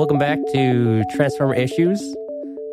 Welcome 0.00 0.18
back 0.18 0.38
to 0.54 1.04
Transformer 1.14 1.54
Issues. 1.54 2.00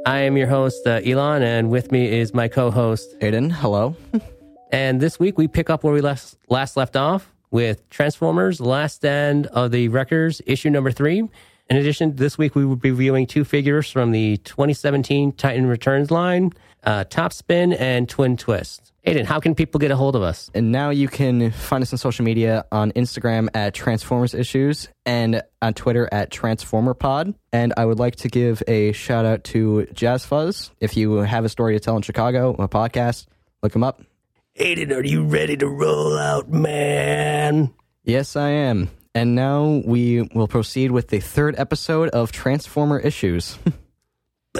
I 0.05 0.19
am 0.19 0.37
your 0.37 0.47
host, 0.47 0.87
uh, 0.87 1.01
Elon, 1.03 1.43
and 1.43 1.69
with 1.69 1.91
me 1.91 2.07
is 2.07 2.33
my 2.33 2.47
co 2.47 2.71
host. 2.71 3.19
Aiden, 3.19 3.51
hello. 3.51 3.97
And 4.71 5.01
this 5.01 5.19
week 5.19 5.37
we 5.37 5.49
pick 5.49 5.69
up 5.69 5.83
where 5.83 5.93
we 5.93 5.99
last, 5.99 6.37
last 6.47 6.77
left 6.77 6.95
off 6.95 7.33
with 7.51 7.89
Transformers 7.89 8.61
Last 8.61 8.95
Stand 8.95 9.47
of 9.47 9.71
the 9.71 9.89
Wreckers, 9.89 10.41
issue 10.45 10.69
number 10.69 10.89
three. 10.89 11.27
In 11.69 11.77
addition, 11.77 12.15
this 12.15 12.37
week 12.37 12.55
we 12.55 12.65
will 12.65 12.77
be 12.77 12.91
reviewing 12.91 13.27
two 13.27 13.43
figures 13.43 13.91
from 13.91 14.11
the 14.11 14.37
2017 14.37 15.33
Titan 15.33 15.67
Returns 15.67 16.11
line 16.11 16.53
uh, 16.83 17.03
Top 17.03 17.33
Spin 17.33 17.73
and 17.73 18.07
Twin 18.07 18.37
Twist. 18.37 18.93
Aiden, 19.05 19.25
how 19.25 19.39
can 19.39 19.55
people 19.55 19.79
get 19.79 19.91
a 19.91 19.95
hold 19.95 20.15
of 20.15 20.21
us? 20.21 20.49
And 20.53 20.71
now 20.71 20.89
you 20.89 21.07
can 21.07 21.51
find 21.51 21.81
us 21.81 21.93
on 21.93 21.97
social 21.97 22.23
media 22.23 22.65
on 22.71 22.91
Instagram 22.93 23.49
at 23.53 23.73
Transformers 23.73 24.33
Issues 24.33 24.89
and 25.05 25.43
on 25.61 25.73
Twitter 25.73 26.07
at 26.11 26.31
Transformer 26.31 26.93
Pod. 26.93 27.33
And 27.51 27.73
I 27.77 27.85
would 27.85 27.99
like 27.99 28.17
to 28.17 28.29
give 28.29 28.63
a 28.67 28.93
shout 28.93 29.25
out 29.25 29.43
to 29.45 29.85
Jazz 29.93 30.25
Fuzz. 30.25 30.71
If 30.79 30.95
you 30.95 31.13
have 31.15 31.45
a 31.45 31.49
story 31.49 31.73
to 31.73 31.79
tell 31.79 31.95
in 31.95 32.01
Chicago, 32.01 32.51
a 32.59 32.67
podcast, 32.67 33.27
look 33.61 33.75
him 33.75 33.83
up. 33.83 34.01
Aiden, 34.57 34.95
are 34.95 35.05
you 35.05 35.25
ready 35.25 35.55
to 35.57 35.67
roll 35.67 36.17
out, 36.17 36.49
man? 36.49 37.73
Yes, 38.03 38.35
I 38.35 38.49
am. 38.49 38.89
And 39.17 39.33
now 39.33 39.81
we 39.83 40.21
will 40.21 40.47
proceed 40.47 40.91
with 40.91 41.07
the 41.07 41.19
third 41.19 41.55
episode 41.57 42.09
of 42.09 42.31
Transformer 42.31 42.99
Issues. 42.99 43.57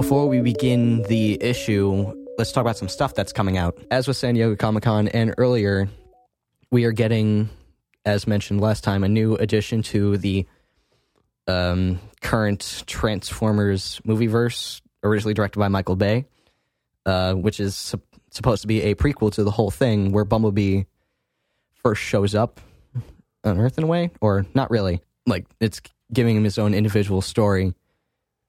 Before 0.00 0.26
we 0.26 0.40
begin 0.40 1.02
the 1.02 1.36
issue, 1.42 2.14
let's 2.38 2.52
talk 2.52 2.62
about 2.62 2.78
some 2.78 2.88
stuff 2.88 3.12
that's 3.12 3.34
coming 3.34 3.58
out. 3.58 3.78
As 3.90 4.08
with 4.08 4.16
San 4.16 4.32
Diego 4.32 4.56
Comic 4.56 4.84
Con 4.84 5.08
and 5.08 5.34
earlier, 5.36 5.90
we 6.70 6.86
are 6.86 6.90
getting, 6.90 7.50
as 8.06 8.26
mentioned 8.26 8.62
last 8.62 8.82
time, 8.82 9.04
a 9.04 9.10
new 9.10 9.34
addition 9.34 9.82
to 9.82 10.16
the 10.16 10.46
um, 11.46 12.00
current 12.22 12.82
Transformers 12.86 14.00
movie 14.02 14.26
verse, 14.26 14.80
originally 15.04 15.34
directed 15.34 15.58
by 15.58 15.68
Michael 15.68 15.96
Bay, 15.96 16.24
uh, 17.04 17.34
which 17.34 17.60
is 17.60 17.76
sup- 17.76 18.00
supposed 18.30 18.62
to 18.62 18.68
be 18.68 18.80
a 18.80 18.94
prequel 18.94 19.30
to 19.34 19.44
the 19.44 19.50
whole 19.50 19.70
thing, 19.70 20.12
where 20.12 20.24
Bumblebee 20.24 20.84
first 21.74 22.00
shows 22.00 22.34
up 22.34 22.58
on 23.44 23.60
Earth 23.60 23.76
in 23.76 23.84
a 23.84 23.86
way, 23.86 24.10
or 24.22 24.46
not 24.54 24.70
really. 24.70 25.02
Like 25.26 25.44
it's 25.60 25.82
giving 26.10 26.38
him 26.38 26.44
his 26.44 26.56
own 26.56 26.72
individual 26.72 27.20
story, 27.20 27.74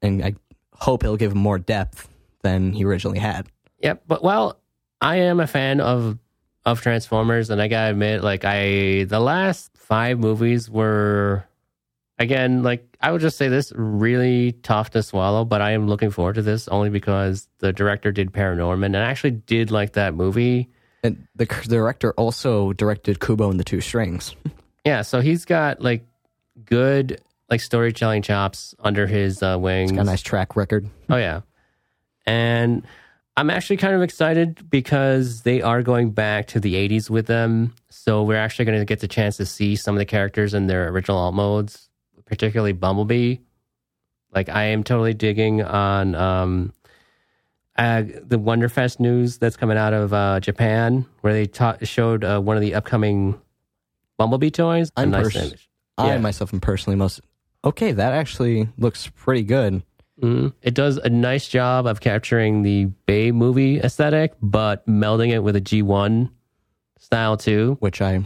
and 0.02 0.23
I 0.23 0.35
hope 0.82 1.04
he'll 1.04 1.18
give 1.18 1.32
him 1.32 1.38
more 1.38 1.60
depth 1.60 2.10
than 2.42 2.74
he 2.74 2.84
originally 2.84 3.20
had. 3.20 3.48
Yep, 3.80 4.04
but 4.08 4.24
well, 4.24 4.60
I 5.00 5.18
am 5.18 5.40
a 5.40 5.48
fan 5.48 5.80
of 5.80 6.18
of 6.66 6.82
Transformers, 6.82 7.50
and 7.50 7.62
I 7.62 7.68
gotta 7.68 7.92
admit, 7.92 8.24
like 8.24 8.44
I 8.46 9.06
the 9.06 9.20
last 9.20 9.72
five 9.78 10.20
movies 10.20 10.70
were 10.70 11.46
again 12.20 12.64
like 12.64 12.86
I 13.00 13.12
would 13.12 13.22
just 13.22 13.38
say 13.38 13.48
this 13.48 13.72
really 13.76 14.52
tough 14.52 14.92
to 14.92 15.04
swallow, 15.04 15.46
but 15.46 15.62
I 15.62 15.72
am 15.72 15.88
looking 15.88 16.12
forward 16.12 16.36
to 16.36 16.42
this 16.42 16.68
only 16.68 16.90
because 16.90 17.48
the 17.59 17.74
director 17.74 18.12
did 18.12 18.32
Paranorman, 18.32 18.88
and 18.88 18.98
I 18.98 19.09
actually 19.09 19.32
did 19.32 19.72
like 19.72 19.94
that 19.94 20.14
movie. 20.14 20.70
And 21.04 21.28
the 21.36 21.46
director 21.46 22.14
also 22.14 22.74
directed 22.74 23.20
Kubo 23.20 23.50
and 23.50 23.59
the 23.59 23.64
Two 23.64 23.82
Strings. 23.82 24.36
Yeah, 24.84 25.04
so 25.04 25.22
he's 25.22 25.46
got 25.46 25.80
like 25.80 26.08
good 26.66 27.22
like 27.51 27.62
storytelling 27.62 28.22
chops 28.23 28.73
under 28.79 29.06
his 29.06 29.44
uh, 29.44 29.57
wings. 29.59 29.91
Got 29.91 30.01
a 30.01 30.03
nice 30.06 30.22
track 30.22 30.56
record. 30.56 30.89
Oh 31.09 31.17
yeah, 31.17 31.41
and 32.25 32.84
I'm 33.38 33.50
actually 33.50 33.78
kind 33.78 33.94
of 33.94 34.01
excited 34.01 34.69
because 34.69 35.44
they 35.44 35.61
are 35.61 35.84
going 35.84 36.11
back 36.11 36.47
to 36.47 36.59
the 36.59 36.75
80s 36.75 37.09
with 37.09 37.28
them. 37.28 37.73
So 37.90 38.23
we're 38.23 38.38
actually 38.38 38.66
going 38.66 38.79
to 38.79 38.85
get 38.85 39.00
the 39.00 39.07
chance 39.07 39.38
to 39.38 39.45
see 39.45 39.75
some 39.75 39.95
of 39.95 40.00
the 40.00 40.06
characters 40.06 40.53
in 40.53 40.67
their 40.67 40.88
original 40.90 41.17
alt 41.17 41.34
modes, 41.35 41.90
particularly 42.25 42.73
Bumblebee. 42.73 43.38
Like 44.34 44.50
I 44.50 44.63
am 44.66 44.84
totally 44.84 45.13
digging 45.13 45.61
on 45.61 46.16
um, 46.16 46.73
uh, 47.78 48.03
the 48.03 48.38
Wonderfest 48.40 49.00
news 49.00 49.38
that's 49.38 49.57
coming 49.57 49.78
out 49.78 49.94
of 49.94 50.13
uh, 50.13 50.40
Japan, 50.40 51.06
where 51.22 51.34
they 51.34 51.47
ta- 51.47 51.78
showed 51.84 52.23
uh, 52.23 52.40
one 52.40 52.56
of 52.57 52.61
the 52.61 52.75
upcoming 52.75 53.40
Bumblebee 54.17 54.51
toys. 54.51 54.90
I'm 54.95 55.11
nice 55.11 55.23
pers- 55.23 55.35
image. 55.35 55.69
I 55.97 56.07
Yeah. 56.07 56.17
myself 56.19 56.53
am 56.53 56.59
personally 56.61 56.95
most 56.97 57.22
okay. 57.63 57.91
That 57.91 58.13
actually 58.13 58.67
looks 58.77 59.07
pretty 59.07 59.44
good. 59.44 59.83
Mhm. 60.22 60.53
It 60.61 60.73
does 60.75 60.97
a 60.97 61.09
nice 61.09 61.47
job 61.47 61.88
of 61.88 61.99
capturing 61.99 62.61
the 62.61 62.85
Bay 63.07 63.31
movie 63.31 63.79
aesthetic, 63.79 64.33
but 64.41 64.85
melding 64.88 65.31
it 65.31 65.39
with 65.39 65.55
a 65.55 65.61
G1 65.61 66.29
style 66.99 67.38
too. 67.38 67.77
which 67.79 68.01
I, 68.01 68.23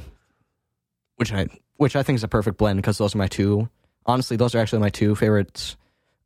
which 1.16 1.32
I, 1.32 1.48
which 1.78 1.96
I 1.96 2.04
think 2.04 2.18
is 2.18 2.24
a 2.24 2.28
perfect 2.28 2.58
blend 2.58 2.78
because 2.78 2.98
those 2.98 3.16
are 3.16 3.18
my 3.18 3.28
two. 3.28 3.70
Honestly, 4.06 4.36
those 4.38 4.54
are 4.54 4.60
actually 4.60 4.80
my 4.80 4.90
two 4.90 5.16
favorite 5.16 5.76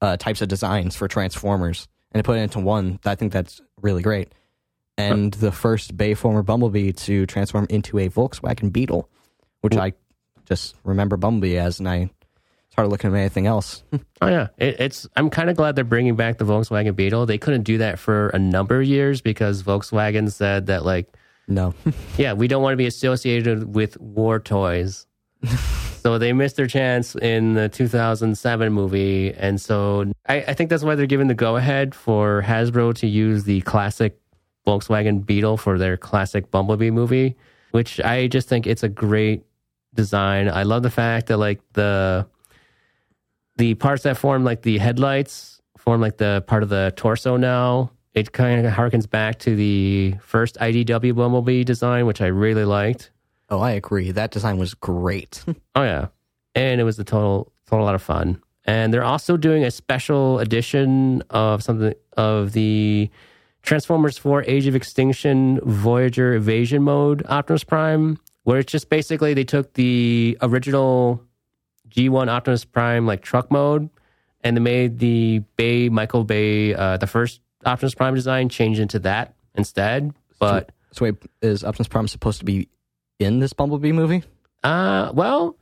uh, 0.01 0.17
types 0.17 0.41
of 0.41 0.47
designs 0.47 0.95
for 0.95 1.07
Transformers, 1.07 1.87
and 2.11 2.23
to 2.23 2.25
put 2.25 2.37
it 2.37 2.41
into 2.41 2.59
one, 2.59 2.99
I 3.05 3.15
think 3.15 3.31
that's 3.31 3.61
really 3.81 4.01
great. 4.01 4.33
And 4.97 5.33
the 5.35 5.51
first 5.51 5.95
Bayformer 5.95 6.43
Bumblebee 6.43 6.91
to 6.93 7.25
transform 7.25 7.67
into 7.69 7.99
a 7.99 8.09
Volkswagen 8.09 8.71
Beetle, 8.73 9.07
which 9.61 9.77
I 9.77 9.93
just 10.45 10.75
remember 10.83 11.15
Bumblebee 11.15 11.57
as, 11.57 11.79
and 11.79 11.87
I 11.87 12.09
looking 12.88 13.12
at 13.12 13.17
anything 13.17 13.47
else. 13.47 13.84
Oh 14.22 14.28
yeah, 14.28 14.47
it, 14.57 14.79
it's. 14.79 15.07
I'm 15.16 15.29
kind 15.29 15.50
of 15.50 15.56
glad 15.56 15.75
they're 15.75 15.84
bringing 15.84 16.16
back 16.16 16.38
the 16.38 16.45
Volkswagen 16.45 16.95
Beetle. 16.95 17.25
They 17.25 17.38
couldn't 17.38 17.63
do 17.63 17.78
that 17.79 18.00
for 18.00 18.29
a 18.29 18.40
number 18.40 18.81
of 18.81 18.88
years 18.88 19.22
because 19.22 19.63
Volkswagen 19.63 20.31
said 20.31 20.67
that 20.67 20.85
like, 20.85 21.07
no, 21.47 21.73
yeah, 22.18 22.34
we 22.34 22.47
don't 22.47 22.62
want 22.62 22.73
to 22.73 22.78
be 22.78 22.85
associated 22.85 23.73
with 23.73 24.00
war 24.00 24.39
toys. 24.39 25.06
so 26.01 26.18
they 26.18 26.34
missed 26.34 26.57
their 26.57 26.68
chance 26.68 27.16
in 27.16 27.53
the 27.53 27.69
2007 27.69 28.73
movie, 28.73 29.34
and 29.34 29.59
so 29.59 30.12
I, 30.28 30.38
I 30.41 30.53
think 30.53 30.69
that's 30.69 30.84
why 30.84 30.95
they're 30.95 31.06
giving 31.06 31.28
the 31.28 31.34
go 31.34 31.56
ahead 31.56 31.95
for 31.95 32.44
Hasbro 32.45 32.95
to 32.95 33.07
use 33.07 33.45
the 33.45 33.62
classic 33.62 34.19
Volkswagen 34.68 35.25
Beetle 35.25 35.57
for 35.57 35.78
their 35.78 35.97
classic 35.97 36.51
Bumblebee 36.51 36.91
movie, 36.91 37.35
which 37.72 38.00
I 38.01 38.28
just 38.28 38.47
think 38.50 38.68
it's 38.68 38.84
a 38.84 38.89
great 38.89 39.44
design. 39.94 40.50
I 40.50 40.63
love 40.63 40.84
the 40.84 40.91
fact 40.91 41.28
that 41.28 41.38
like 41.38 41.62
the 41.73 42.28
the 43.59 43.75
parts 43.75 44.03
that 44.03 44.17
form 44.17 44.43
like 44.45 44.61
the 44.63 44.77
headlights 44.79 45.61
form 45.77 46.01
like 46.01 46.17
the 46.17 46.43
part 46.47 46.63
of 46.63 46.69
the 46.69 46.93
torso 46.95 47.37
now. 47.37 47.91
It 48.13 48.31
kind 48.31 48.65
of 48.65 48.73
harkens 48.73 49.07
back 49.07 49.37
to 49.39 49.55
the 49.55 50.15
first 50.21 50.55
IDW 50.55 51.15
Bumblebee 51.15 51.63
design, 51.63 52.05
which 52.07 52.21
I 52.21 52.27
really 52.27 52.65
liked. 52.65 53.11
oh, 53.49 53.59
I 53.59 53.71
agree. 53.71 54.11
That 54.11 54.31
design 54.31 54.57
was 54.57 54.73
great. 54.73 55.43
Oh 55.75 55.83
yeah, 55.83 56.07
and 56.55 56.81
it 56.81 56.83
was 56.83 56.97
a 56.99 57.03
total 57.03 57.51
total 57.67 57.85
lot 57.85 57.95
of 57.95 58.01
fun. 58.01 58.41
And 58.65 58.93
they're 58.93 59.03
also 59.03 59.37
doing 59.37 59.63
a 59.63 59.71
special 59.71 60.39
edition 60.39 61.21
of 61.29 61.63
something 61.63 61.93
of 62.17 62.51
the 62.53 63.09
Transformers 63.61 64.17
4 64.17 64.43
Age 64.43 64.67
of 64.67 64.75
Extinction 64.75 65.59
Voyager 65.63 66.33
Evasion 66.33 66.83
Mode 66.83 67.25
Optimus 67.27 67.63
Prime, 67.63 68.17
where 68.43 68.59
it's 68.59 68.71
just 68.71 68.89
basically 68.89 69.33
they 69.33 69.43
took 69.43 69.73
the 69.73 70.37
original 70.41 71.21
G1 71.89 72.27
Optimus 72.27 72.66
Prime 72.66 73.05
like 73.05 73.22
truck 73.22 73.51
mode 73.51 73.89
and 74.44 74.55
they 74.55 74.61
made 74.61 75.00
the 75.00 75.39
Bay 75.57 75.89
Michael 75.89 76.23
Bay 76.23 76.73
uh, 76.73 76.97
the 76.97 77.07
first 77.07 77.41
Optimus 77.66 77.95
Prime 77.95 78.16
design 78.16 78.50
change 78.50 78.79
into 78.79 79.00
that 79.00 79.35
instead. 79.55 80.13
But 80.39 80.71
so, 80.91 81.06
wait, 81.06 81.15
is 81.41 81.63
Optimus 81.63 81.88
Prime 81.88 82.07
supposed 82.07 82.39
to 82.39 82.45
be 82.45 82.69
in 83.19 83.39
this 83.39 83.53
Bumblebee 83.53 83.91
movie? 83.91 84.24
Uh, 84.63 85.12
well, 85.13 85.57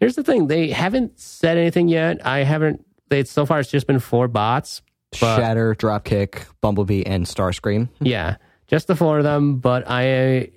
here's 0.00 0.16
the 0.16 0.24
thing. 0.24 0.48
They 0.48 0.70
haven't 0.70 1.18
said 1.18 1.56
anything 1.56 1.88
yet. 1.88 2.24
I 2.26 2.38
haven't. 2.38 2.84
They 3.08 3.24
so 3.24 3.46
far 3.46 3.60
it's 3.60 3.70
just 3.70 3.86
been 3.86 4.00
four 4.00 4.28
bots. 4.28 4.82
But- 5.20 5.36
Shatter, 5.36 5.74
Dropkick, 5.74 6.46
Bumblebee, 6.60 7.04
and 7.04 7.24
Starscream. 7.26 7.88
Yeah, 8.00 8.36
just 8.66 8.88
the 8.88 8.96
four 8.96 9.18
of 9.18 9.24
them. 9.24 9.58
But 9.58 9.84
I, 9.86 10.50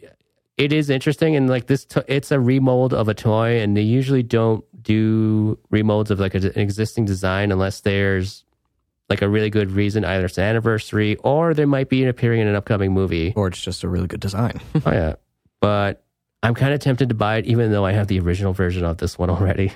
it 0.58 0.74
is 0.74 0.90
interesting 0.90 1.36
and 1.36 1.48
like 1.48 1.68
this. 1.68 1.86
To, 1.86 2.04
it's 2.08 2.32
a 2.32 2.40
remold 2.40 2.94
of 2.94 3.08
a 3.08 3.14
toy, 3.14 3.62
and 3.62 3.78
they 3.78 3.84
usually 3.84 4.24
don't 4.24 4.66
do 4.82 5.58
remolds 5.72 6.10
of 6.10 6.20
like 6.20 6.34
an 6.36 6.46
existing 6.56 7.06
design 7.06 7.52
unless 7.52 7.82
there's 7.82 8.44
like 9.10 9.22
a 9.22 9.30
really 9.30 9.50
good 9.50 9.72
reason. 9.72 10.06
Either 10.06 10.26
it's 10.26 10.38
an 10.38 10.44
anniversary 10.44 11.16
or 11.18 11.54
there 11.54 11.68
might 11.68 11.90
be 11.90 12.04
an 12.04 12.10
appearing 12.10 12.40
in 12.42 12.48
an 12.48 12.56
upcoming 12.56 12.92
movie. 12.94 13.34
Or 13.36 13.48
it's 13.48 13.62
just 13.62 13.84
a 13.84 13.88
really 13.90 14.08
good 14.08 14.20
design. 14.20 14.60
oh 14.86 14.92
yeah, 14.92 15.16
but 15.60 16.04
I'm 16.44 16.54
kind 16.56 16.74
of 16.74 16.80
tempted 16.80 17.10
to 17.10 17.16
buy 17.16 17.38
it, 17.38 17.46
even 17.46 17.72
though 17.72 17.86
I 17.86 17.92
have 17.92 18.08
the 18.08 18.20
original 18.20 18.54
version 18.54 18.86
of 18.86 18.98
this 18.98 19.18
one 19.18 19.30
already. 19.30 19.74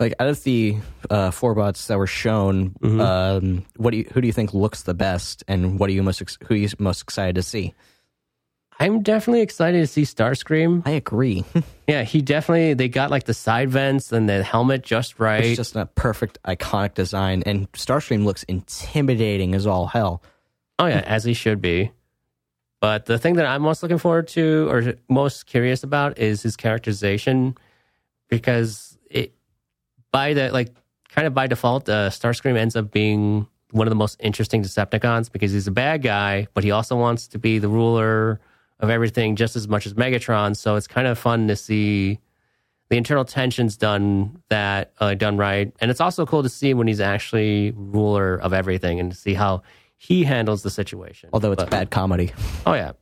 Like 0.00 0.14
out 0.18 0.28
of 0.28 0.42
the 0.42 0.76
uh, 1.10 1.30
four 1.30 1.54
bots 1.54 1.86
that 1.86 1.96
were 1.98 2.06
shown, 2.08 2.70
Mm-hmm. 2.80 3.00
um, 3.00 3.64
what 3.76 3.92
do 3.92 3.98
you, 3.98 4.06
who 4.12 4.20
do 4.20 4.26
you 4.26 4.32
think 4.32 4.52
looks 4.52 4.82
the 4.82 4.94
best, 4.94 5.44
and 5.46 5.78
what 5.78 5.88
are 5.90 5.92
you 5.92 6.02
most 6.02 6.20
ex- 6.20 6.38
who 6.46 6.54
are 6.54 6.56
you 6.58 6.68
most 6.78 7.02
excited 7.02 7.36
to 7.36 7.42
see? 7.42 7.72
I'm 8.82 9.02
definitely 9.02 9.42
excited 9.42 9.78
to 9.78 9.86
see 9.86 10.02
Starscream. 10.02 10.86
I 10.86 10.90
agree. 10.92 11.44
Yeah, 11.88 12.04
he 12.04 12.22
definitely 12.22 12.72
they 12.72 12.88
got 12.88 13.10
like 13.10 13.24
the 13.24 13.34
side 13.34 13.68
vents 13.68 14.12
and 14.12 14.26
the 14.26 14.42
helmet 14.42 14.82
just 14.82 15.18
right. 15.18 15.44
it's 15.44 15.56
just 15.56 15.76
a 15.76 15.84
perfect 15.84 16.38
iconic 16.44 16.94
design, 16.94 17.42
and 17.44 17.70
Starscream 17.72 18.24
looks 18.24 18.44
intimidating 18.44 19.54
as 19.54 19.66
all 19.66 19.88
hell. 19.88 20.22
Oh 20.78 20.86
yeah, 20.86 21.00
as 21.00 21.24
he 21.24 21.34
should 21.34 21.60
be. 21.60 21.90
But 22.80 23.06
the 23.06 23.18
thing 23.18 23.34
that 23.34 23.46
I'm 23.46 23.62
most 23.62 23.82
looking 23.82 23.98
forward 23.98 24.28
to 24.28 24.68
or 24.70 24.94
most 25.08 25.46
curious 25.46 25.82
about 25.82 26.18
is 26.18 26.42
his 26.42 26.56
characterization 26.56 27.58
because 28.28 28.96
it 29.10 29.34
by 30.12 30.32
the 30.32 30.50
like 30.50 30.74
kind 31.10 31.26
of 31.26 31.34
by 31.34 31.46
default, 31.48 31.88
uh, 31.88 32.10
Starscream 32.10 32.56
ends 32.56 32.74
up 32.74 32.90
being 32.90 33.46
one 33.72 33.86
of 33.86 33.90
the 33.90 33.96
most 33.96 34.18
interesting 34.20 34.62
Decepticons 34.62 35.30
because 35.30 35.52
he's 35.52 35.66
a 35.66 35.72
bad 35.72 36.02
guy, 36.02 36.46
but 36.54 36.64
he 36.64 36.70
also 36.70 36.96
wants 36.96 37.26
to 37.28 37.38
be 37.38 37.58
the 37.58 37.68
ruler 37.68 38.40
of 38.82 38.90
everything 38.90 39.36
just 39.36 39.56
as 39.56 39.66
much 39.68 39.86
as 39.86 39.94
Megatron. 39.94 40.56
So 40.56 40.76
it's 40.76 40.86
kind 40.86 41.06
of 41.06 41.18
fun 41.18 41.48
to 41.48 41.56
see 41.56 42.18
the 42.90 42.96
internal 42.98 43.24
tensions 43.24 43.76
done 43.78 44.42
that 44.50 44.92
uh, 45.00 45.14
done 45.14 45.38
right, 45.38 45.72
and 45.80 45.90
it's 45.90 46.00
also 46.00 46.26
cool 46.26 46.42
to 46.42 46.48
see 46.50 46.74
when 46.74 46.86
he's 46.88 47.00
actually 47.00 47.72
ruler 47.74 48.36
of 48.36 48.52
everything 48.52 49.00
and 49.00 49.10
to 49.12 49.16
see 49.16 49.32
how 49.32 49.62
he 49.96 50.24
handles 50.24 50.62
the 50.62 50.68
situation. 50.68 51.30
Although 51.32 51.52
it's 51.52 51.62
But- 51.62 51.70
bad 51.70 51.90
comedy. 51.90 52.32
Oh 52.66 52.74
yeah. 52.74 52.92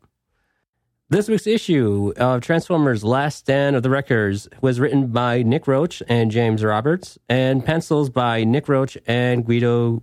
This 1.08 1.26
week's 1.28 1.48
issue 1.48 2.12
of 2.18 2.40
Transformers 2.40 3.02
Last 3.02 3.38
Stand 3.38 3.74
of 3.74 3.82
the 3.82 3.90
Wreckers 3.90 4.46
was 4.60 4.78
written 4.78 5.08
by 5.08 5.42
Nick 5.42 5.66
Roche 5.66 6.02
and 6.08 6.30
James 6.30 6.62
Roberts, 6.62 7.18
and 7.28 7.64
pencils 7.66 8.10
by 8.10 8.44
Nick 8.44 8.68
Roche 8.68 8.96
and 9.08 9.44
Guido 9.44 10.02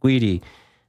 Guidi, 0.00 0.42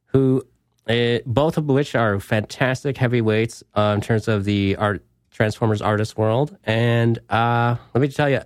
who 0.07 0.43
uh, 0.87 1.19
both 1.25 1.57
of 1.57 1.65
which 1.65 1.95
are 1.95 2.19
fantastic 2.19 2.97
heavyweights 2.97 3.63
uh, 3.73 3.93
in 3.95 4.01
terms 4.01 4.27
of 4.27 4.45
the 4.45 4.75
art 4.77 5.03
Transformers 5.31 5.81
artist 5.81 6.17
world. 6.17 6.55
And 6.63 7.19
uh, 7.29 7.75
let 7.93 8.01
me 8.01 8.07
tell 8.07 8.29
you, 8.29 8.39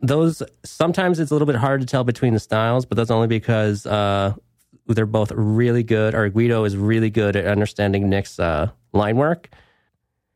those 0.00 0.42
sometimes 0.62 1.18
it's 1.18 1.30
a 1.30 1.34
little 1.34 1.46
bit 1.46 1.56
hard 1.56 1.80
to 1.80 1.86
tell 1.86 2.04
between 2.04 2.34
the 2.34 2.38
styles, 2.38 2.84
but 2.84 2.96
that's 2.96 3.10
only 3.10 3.28
because 3.28 3.86
uh, 3.86 4.34
they're 4.86 5.06
both 5.06 5.32
really 5.32 5.82
good. 5.82 6.14
Or 6.14 6.28
Guido 6.28 6.64
is 6.64 6.76
really 6.76 7.08
good 7.08 7.34
at 7.34 7.46
understanding 7.46 8.10
Nick's 8.10 8.38
uh, 8.38 8.70
line 8.92 9.16
work. 9.16 9.48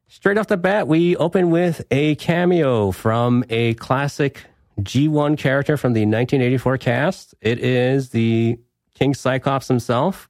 Straight 0.09 0.39
off 0.39 0.47
the 0.47 0.57
bat, 0.57 0.89
we 0.89 1.15
open 1.17 1.51
with 1.51 1.83
a 1.91 2.15
cameo 2.15 2.91
from 2.91 3.45
a 3.51 3.75
classic 3.75 4.45
G1 4.81 5.37
character 5.37 5.77
from 5.77 5.93
the 5.93 6.01
1984 6.01 6.79
cast. 6.79 7.35
It 7.43 7.59
is 7.59 8.09
the 8.09 8.59
King 8.95 9.13
Cyclops 9.13 9.69
himself. 9.69 10.30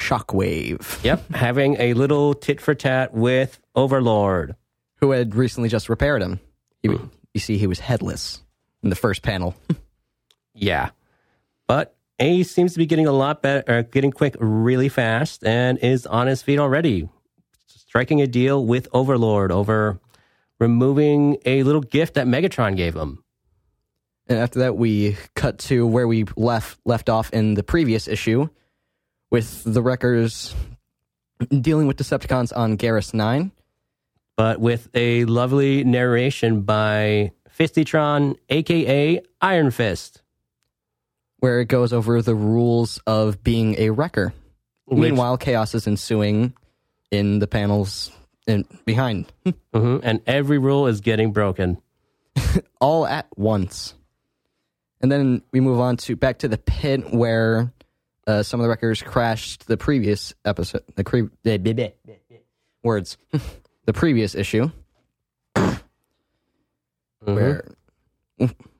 Shockwave, 0.00 1.04
Yep, 1.04 1.30
having 1.34 1.76
a 1.78 1.94
little 1.94 2.34
tit 2.34 2.60
for 2.60 2.74
tat 2.74 3.12
with 3.14 3.60
Overlord. 3.74 4.56
who 4.96 5.12
had 5.12 5.34
recently 5.34 5.68
just 5.68 5.88
repaired 5.88 6.22
him. 6.22 6.40
He, 6.82 6.88
You 7.34 7.40
see, 7.40 7.56
he 7.58 7.66
was 7.66 7.78
headless 7.80 8.42
in 8.82 8.90
the 8.90 8.96
first 8.96 9.22
panel. 9.22 9.54
Yeah. 10.52 10.90
But 11.68 11.96
A 12.18 12.42
seems 12.42 12.72
to 12.72 12.78
be 12.78 12.84
getting 12.84 13.06
a 13.06 13.12
lot 13.12 13.40
better, 13.40 13.62
uh, 13.72 13.82
getting 13.82 14.10
quick 14.10 14.34
really 14.40 14.88
fast, 14.90 15.44
and 15.46 15.78
is 15.78 16.06
on 16.06 16.26
his 16.26 16.42
feet 16.42 16.58
already, 16.58 17.08
striking 17.66 18.20
a 18.20 18.26
deal 18.26 18.66
with 18.66 18.88
Overlord 18.92 19.52
over 19.52 20.00
removing 20.58 21.38
a 21.46 21.62
little 21.62 21.80
gift 21.80 22.14
that 22.14 22.26
Megatron 22.26 22.76
gave 22.76 22.94
him. 22.94 23.22
And 24.28 24.38
after 24.38 24.58
that, 24.58 24.76
we 24.76 25.16
cut 25.34 25.58
to 25.60 25.86
where 25.86 26.06
we 26.08 26.24
left 26.36 26.78
left 26.84 27.08
off 27.08 27.30
in 27.32 27.54
the 27.54 27.62
previous 27.62 28.06
issue, 28.08 28.48
with 29.30 29.62
the 29.64 29.82
Wreckers 29.82 30.54
dealing 31.48 31.86
with 31.86 31.96
Decepticons 31.96 32.52
on 32.56 32.76
Garrus 32.76 33.14
Nine. 33.14 33.52
But 34.36 34.60
with 34.60 34.88
a 34.94 35.24
lovely 35.26 35.84
narration 35.84 36.62
by 36.62 37.32
Fisitron, 37.58 38.36
aka 38.48 39.20
Iron 39.40 39.70
Fist. 39.70 40.22
where 41.40 41.60
it 41.60 41.68
goes 41.68 41.92
over 41.94 42.20
the 42.20 42.34
rules 42.34 43.00
of 43.06 43.42
being 43.42 43.74
a 43.78 43.88
wrecker. 43.90 44.34
Which- 44.84 44.98
Meanwhile, 44.98 45.38
chaos 45.38 45.74
is 45.74 45.86
ensuing 45.86 46.52
in 47.10 47.38
the 47.38 47.46
panels 47.46 48.10
in, 48.46 48.66
behind, 48.84 49.32
Mhm, 49.74 50.00
And 50.02 50.20
every 50.26 50.58
rule 50.58 50.86
is 50.86 51.00
getting 51.00 51.32
broken. 51.32 51.78
all 52.80 53.06
at 53.06 53.26
once. 53.38 53.94
And 55.00 55.10
then 55.10 55.40
we 55.52 55.60
move 55.60 55.80
on 55.80 55.96
to 55.98 56.14
back 56.16 56.38
to 56.40 56.48
the 56.48 56.58
pit 56.58 57.10
where 57.12 57.72
uh, 58.30 58.42
some 58.42 58.60
of 58.60 58.64
the 58.64 58.68
wreckers 58.68 59.02
crashed 59.02 59.66
the 59.66 59.76
previous 59.76 60.32
episode. 60.44 60.82
The 60.94 61.04
cre- 61.04 61.18
eh, 61.44 61.58
bleh, 61.58 61.74
bleh, 61.74 61.92
bleh, 62.06 62.38
words, 62.82 63.16
the 63.84 63.92
previous 63.92 64.34
issue 64.34 64.70
Mhm. 65.56 65.80
where 67.36 67.64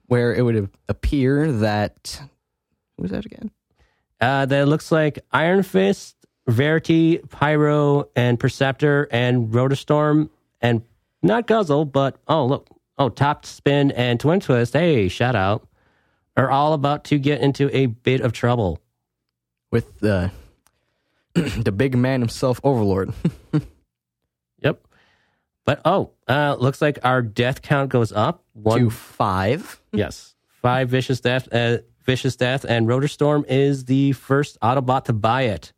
where 0.07 0.35
it 0.35 0.43
would 0.43 0.71
appear 0.89 1.53
that 1.53 2.21
who 2.97 3.03
was 3.03 3.11
that 3.11 3.27
again? 3.27 3.51
Uh, 4.21 4.47
that 4.47 4.67
looks 4.69 4.91
like 4.91 5.19
Iron 5.33 5.63
Fist, 5.63 6.17
Verity, 6.47 7.19
Pyro, 7.29 8.09
and 8.17 8.39
Perceptor, 8.41 9.09
and 9.11 9.49
Rotorstorm, 9.53 10.31
and 10.61 10.83
not 11.23 11.47
Guzzle, 11.47 11.85
but 11.85 12.17
oh 12.29 12.47
look, 12.47 12.69
oh 12.99 13.09
Top 13.11 13.45
Spin 13.47 13.91
and 13.93 14.19
Twin 14.19 14.41
Twist. 14.41 14.73
Hey, 14.73 15.09
shout 15.09 15.37
out! 15.37 15.67
Are 16.37 16.51
all 16.51 16.73
about 16.73 17.05
to 17.05 17.19
get 17.19 17.41
into 17.43 17.75
a 17.77 17.87
bit 17.87 18.21
of 18.23 18.33
trouble. 18.33 18.81
With 19.71 19.99
the 20.01 20.31
the 21.35 21.73
big 21.73 21.97
man 21.97 22.21
himself, 22.21 22.61
Overlord. 22.65 23.13
Yep. 24.63 24.87
But 25.65 25.81
oh, 25.87 26.11
uh, 26.29 26.57
looks 26.59 26.83
like 26.83 26.99
our 27.03 27.23
death 27.23 27.63
count 27.63 27.91
goes 27.91 28.13
up. 28.13 28.45
One, 28.53 28.79
to 28.79 28.91
five. 28.91 29.81
yes, 29.93 30.35
five 30.61 30.89
vicious 30.91 31.21
death, 31.21 31.49
uh, 31.53 31.79
vicious 32.05 32.37
death, 32.37 32.65
and 32.69 32.87
Rotorstorm 32.87 33.47
is 33.49 33.87
the 33.87 34.13
first 34.13 34.59
Autobot 34.61 35.05
to 35.05 35.13
buy 35.15 35.43
it. 35.43 35.73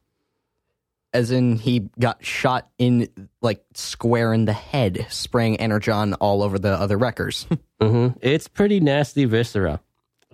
As 1.12 1.30
in, 1.30 1.56
he 1.58 1.90
got 2.00 2.24
shot 2.24 2.70
in 2.78 3.28
like 3.40 3.62
square 3.74 4.32
in 4.32 4.46
the 4.46 4.52
head, 4.52 5.06
spraying 5.10 5.58
energon 5.58 6.14
all 6.14 6.42
over 6.42 6.58
the 6.58 6.72
other 6.72 6.96
wreckers. 6.98 7.46
hmm 7.80 8.08
It's 8.20 8.48
pretty 8.48 8.80
nasty 8.80 9.26
viscera, 9.26 9.80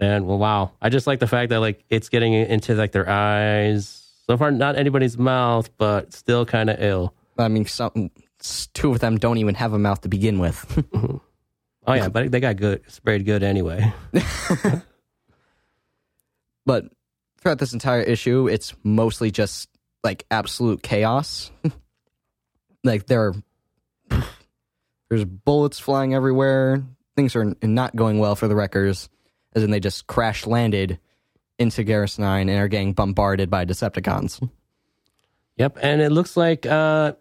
and 0.00 0.26
well, 0.26 0.38
wow! 0.38 0.72
I 0.80 0.88
just 0.88 1.06
like 1.06 1.20
the 1.20 1.26
fact 1.26 1.50
that 1.50 1.60
like 1.60 1.84
it's 1.88 2.08
getting 2.08 2.32
into 2.32 2.74
like 2.74 2.92
their 2.92 3.08
eyes. 3.08 4.04
So 4.26 4.36
far, 4.36 4.50
not 4.50 4.76
anybody's 4.76 5.16
mouth, 5.16 5.70
but 5.78 6.12
still 6.12 6.44
kind 6.44 6.68
of 6.68 6.82
ill. 6.82 7.14
I 7.38 7.48
mean, 7.48 7.64
some 7.66 8.10
two 8.74 8.92
of 8.92 9.00
them 9.00 9.18
don't 9.18 9.38
even 9.38 9.54
have 9.54 9.72
a 9.72 9.78
mouth 9.78 10.02
to 10.02 10.08
begin 10.08 10.38
with. 10.38 10.84
Oh 11.88 11.94
yeah, 11.94 12.10
but 12.10 12.30
they 12.30 12.38
got 12.38 12.56
good 12.56 12.82
sprayed 12.88 13.24
good 13.24 13.42
anyway. 13.42 13.94
but 16.66 16.84
throughout 17.40 17.58
this 17.58 17.72
entire 17.72 18.02
issue, 18.02 18.46
it's 18.46 18.74
mostly 18.84 19.30
just 19.30 19.70
like 20.04 20.26
absolute 20.30 20.82
chaos. 20.82 21.50
like 22.84 23.06
there 23.06 23.28
are 23.28 23.34
there's 25.08 25.24
bullets 25.24 25.78
flying 25.78 26.12
everywhere. 26.12 26.82
Things 27.16 27.34
are 27.34 27.54
not 27.62 27.96
going 27.96 28.18
well 28.18 28.36
for 28.36 28.48
the 28.48 28.54
wreckers, 28.54 29.08
as 29.54 29.62
in 29.62 29.70
they 29.70 29.80
just 29.80 30.06
crash 30.06 30.46
landed 30.46 30.98
into 31.58 31.84
Garrus 31.84 32.18
Nine 32.18 32.48
and 32.48 32.58
are 32.58 32.68
getting 32.68 32.92
bombarded 32.92 33.50
by 33.50 33.64
Decepticons. 33.64 34.48
Yep, 35.56 35.78
and 35.82 36.00
it 36.00 36.12
looks 36.12 36.36
like 36.36 36.66
uh, 36.66 37.14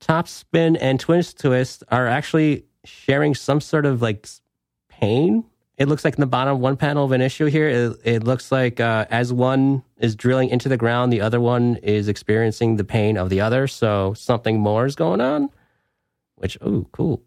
Top 0.00 0.28
Spin 0.28 0.76
and 0.76 1.00
Twist 1.00 1.38
Twist 1.38 1.82
are 1.90 2.06
actually 2.06 2.64
sharing 2.84 3.34
some 3.34 3.60
sort 3.60 3.86
of 3.86 4.02
like 4.02 4.28
pain. 4.88 5.44
It 5.78 5.88
looks 5.88 6.04
like 6.04 6.14
in 6.14 6.20
the 6.20 6.26
bottom 6.26 6.60
one 6.60 6.76
panel 6.76 7.06
of 7.06 7.12
an 7.12 7.22
issue 7.22 7.46
here, 7.46 7.68
it, 7.68 8.00
it 8.04 8.24
looks 8.24 8.52
like 8.52 8.80
uh, 8.80 9.06
as 9.08 9.32
one 9.32 9.82
is 9.96 10.14
drilling 10.14 10.50
into 10.50 10.68
the 10.68 10.76
ground, 10.76 11.10
the 11.10 11.22
other 11.22 11.40
one 11.40 11.76
is 11.76 12.06
experiencing 12.06 12.76
the 12.76 12.84
pain 12.84 13.16
of 13.16 13.30
the 13.30 13.40
other. 13.40 13.66
So 13.66 14.12
something 14.12 14.60
more 14.60 14.84
is 14.84 14.94
going 14.94 15.22
on, 15.22 15.48
which, 16.34 16.58
oh, 16.60 16.86
cool. 16.92 17.22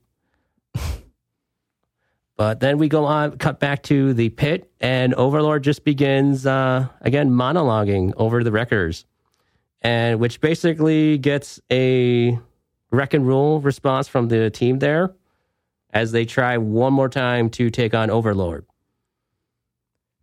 But 2.36 2.60
then 2.60 2.78
we 2.78 2.90
go 2.90 3.06
on, 3.06 3.38
cut 3.38 3.60
back 3.60 3.84
to 3.84 4.14
the 4.14 4.30
pit, 4.30 4.72
and 4.82 5.14
Overlord 5.14 5.64
just 5.64 5.84
begins 5.84 6.46
uh, 6.46 6.88
again 7.02 7.30
monologuing 7.30 8.14
over 8.18 8.44
the 8.44 8.52
wreckers 8.52 9.06
and 9.84 10.20
which 10.20 10.40
basically 10.40 11.18
gets 11.18 11.60
a 11.72 12.40
wreck 12.92 13.14
and 13.14 13.28
rule 13.28 13.60
response 13.60 14.08
from 14.08 14.30
the 14.30 14.50
team 14.50 14.80
there 14.80 15.14
as 15.92 16.12
they 16.12 16.26
try 16.26 16.58
one 16.58 16.94
more 16.94 17.10
time 17.10 17.50
to 17.50 17.70
take 17.70 17.94
on 17.94 18.10
Overlord. 18.10 18.66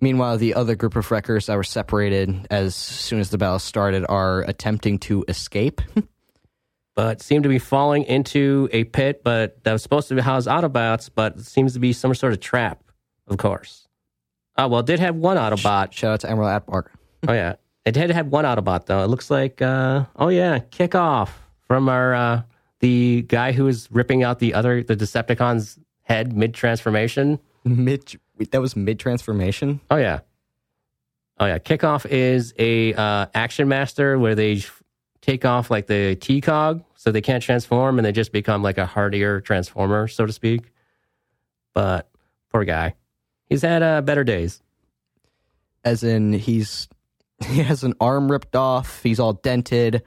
Meanwhile, 0.01 0.39
the 0.39 0.55
other 0.55 0.77
group 0.77 0.97
of 0.97 1.11
wreckers 1.11 1.47
that 1.47 1.57
were 1.57 1.63
separated 1.63 2.47
as 2.51 2.75
soon 2.75 3.21
as 3.21 3.29
the 3.29 3.37
battle 3.37 3.59
started 3.59 4.07
are 4.09 4.41
attempting 4.43 4.99
to 5.01 5.25
escape. 5.29 5.83
But 7.01 7.23
seem 7.23 7.43
to 7.45 7.49
be 7.49 7.59
falling 7.59 8.05
into 8.05 8.69
a 8.73 8.85
pit, 8.85 9.23
but 9.25 9.65
that 9.65 9.73
was 9.73 9.83
supposed 9.83 10.09
to 10.09 10.15
be 10.15 10.21
house 10.21 10.47
Autobots, 10.47 11.09
but 11.15 11.35
it 11.39 11.47
seems 11.47 11.73
to 11.73 11.79
be 11.79 11.95
some 11.95 12.15
sort 12.15 12.35
of 12.35 12.41
trap 12.41 12.85
of 13.27 13.39
course. 13.39 13.89
Oh 14.59 14.69
well, 14.69 14.81
it 14.81 14.87
did 14.87 15.01
have 15.01 15.17
one 15.17 15.39
Autobot. 15.39 15.93
Shout 15.93 16.13
out 16.13 16.21
to 16.21 16.31
Emerald 16.31 16.63
Atbark. 16.63 16.89
Oh 17.29 17.33
yeah, 17.33 17.55
it 17.87 17.93
did 17.93 18.11
have 18.11 18.27
one 18.27 18.45
Autobot 18.45 18.85
though. 18.85 19.03
It 19.03 19.07
looks 19.07 19.31
like 19.31 19.63
uh, 19.63 20.05
oh 20.17 20.29
yeah, 20.29 20.59
kickoff 20.59 21.31
from 21.67 21.89
our 21.89 22.15
uh, 22.15 22.43
the 22.81 23.23
guy 23.29 23.53
who 23.53 23.65
was 23.65 23.91
ripping 23.91 24.23
out 24.23 24.39
the 24.39 24.53
other 24.53 24.83
the 24.83 24.95
Decepticon's 24.97 25.79
head 26.03 26.37
mid 26.37 26.53
transformation. 26.53 27.39
Mid 27.65 28.19
that 28.51 28.61
was 28.61 28.77
mid 28.77 28.99
transformation. 28.99 29.81
Oh 29.91 29.97
yeah, 29.97 30.21
oh 31.39 31.47
yeah. 31.47 31.59
Kickoff 31.59 32.05
is 32.05 32.53
a 32.59 32.93
uh, 32.93 33.27
action 33.35 33.69
master 33.69 34.19
where 34.19 34.35
they 34.35 34.63
take 35.31 35.45
off 35.45 35.71
like 35.71 35.87
the 35.87 36.17
T 36.17 36.41
cog, 36.41 36.83
so 36.97 37.13
they 37.13 37.21
can't 37.21 37.43
transform 37.43 37.99
and 37.99 38.05
they 38.07 38.11
just 38.13 38.33
become 38.33 38.63
like 38.63 38.79
a 38.79 38.87
hardier 38.87 39.41
transformer, 39.41 40.09
so 40.09 40.27
to 40.27 40.33
speak. 40.33 40.73
But 41.73 42.11
poor 42.53 42.65
guy, 42.65 42.95
he's 43.49 43.63
had 43.63 43.83
uh, 43.83 44.01
better 44.03 44.25
days. 44.25 44.61
As 45.85 46.03
in 46.03 46.33
he's 46.33 46.89
he 47.47 47.63
has 47.63 47.85
an 47.85 47.95
arm 48.01 48.31
ripped 48.31 48.57
off, 48.57 49.03
he's 49.03 49.21
all 49.21 49.35
dented. 49.35 50.03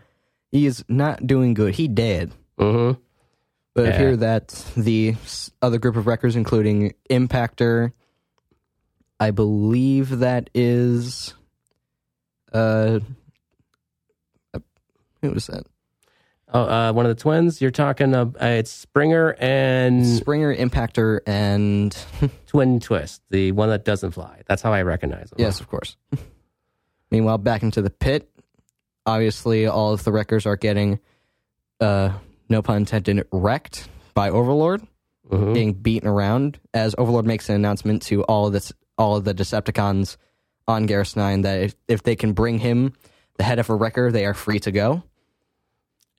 He 0.51 0.65
is 0.65 0.83
not 0.89 1.25
doing 1.25 1.53
good. 1.53 1.73
He 1.73 1.87
dead. 1.87 2.31
Mm-hmm. 2.59 2.99
But 3.73 3.85
I 3.85 3.89
Yeah. 3.89 3.97
hear 3.97 4.17
that 4.17 4.49
the 4.77 5.15
other 5.61 5.79
group 5.79 5.95
of 5.95 6.05
wreckers, 6.05 6.35
including 6.35 6.93
Impactor, 7.09 7.91
I 9.19 9.31
believe 9.31 10.19
that 10.19 10.49
is, 10.53 11.33
uh, 12.51 12.99
who 15.23 15.31
was 15.31 15.47
that? 15.47 15.63
Oh, 16.53 16.61
uh, 16.61 16.93
one 16.93 17.05
of 17.07 17.15
the 17.15 17.19
twins. 17.19 17.61
You're 17.61 17.71
talking. 17.71 18.13
Uh, 18.13 18.29
it's 18.39 18.69
Springer 18.69 19.35
and 19.39 20.05
Springer, 20.05 20.55
Impactor, 20.55 21.21
and 21.25 21.97
Twin 22.45 22.79
Twist, 22.79 23.23
the 23.31 23.51
one 23.53 23.69
that 23.69 23.85
doesn't 23.85 24.11
fly. 24.11 24.41
That's 24.47 24.61
how 24.61 24.71
I 24.71 24.83
recognize 24.83 25.31
him. 25.31 25.37
yes, 25.39 25.59
of 25.59 25.67
course. 25.67 25.97
Meanwhile, 27.11 27.39
back 27.39 27.63
into 27.63 27.81
the 27.81 27.89
pit. 27.89 28.29
Obviously, 29.05 29.65
all 29.67 29.93
of 29.93 30.03
the 30.03 30.11
wreckers 30.11 30.45
are 30.45 30.55
getting, 30.55 30.99
uh, 31.81 32.11
no 32.49 32.61
pun 32.61 32.77
intended, 32.77 33.27
wrecked 33.31 33.87
by 34.13 34.29
Overlord. 34.29 34.85
Mhm. 35.31 35.53
being 35.53 35.71
beaten 35.73 36.07
around 36.07 36.59
as 36.73 36.93
Overlord 36.97 37.25
makes 37.25 37.47
an 37.47 37.55
announcement 37.55 38.01
to 38.03 38.23
all 38.23 38.47
of 38.47 38.53
this, 38.53 38.73
all 38.97 39.15
of 39.15 39.23
the 39.23 39.33
Decepticons 39.33 40.17
on 40.67 40.85
Garrus 40.85 41.15
Nine 41.15 41.41
that 41.43 41.61
if, 41.61 41.75
if 41.87 42.03
they 42.03 42.17
can 42.17 42.33
bring 42.33 42.59
him 42.59 42.91
the 43.37 43.43
head 43.45 43.57
of 43.57 43.69
a 43.69 43.73
wrecker, 43.75 44.11
they 44.11 44.25
are 44.25 44.33
free 44.33 44.59
to 44.59 44.71
go. 44.71 45.01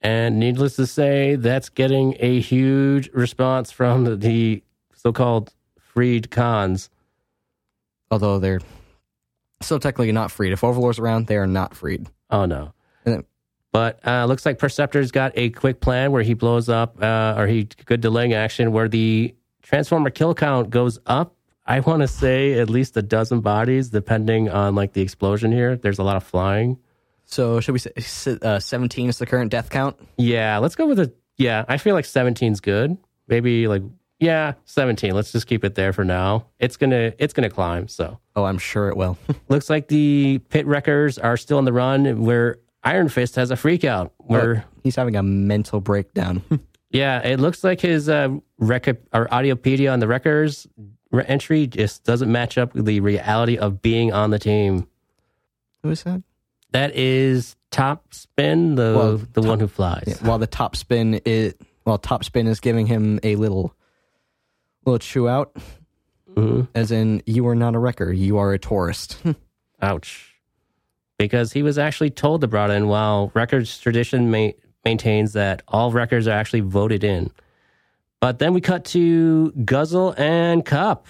And 0.04 0.38
needless 0.38 0.76
to 0.76 0.86
say, 0.86 1.34
that's 1.36 1.70
getting 1.70 2.14
a 2.20 2.38
huge 2.38 3.08
response 3.14 3.72
from 3.72 4.04
the, 4.04 4.16
the 4.16 4.62
so-called 4.94 5.52
freed 5.78 6.30
cons. 6.30 6.90
Although 8.10 8.38
they're 8.38 8.60
still 9.62 9.78
technically 9.78 10.12
not 10.12 10.30
freed. 10.30 10.52
If 10.52 10.62
Overlord's 10.62 10.98
around, 10.98 11.26
they 11.26 11.36
are 11.38 11.46
not 11.46 11.74
freed. 11.74 12.06
Oh 12.30 12.44
no. 12.44 12.74
Then- 13.04 13.24
But 13.72 14.06
uh, 14.06 14.26
looks 14.26 14.44
like 14.44 14.58
Perceptor's 14.58 15.10
got 15.10 15.32
a 15.36 15.48
quick 15.50 15.80
plan 15.80 16.12
where 16.12 16.22
he 16.22 16.34
blows 16.34 16.68
up, 16.68 17.02
uh, 17.02 17.34
or 17.38 17.46
he 17.46 17.64
good 17.86 18.02
delaying 18.02 18.34
action 18.34 18.72
where 18.72 18.88
the 18.88 19.34
Transformer 19.62 20.10
kill 20.10 20.34
count 20.34 20.68
goes 20.68 20.98
up. 21.06 21.34
I 21.66 21.80
want 21.80 22.02
to 22.02 22.08
say 22.08 22.58
at 22.60 22.68
least 22.68 22.94
a 22.98 23.02
dozen 23.02 23.40
bodies, 23.40 23.88
depending 23.88 24.50
on 24.50 24.74
like 24.74 24.92
the 24.92 25.00
explosion 25.00 25.50
here. 25.50 25.76
There's 25.76 25.98
a 25.98 26.02
lot 26.04 26.16
of 26.16 26.24
flying. 26.24 26.78
So 27.24 27.60
should 27.60 27.72
we 27.72 27.78
say 27.78 28.38
uh, 28.42 28.58
17 28.58 29.08
is 29.08 29.18
the 29.18 29.26
current 29.26 29.50
death 29.50 29.70
count? 29.70 29.96
Yeah, 30.16 30.58
let's 30.58 30.76
go 30.76 30.86
with 30.86 30.98
a. 31.00 31.12
Yeah, 31.36 31.64
I 31.68 31.78
feel 31.78 31.94
like 31.94 32.04
17's 32.04 32.60
good. 32.60 32.96
Maybe 33.26 33.66
like 33.66 33.82
yeah, 34.20 34.52
17. 34.66 35.12
Let's 35.14 35.32
just 35.32 35.46
keep 35.46 35.64
it 35.64 35.74
there 35.74 35.92
for 35.92 36.04
now. 36.04 36.46
It's 36.58 36.76
gonna 36.76 37.12
it's 37.18 37.32
gonna 37.32 37.50
climb. 37.50 37.88
So 37.88 38.18
Oh, 38.36 38.44
I'm 38.44 38.58
sure 38.58 38.88
it 38.88 38.96
will. 38.96 39.18
looks 39.48 39.68
like 39.68 39.88
the 39.88 40.38
pit 40.48 40.66
wreckers 40.66 41.18
are 41.18 41.36
still 41.36 41.58
on 41.58 41.64
the 41.64 41.72
run. 41.72 42.24
Where 42.24 42.58
Iron 42.82 43.08
Fist 43.08 43.36
has 43.36 43.50
a 43.50 43.56
freak 43.56 43.84
out. 43.84 44.12
Where 44.18 44.64
He's 44.82 44.96
having 44.96 45.16
a 45.16 45.22
mental 45.22 45.80
breakdown. 45.80 46.42
yeah, 46.90 47.20
it 47.20 47.40
looks 47.40 47.64
like 47.64 47.80
his 47.80 48.08
uh, 48.08 48.28
rec 48.58 48.86
or 48.88 49.26
audiopedia 49.28 49.92
on 49.92 49.98
the 50.00 50.06
wreckers 50.06 50.66
re- 51.10 51.24
entry 51.26 51.66
just 51.66 52.04
doesn't 52.04 52.30
match 52.30 52.58
up 52.58 52.74
with 52.74 52.84
the 52.84 53.00
reality 53.00 53.56
of 53.56 53.80
being 53.80 54.12
on 54.12 54.30
the 54.30 54.38
team. 54.38 54.86
Who 55.82 55.90
is 55.90 56.02
that? 56.04 56.22
That 56.74 56.96
is 56.96 57.54
Top 57.70 58.12
Spin, 58.12 58.74
the 58.74 58.94
Well, 58.96 59.20
the 59.32 59.42
one 59.42 59.60
who 59.60 59.68
flies. 59.68 60.02
Yeah, 60.08 60.28
while 60.28 60.38
the 60.40 60.48
top 60.48 60.74
spin 60.74 61.20
is 61.24 61.54
while 61.84 61.98
top 61.98 62.24
spin 62.24 62.48
is 62.48 62.58
giving 62.58 62.86
him 62.86 63.20
a 63.22 63.36
little 63.36 63.74
little 64.84 64.98
chew 64.98 65.28
out, 65.28 65.56
Mhm. 66.34 66.66
as 66.74 66.90
in 66.90 67.22
you 67.26 67.46
are 67.46 67.54
not 67.54 67.76
a 67.76 67.78
wrecker, 67.78 68.12
you 68.12 68.38
are 68.38 68.52
a 68.52 68.58
tourist. 68.58 69.22
Ouch. 69.82 70.34
Because 71.16 71.52
he 71.52 71.62
was 71.62 71.78
actually 71.78 72.10
told 72.10 72.40
to 72.40 72.48
brought 72.48 72.72
in, 72.72 72.88
while 72.88 73.30
records 73.34 73.78
tradition 73.78 74.28
ma- 74.30 74.50
maintains 74.84 75.32
that 75.34 75.62
all 75.68 75.92
records 75.92 76.26
are 76.26 76.32
actually 76.32 76.60
voted 76.60 77.04
in. 77.04 77.30
But 78.20 78.40
then 78.40 78.52
we 78.52 78.60
cut 78.60 78.84
to 78.86 79.52
Guzzle 79.64 80.12
and 80.18 80.64
Kup, 80.64 81.06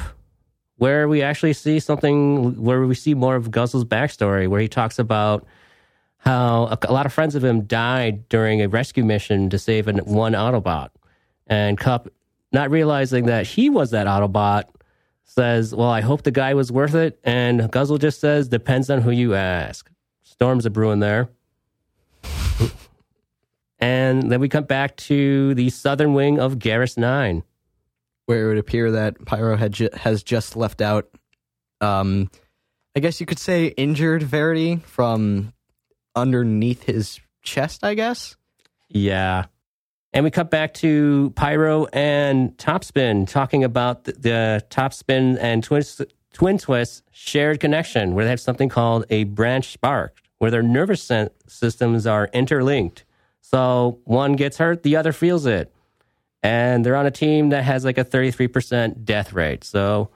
where 0.76 1.08
we 1.08 1.22
actually 1.22 1.52
see 1.52 1.78
something 1.78 2.60
where 2.62 2.82
we 2.82 2.94
see 2.94 3.14
more 3.14 3.36
of 3.36 3.50
Guzzle's 3.50 3.84
backstory, 3.84 4.48
where 4.48 4.60
he 4.60 4.68
talks 4.68 4.98
about 4.98 5.46
how 6.18 6.76
a, 6.82 6.92
lot 6.92 7.06
of 7.06 7.12
friends 7.12 7.34
of 7.34 7.44
him 7.44 7.62
died 7.62 8.28
during 8.28 8.62
a 8.62 8.68
rescue 8.68 9.04
mission 9.04 9.50
to 9.50 9.58
save 9.58 9.88
an, 9.88 9.98
one 9.98 10.32
Autobot. 10.32 10.88
And 11.46 11.78
Kup, 11.78 12.08
not 12.50 12.70
realizing 12.70 13.26
that 13.26 13.46
he 13.46 13.68
was 13.68 13.90
that 13.90 14.06
Autobot, 14.06 14.64
says, 15.24 15.74
Well, 15.74 15.88
I 15.88 16.00
hope 16.00 16.22
the 16.22 16.30
guy 16.30 16.54
was 16.54 16.72
worth 16.72 16.94
it. 16.94 17.18
And 17.24 17.70
Guzzle 17.70 17.98
just 17.98 18.20
says, 18.20 18.48
Depends 18.48 18.90
on 18.90 19.02
who 19.02 19.10
you 19.10 19.34
ask. 19.34 19.90
Storms 20.22 20.66
a 20.66 20.70
brewing 20.70 21.00
there. 21.00 21.28
and 23.78 24.30
then 24.30 24.40
we 24.40 24.48
come 24.48 24.64
back 24.64 24.96
to 24.96 25.54
the 25.54 25.70
southern 25.70 26.14
wing 26.14 26.40
of 26.40 26.58
Garrus 26.58 26.96
9. 26.96 27.42
Where 28.26 28.44
it 28.44 28.48
would 28.48 28.58
appear 28.58 28.92
that 28.92 29.24
Pyro 29.24 29.56
had 29.56 29.72
ju- 29.72 29.90
has 29.94 30.22
just 30.22 30.56
left 30.56 30.80
out, 30.80 31.08
um, 31.80 32.30
I 32.96 33.00
guess 33.00 33.20
you 33.20 33.26
could 33.26 33.38
say 33.38 33.66
injured 33.66 34.22
Verity 34.22 34.76
from 34.86 35.52
underneath 36.16 36.84
his 36.84 37.20
chest. 37.42 37.84
I 37.84 37.94
guess. 37.94 38.36
Yeah. 38.88 39.46
And 40.12 40.22
we 40.22 40.30
cut 40.30 40.48
back 40.48 40.74
to 40.74 41.32
Pyro 41.34 41.86
and 41.92 42.56
Topspin 42.56 43.28
talking 43.28 43.64
about 43.64 44.04
the, 44.04 44.12
the 44.12 44.64
Topspin 44.70 45.36
and 45.40 45.64
Twist, 45.64 46.02
Twin 46.32 46.56
Twist 46.56 47.02
shared 47.10 47.58
connection, 47.58 48.14
where 48.14 48.24
they 48.24 48.30
have 48.30 48.40
something 48.40 48.68
called 48.68 49.06
a 49.10 49.24
branch 49.24 49.72
spark, 49.72 50.16
where 50.38 50.52
their 50.52 50.62
nervous 50.62 51.10
systems 51.48 52.06
are 52.06 52.30
interlinked. 52.32 53.04
So 53.40 53.98
one 54.04 54.34
gets 54.34 54.58
hurt, 54.58 54.84
the 54.84 54.94
other 54.94 55.12
feels 55.12 55.46
it. 55.46 55.73
And 56.44 56.84
they're 56.84 56.94
on 56.94 57.06
a 57.06 57.10
team 57.10 57.48
that 57.48 57.64
has 57.64 57.84
like 57.84 57.98
a 57.98 58.04
33% 58.04 59.04
death 59.04 59.32
rate. 59.32 59.64
So 59.64 60.10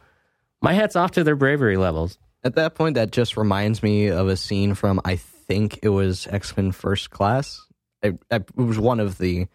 my 0.63 0.75
hat's 0.75 0.95
off 0.95 1.13
to 1.13 1.25
their 1.25 1.35
bravery 1.37 1.77
levels. 1.77 2.19
At 2.45 2.55
that 2.57 2.75
point, 2.77 2.95
that 2.95 3.11
just 3.11 3.37
reminds 3.37 3.83
me 3.83 4.09
of 4.09 4.29
a 4.29 4.37
scene 4.37 4.75
from 4.75 5.01
I 5.05 5.17
think 5.17 5.81
it 5.83 5.89
was 5.89 6.27
X 6.29 6.57
Men 6.57 6.71
First 6.73 7.11
Class. 7.11 7.67
It, 8.03 8.17
it 8.31 8.55
was 8.57 8.79
one 8.79 9.01
of 9.01 9.19
the 9.19 9.47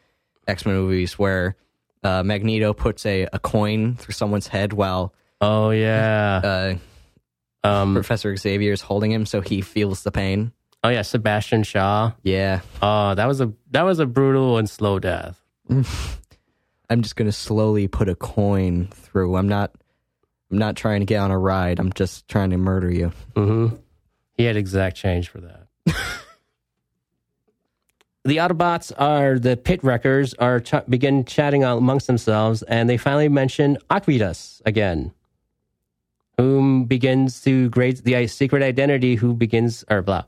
X 0.48 0.66
Men 0.66 0.76
movies 0.76 1.18
where 1.18 1.56
uh, 2.04 2.24
Magneto 2.24 2.74
puts 2.74 3.06
a, 3.06 3.28
a 3.32 3.40
coin 3.40 3.96
through 3.96 4.14
someone's 4.14 4.48
head 4.48 4.74
while 4.74 5.14
Oh, 5.40 5.70
yeah. 5.70 6.42
uh, 7.64 7.68
Um, 7.68 7.94
Professor 7.94 8.36
Xavier 8.36 8.74
is 8.74 8.82
holding 8.82 9.12
him, 9.12 9.26
so 9.26 9.40
he 9.42 9.62
feels 9.62 10.04
the 10.04 10.12
pain. 10.12 10.52
oh, 10.84 10.90
yeah. 10.90 11.04
Sebastian 11.04 11.64
Shaw. 11.64 12.12
Yeah, 12.24 12.60
Oh, 12.82 13.14
that 13.16 13.28
was 13.28 13.40
a 13.40 13.54
that 13.72 13.84
was 13.84 14.00
a 14.00 14.06
brutal 14.06 14.58
and 14.58 14.70
slow 14.70 14.98
death. 15.00 15.40
I'm 16.94 17.02
just 17.02 17.16
gonna 17.16 17.32
slowly 17.32 17.88
put 17.88 18.08
a 18.08 18.14
coin 18.14 18.88
through. 18.92 19.36
I'm 19.36 19.48
not. 19.48 19.72
I'm 20.52 20.60
not 20.60 20.76
trying 20.76 21.00
to 21.00 21.06
get 21.08 21.18
on 21.18 21.32
a 21.32 21.40
ride. 21.40 21.80
I'm 21.80 21.92
just 21.94 22.28
trying 22.28 22.52
to 22.52 22.58
murder 22.58 22.92
you. 22.92 23.12
hmm 23.36 23.70
He 24.38 24.44
had 24.44 24.56
exact 24.56 24.96
change 24.96 25.30
for 25.30 25.42
that. 25.42 25.68
the 28.24 28.38
Autobots 28.38 28.92
are 28.98 29.40
the 29.40 29.58
pit 29.58 29.84
wreckers 29.84 30.36
are 30.36 30.60
ch- 30.60 30.86
begin 30.88 31.26
chatting 31.26 31.64
amongst 31.64 32.06
themselves, 32.06 32.62
and 32.64 32.88
they 32.88 32.98
finally 32.98 33.28
mention 33.28 33.80
Aequitas 33.90 34.62
again, 34.64 35.12
whom 36.38 36.86
begins 36.86 37.42
to 37.42 37.70
grade 37.70 37.98
the 37.98 38.28
secret 38.28 38.62
identity. 38.62 39.16
Who 39.16 39.34
begins 39.34 39.84
or 39.90 40.04
blah. 40.04 40.26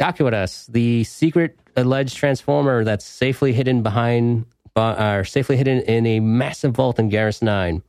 Aequitas, 0.00 0.66
the 0.72 1.04
secret 1.04 1.58
alleged 1.76 2.16
transformer 2.16 2.82
that's 2.82 3.04
safely 3.04 3.52
hidden 3.52 3.82
behind, 3.82 4.46
or 4.76 5.24
safely 5.24 5.56
hidden 5.56 5.80
in 5.82 6.06
a 6.06 6.20
massive 6.20 6.74
vault 6.74 6.98
in 6.98 7.10
Garrus 7.10 7.42
Nine. 7.42 7.82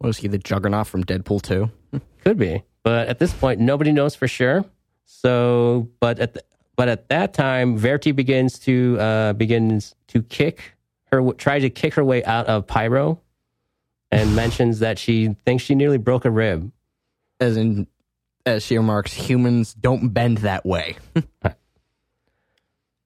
Was 0.00 0.18
he 0.18 0.28
the 0.28 0.38
Juggernaut 0.38 0.86
from 0.86 1.04
Deadpool 1.04 1.42
2? 1.42 1.70
Could 2.24 2.38
be, 2.38 2.62
but 2.82 3.08
at 3.08 3.18
this 3.18 3.32
point, 3.32 3.60
nobody 3.60 3.92
knows 3.92 4.14
for 4.14 4.28
sure. 4.28 4.64
So, 5.04 5.88
but 6.00 6.18
at 6.18 6.34
the, 6.34 6.42
but 6.76 6.88
at 6.88 7.08
that 7.08 7.34
time, 7.34 7.78
Verti 7.78 8.14
begins 8.14 8.58
to 8.60 8.96
uh, 9.00 9.32
begins 9.32 9.94
to 10.08 10.22
kick 10.22 10.76
her, 11.10 11.32
try 11.32 11.58
to 11.58 11.70
kick 11.70 11.94
her 11.94 12.04
way 12.04 12.24
out 12.24 12.46
of 12.46 12.66
Pyro, 12.66 13.20
and 14.10 14.36
mentions 14.36 14.78
that 14.80 14.98
she 14.98 15.34
thinks 15.44 15.64
she 15.64 15.74
nearly 15.74 15.98
broke 15.98 16.24
a 16.24 16.30
rib. 16.30 16.70
As 17.40 17.56
in, 17.56 17.86
as 18.44 18.64
she 18.64 18.76
remarks, 18.76 19.12
humans 19.12 19.74
don't 19.74 20.08
bend 20.10 20.38
that 20.38 20.64
way. 20.64 20.96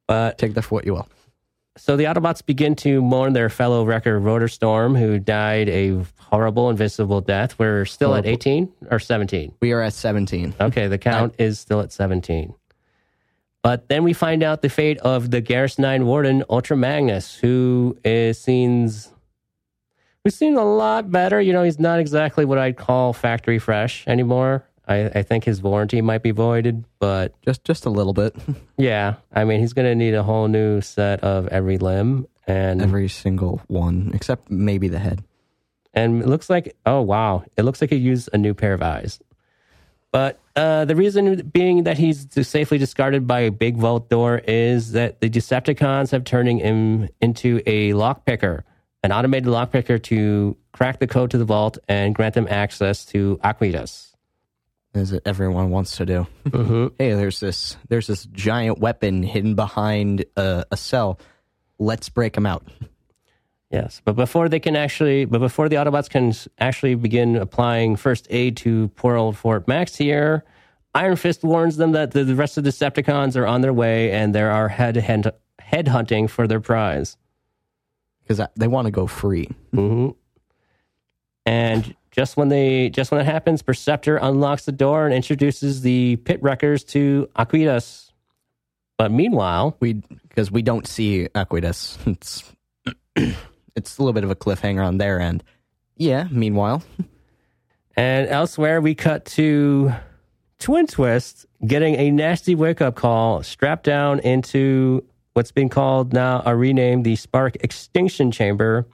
But 0.09 0.37
Take 0.37 0.55
that 0.55 0.63
for 0.63 0.75
what 0.75 0.85
you 0.85 0.93
will. 0.93 1.09
So 1.77 1.97
the 1.97 2.05
Autobots 2.05 2.45
begin 2.45 2.75
to 2.77 3.01
mourn 3.01 3.33
their 3.33 3.49
fellow 3.49 3.85
wrecker 3.85 4.19
Rotor 4.19 4.49
Storm, 4.49 4.95
who 4.95 5.19
died 5.19 5.69
a 5.71 6.05
horrible, 6.19 6.69
invisible 6.69 7.21
death. 7.21 7.59
We're 7.59 7.87
still 7.87 8.15
at 8.15 8.27
18 8.27 8.71
or 8.91 8.99
17. 8.99 9.55
We 9.61 9.73
are 9.73 9.81
at 9.81 9.95
17. 9.95 10.55
Okay, 10.61 10.87
the 10.89 10.99
count 10.99 11.35
is 11.39 11.59
still 11.59 11.81
at 11.81 11.91
17. 11.93 12.55
But 13.63 13.89
then 13.89 14.03
we 14.03 14.13
find 14.13 14.43
out 14.43 14.61
the 14.61 14.69
fate 14.69 14.99
of 14.99 15.31
the 15.31 15.41
Garrus 15.41 15.79
9 15.79 16.05
Warden, 16.05 16.45
Ultra 16.51 16.77
Magnus, 16.77 17.37
who 17.37 17.97
is 18.05 18.39
seems 18.39 19.11
who's 20.25 20.35
seen 20.35 20.57
a 20.57 20.65
lot 20.65 21.11
better. 21.11 21.41
You 21.41 21.53
know, 21.53 21.63
he's 21.63 21.79
not 21.79 22.01
exactly 22.01 22.45
what 22.45 22.59
I'd 22.59 22.77
call 22.77 23.13
factory 23.13 23.59
fresh 23.59 24.07
anymore. 24.07 24.67
I, 24.89 25.05
I 25.07 25.23
think 25.23 25.45
his 25.45 25.63
warranty 25.63 26.01
might 26.01 26.23
be 26.23 26.33
voided, 26.33 26.85
but 26.99 27.35
Just 27.43 27.65
just 27.65 27.87
a 27.87 27.91
little 27.91 28.13
bit. 28.13 28.35
yeah, 28.77 29.15
I 29.33 29.45
mean, 29.45 29.61
he's 29.61 29.73
going 29.73 29.87
to 29.87 29.95
need 29.95 30.15
a 30.15 30.23
whole 30.23 30.49
new 30.49 30.81
set 30.81 31.21
of 31.23 31.47
every 31.49 31.79
limb. 31.79 32.27
And 32.47 32.83
Every 32.83 33.09
single 33.09 33.61
one, 33.69 34.11
except 34.15 34.51
maybe 34.51 34.89
the 34.89 34.99
head. 34.99 35.23
and 35.95 36.23
it 36.23 36.27
looks 36.29 36.49
like 36.51 36.75
oh 36.87 37.01
wow 37.03 37.45
it 37.57 37.63
looks 37.63 37.81
like 37.81 37.91
he 37.91 37.97
used 37.97 38.29
a 38.33 38.39
new 38.39 38.55
pair 38.55 38.73
of 38.75 38.83
eyes 38.83 39.21
but 40.11 40.39
uh, 40.57 40.85
the 40.85 40.97
reason 40.97 41.37
being 41.53 41.85
that 41.85 41.97
he's 41.99 42.27
safely 42.47 42.79
discarded 42.79 43.27
by 43.27 43.41
a 43.41 43.51
big 43.51 43.77
vault 43.77 44.09
door 44.11 44.39
is 44.47 44.93
that 44.93 45.21
the 45.21 45.31
decepticons 45.31 46.11
have 46.11 46.25
turning 46.25 46.59
him 46.59 47.09
into 47.21 47.61
a 47.67 47.93
lockpicker 47.93 48.63
an 49.05 49.13
automated 49.13 49.49
lockpicker 49.49 50.03
to 50.03 50.57
crack 50.73 50.99
the 50.99 51.07
code 51.07 51.31
to 51.31 51.39
the 51.39 51.45
vault 51.45 51.79
and 51.89 52.15
grant 52.15 52.35
them 52.35 52.47
access 52.49 53.05
to 53.05 53.39
Aequitas. 53.45 54.12
As 54.95 55.19
everyone 55.25 55.71
wants 55.71 55.97
to 55.97 56.05
do. 56.07 56.27
mm-hmm. 56.45 56.89
Hey, 56.99 57.15
there's 57.15 57.41
this 57.41 57.77
there's 57.89 58.07
this 58.07 58.27
giant 58.27 58.79
weapon 58.79 59.23
hidden 59.23 59.55
behind 59.55 60.25
a, 60.37 60.65
a 60.71 60.77
cell. 60.77 61.19
Let's 61.79 62.09
break 62.11 62.35
them 62.35 62.45
out. 62.47 62.67
Yes, 63.71 64.03
but 64.05 64.17
before 64.17 64.51
they 64.51 64.61
can 64.61 64.77
actually, 64.77 65.25
but 65.25 65.39
before 65.39 65.71
the 65.71 65.77
Autobots 65.77 66.11
can 66.11 66.35
actually 66.59 66.95
begin 66.95 67.37
applying 67.37 67.97
first 67.97 68.27
aid 68.29 68.59
to 68.59 68.89
poor 68.97 69.17
old 69.17 69.35
Fort 69.39 69.67
Max 69.67 69.97
here, 69.97 70.45
Iron 70.95 71.17
Fist 71.17 71.43
warns 71.43 71.79
them 71.79 71.93
that 71.93 72.11
the 72.11 72.35
rest 72.35 72.59
of 72.59 72.65
the 72.65 72.71
Decepticons 72.71 73.35
are 73.35 73.47
on 73.47 73.63
their 73.63 73.73
way 73.73 74.13
and 74.13 74.35
there 74.35 74.51
are 74.51 74.69
head 74.69 74.97
head, 74.97 75.33
head 75.59 75.89
hunting 75.89 76.29
for 76.29 76.47
their 76.47 76.61
prize. 76.61 77.17
because 78.29 78.47
they 78.57 78.69
want 78.69 78.85
to 78.87 78.91
go 78.91 79.07
free. 79.07 79.49
hmm 79.73 80.11
And 81.47 81.97
just 82.13 82.37
when 82.37 82.49
they 82.49 82.91
just 82.91 83.11
when 83.11 83.21
it 83.21 83.25
happens, 83.25 83.63
Perceptor 83.63 84.17
unlocks 84.19 84.65
the 84.65 84.73
door 84.73 85.07
and 85.07 85.15
introduces 85.15 85.81
the 85.81 86.17
pit 86.17 86.41
wreckers 86.43 86.85
to 86.85 87.29
Aequitas. 87.37 88.11
But 88.99 89.11
meanwhile, 89.11 89.77
We 89.81 89.95
because 90.29 90.53
we 90.53 90.63
don't 90.63 90.87
see 90.87 91.29
Aequitas. 91.35 91.99
It's 92.07 92.45
it's 93.75 93.99
a 93.99 94.03
little 94.03 94.13
bit 94.13 94.25
of 94.25 94.31
a 94.31 94.37
cliffhanger 94.37 94.85
on 94.87 94.99
their 94.99 95.21
end. 95.21 95.43
Yeah. 95.97 96.29
Meanwhile, 96.31 96.83
And 97.97 98.29
elsewhere, 98.29 98.81
we 98.81 98.95
cut 98.95 99.25
to 99.27 99.93
Twin 100.59 100.87
Twist 100.87 101.47
getting 101.67 101.95
a 101.97 102.11
nasty 102.11 102.55
wake 102.55 102.81
up 102.81 102.95
call 102.95 103.43
strapped 103.43 103.85
down 103.85 104.21
into 104.21 105.05
what's 105.35 105.53
been 105.53 105.69
called 105.69 106.13
now 106.13 106.43
a 106.45 106.57
renamed 106.57 107.05
the 107.05 107.17
Spark 107.17 107.57
Extinction 107.61 108.31
Chamber, 108.31 108.87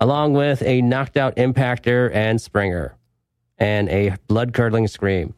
along 0.00 0.32
with 0.34 0.62
a 0.62 0.82
knocked 0.82 1.16
out 1.16 1.36
impactor 1.36 2.10
and 2.14 2.40
Springer, 2.40 2.96
and 3.58 3.88
a 3.88 4.16
blood 4.26 4.52
curdling 4.52 4.88
scream. 4.88 5.34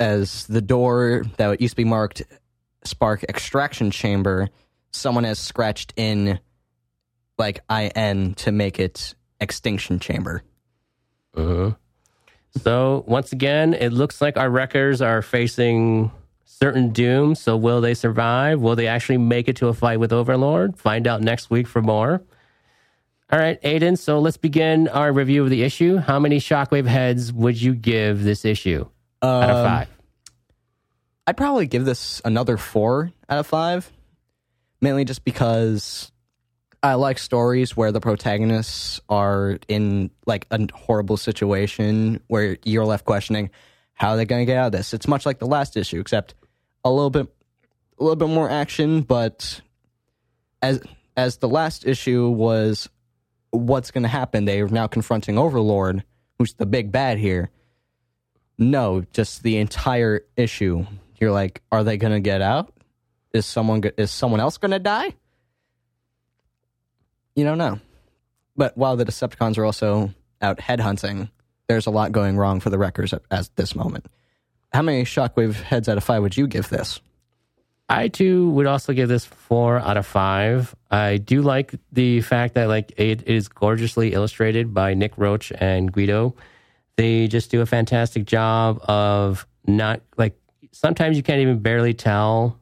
as 0.00 0.46
the 0.46 0.60
door 0.60 1.24
that 1.38 1.60
used 1.60 1.72
to 1.72 1.76
be 1.76 1.84
marked 1.84 2.22
spark 2.84 3.24
extraction 3.24 3.90
chamber, 3.90 4.48
someone 4.92 5.24
has 5.24 5.40
scratched 5.40 5.92
in 5.96 6.38
like 7.36 7.60
IN 7.68 8.34
to 8.34 8.52
make 8.52 8.78
it 8.78 9.16
extinction 9.40 9.98
chamber. 9.98 10.42
Mhm. 11.36 11.76
So 12.62 13.04
once 13.06 13.32
again, 13.32 13.74
it 13.74 13.92
looks 13.92 14.20
like 14.20 14.36
our 14.36 14.48
wreckers 14.48 15.02
are 15.02 15.20
facing 15.20 16.10
certain 16.44 16.90
doom. 16.90 17.34
So 17.34 17.56
will 17.56 17.80
they 17.80 17.94
survive? 17.94 18.60
Will 18.60 18.76
they 18.76 18.86
actually 18.86 19.18
make 19.18 19.48
it 19.48 19.56
to 19.56 19.66
a 19.68 19.74
fight 19.74 20.00
with 20.00 20.12
Overlord? 20.12 20.76
Find 20.78 21.06
out 21.08 21.22
next 21.22 21.50
week 21.50 21.66
for 21.66 21.82
more. 21.82 22.22
All 23.30 23.38
right, 23.38 23.60
Aiden. 23.62 23.98
So 23.98 24.20
let's 24.20 24.38
begin 24.38 24.88
our 24.88 25.12
review 25.12 25.44
of 25.44 25.50
the 25.50 25.62
issue. 25.62 25.98
How 25.98 26.18
many 26.18 26.38
shockwave 26.38 26.86
heads 26.86 27.30
would 27.32 27.60
you 27.60 27.74
give 27.74 28.22
this 28.22 28.44
issue 28.44 28.86
out 29.22 29.50
of 29.50 29.56
Um, 29.56 29.66
five? 29.66 29.88
I'd 31.26 31.36
probably 31.36 31.66
give 31.66 31.84
this 31.84 32.22
another 32.24 32.56
four 32.56 33.12
out 33.28 33.38
of 33.38 33.46
five, 33.46 33.92
mainly 34.80 35.04
just 35.04 35.24
because 35.24 36.10
I 36.82 36.94
like 36.94 37.18
stories 37.18 37.76
where 37.76 37.92
the 37.92 38.00
protagonists 38.00 38.98
are 39.10 39.58
in 39.68 40.10
like 40.24 40.46
a 40.50 40.66
horrible 40.72 41.18
situation 41.18 42.22
where 42.28 42.56
you're 42.64 42.86
left 42.86 43.04
questioning 43.04 43.50
how 43.92 44.16
they're 44.16 44.24
going 44.24 44.40
to 44.42 44.46
get 44.46 44.56
out 44.56 44.66
of 44.66 44.72
this. 44.72 44.94
It's 44.94 45.06
much 45.08 45.26
like 45.26 45.38
the 45.38 45.46
last 45.46 45.76
issue, 45.76 46.00
except 46.00 46.34
a 46.82 46.90
little 46.90 47.10
bit, 47.10 47.26
a 47.98 48.02
little 48.02 48.16
bit 48.16 48.28
more 48.28 48.48
action. 48.48 49.02
But 49.02 49.60
as 50.62 50.80
as 51.14 51.38
the 51.38 51.48
last 51.48 51.84
issue 51.84 52.30
was, 52.30 52.88
what's 53.50 53.90
going 53.90 54.02
to 54.02 54.08
happen? 54.08 54.44
They 54.44 54.60
are 54.60 54.68
now 54.68 54.86
confronting 54.86 55.38
Overlord, 55.38 56.04
who's 56.38 56.54
the 56.54 56.66
big 56.66 56.92
bad 56.92 57.18
here. 57.18 57.50
No, 58.58 59.04
just 59.12 59.42
the 59.42 59.58
entire 59.58 60.22
issue. 60.36 60.86
You're 61.20 61.32
like, 61.32 61.62
are 61.70 61.84
they 61.84 61.96
going 61.96 62.12
to 62.12 62.20
get 62.20 62.42
out? 62.42 62.72
Is 63.32 63.46
someone 63.46 63.82
is 63.96 64.10
someone 64.10 64.40
else 64.40 64.58
going 64.58 64.70
to 64.70 64.78
die? 64.78 65.14
You 67.36 67.44
don't 67.44 67.58
know. 67.58 67.78
But 68.56 68.76
while 68.76 68.96
the 68.96 69.04
Decepticons 69.04 69.58
are 69.58 69.64
also 69.64 70.12
out 70.42 70.58
headhunting, 70.58 71.30
there's 71.68 71.86
a 71.86 71.90
lot 71.90 72.10
going 72.10 72.36
wrong 72.36 72.58
for 72.58 72.70
the 72.70 72.78
Wreckers 72.78 73.12
at, 73.12 73.22
at 73.30 73.48
this 73.54 73.76
moment. 73.76 74.06
How 74.72 74.82
many 74.82 75.04
Shockwave 75.04 75.54
heads 75.54 75.88
out 75.88 75.98
of 75.98 76.04
five 76.04 76.22
would 76.22 76.36
you 76.36 76.46
give 76.46 76.68
this? 76.68 77.00
I 77.88 78.08
too 78.08 78.50
would 78.50 78.66
also 78.66 78.92
give 78.92 79.08
this 79.08 79.24
four 79.24 79.78
out 79.78 79.96
of 79.96 80.06
five. 80.06 80.74
I 80.90 81.16
do 81.16 81.40
like 81.40 81.74
the 81.90 82.20
fact 82.20 82.54
that 82.54 82.68
like 82.68 82.92
it 82.98 83.26
is 83.26 83.48
gorgeously 83.48 84.12
illustrated 84.12 84.74
by 84.74 84.94
Nick 84.94 85.12
Roche 85.16 85.52
and 85.58 85.90
Guido. 85.90 86.34
They 86.96 87.28
just 87.28 87.50
do 87.50 87.62
a 87.62 87.66
fantastic 87.66 88.26
job 88.26 88.80
of 88.82 89.46
not 89.66 90.02
like 90.18 90.38
sometimes 90.72 91.16
you 91.16 91.22
can't 91.22 91.40
even 91.40 91.60
barely 91.60 91.94
tell, 91.94 92.60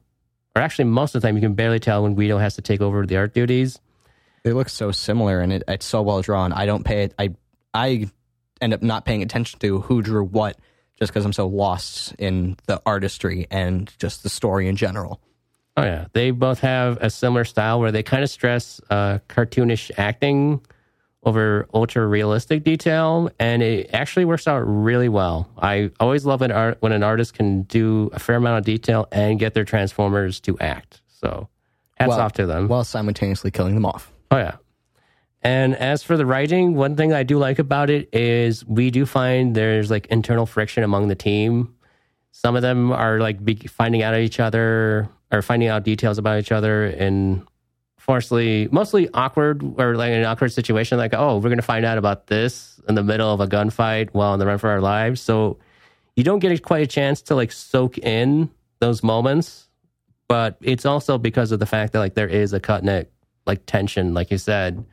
or 0.55 0.61
actually 0.61 0.85
most 0.85 1.13
of 1.13 1.21
the 1.21 1.27
time 1.27 1.35
you 1.35 1.41
can 1.41 1.55
barely 1.55 1.79
tell 1.79 2.03
when 2.03 2.15
Guido 2.15 2.37
has 2.37 2.55
to 2.55 2.61
take 2.61 2.79
over 2.79 3.05
the 3.05 3.17
art 3.17 3.33
duties. 3.33 3.79
They 4.43 4.53
look 4.53 4.69
so 4.69 4.91
similar 4.91 5.41
and 5.41 5.51
it, 5.51 5.63
it's 5.67 5.85
so 5.85 6.01
well 6.03 6.21
drawn. 6.21 6.53
I 6.53 6.65
don't 6.65 6.85
pay 6.85 7.03
it. 7.03 7.13
I 7.19 7.35
I 7.73 8.09
end 8.61 8.73
up 8.73 8.81
not 8.81 9.03
paying 9.03 9.21
attention 9.23 9.59
to 9.59 9.81
who 9.81 10.01
drew 10.01 10.23
what 10.23 10.57
just 10.99 11.11
because 11.13 11.25
I'm 11.25 11.33
so 11.33 11.47
lost 11.47 12.13
in 12.19 12.57
the 12.65 12.81
artistry 12.85 13.47
and 13.51 13.91
just 13.99 14.23
the 14.23 14.29
story 14.29 14.67
in 14.67 14.75
general. 14.75 15.21
Oh 15.75 15.83
yeah, 15.83 16.05
they 16.13 16.31
both 16.31 16.59
have 16.61 16.97
a 17.01 17.09
similar 17.09 17.45
style 17.45 17.79
where 17.79 17.91
they 17.91 18.01
kind 18.03 18.23
of 18.23 18.29
stress 18.29 18.81
uh, 18.89 19.19
cartoonish 19.29 19.91
acting 19.97 20.61
over 21.23 21.67
ultra 21.73 22.05
realistic 22.07 22.63
detail, 22.63 23.29
and 23.39 23.61
it 23.61 23.89
actually 23.93 24.25
works 24.25 24.47
out 24.47 24.59
really 24.59 25.09
well. 25.09 25.49
I 25.57 25.91
always 25.99 26.25
love 26.25 26.41
an 26.41 26.51
art 26.51 26.77
when 26.79 26.93
an 26.93 27.03
artist 27.03 27.33
can 27.33 27.63
do 27.63 28.09
a 28.13 28.19
fair 28.19 28.37
amount 28.37 28.59
of 28.59 28.65
detail 28.65 29.07
and 29.11 29.37
get 29.37 29.53
their 29.53 29.65
transformers 29.65 30.39
to 30.41 30.57
act. 30.59 31.01
So, 31.07 31.49
hats 31.97 32.09
Well- 32.09 32.19
off 32.21 32.33
to 32.33 32.45
them. 32.47 32.67
while 32.69 32.83
simultaneously 32.83 33.51
killing 33.51 33.73
them 33.75 33.85
off. 33.85 34.11
Oh 34.31 34.37
yeah. 34.37 34.55
And 35.43 35.75
as 35.75 36.03
for 36.03 36.17
the 36.17 36.25
writing, 36.25 36.75
one 36.75 36.95
thing 36.95 37.13
I 37.13 37.23
do 37.23 37.37
like 37.37 37.59
about 37.59 37.89
it 37.89 38.09
is 38.13 38.65
we 38.65 38.91
do 38.91 39.05
find 39.05 39.55
there's 39.55 39.91
like 39.91 40.07
internal 40.07 40.45
friction 40.45 40.83
among 40.83 41.07
the 41.07 41.15
team. 41.15 41.75
Some 42.31 42.55
of 42.55 42.61
them 42.61 42.91
are 42.91 43.19
like 43.19 43.69
finding 43.69 44.01
out 44.01 44.17
each 44.17 44.39
other 44.39 45.09
or 45.31 45.41
finding 45.41 45.69
out 45.69 45.83
details 45.83 46.17
about 46.17 46.39
each 46.39 46.51
other 46.51 46.85
in 46.85 47.45
forcefully, 47.97 48.69
mostly 48.71 49.09
awkward 49.13 49.61
or 49.77 49.95
like 49.95 50.11
an 50.11 50.23
awkward 50.23 50.51
situation. 50.51 50.97
Like, 50.97 51.13
oh, 51.13 51.35
we're 51.35 51.49
going 51.49 51.57
to 51.57 51.61
find 51.61 51.85
out 51.85 51.97
about 51.97 52.27
this 52.27 52.79
in 52.87 52.95
the 52.95 53.03
middle 53.03 53.31
of 53.31 53.41
a 53.41 53.47
gunfight 53.47 54.09
while 54.13 54.31
on 54.31 54.39
the 54.39 54.45
run 54.45 54.57
for 54.57 54.69
our 54.69 54.81
lives. 54.81 55.21
So 55.21 55.59
you 56.15 56.23
don't 56.23 56.39
get 56.39 56.63
quite 56.63 56.83
a 56.83 56.87
chance 56.87 57.21
to 57.23 57.35
like 57.35 57.51
soak 57.51 57.97
in 57.97 58.49
those 58.79 59.03
moments. 59.03 59.67
But 60.27 60.57
it's 60.61 60.85
also 60.85 61.17
because 61.17 61.51
of 61.51 61.59
the 61.59 61.65
fact 61.65 61.93
that 61.93 61.99
like 61.99 62.15
there 62.15 62.27
is 62.27 62.53
a 62.53 62.59
cut 62.59 62.83
neck 62.83 63.07
like 63.45 63.65
tension, 63.65 64.13
like 64.13 64.29
you 64.29 64.37
said, 64.37 64.85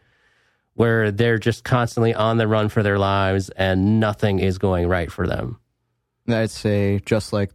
where 0.75 1.11
they're 1.11 1.39
just 1.39 1.65
constantly 1.65 2.15
on 2.15 2.37
the 2.37 2.49
run 2.49 2.69
for 2.69 2.83
their 2.83 2.99
lives 2.99 3.49
and 3.51 4.01
nothing 4.01 4.41
is 4.41 4.59
going 4.59 4.89
right 4.89 5.11
for 5.11 5.27
them. 5.27 5.59
I'd 6.29 6.51
say 6.51 7.01
just 7.05 7.33
like 7.33 7.51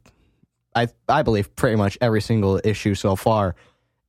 I 0.76 0.88
I 1.08 1.24
believe 1.24 1.56
pretty 1.56 1.76
much 1.76 1.98
every 2.02 2.22
single 2.22 2.62
issue 2.64 2.96
so 2.96 3.16
far, 3.16 3.56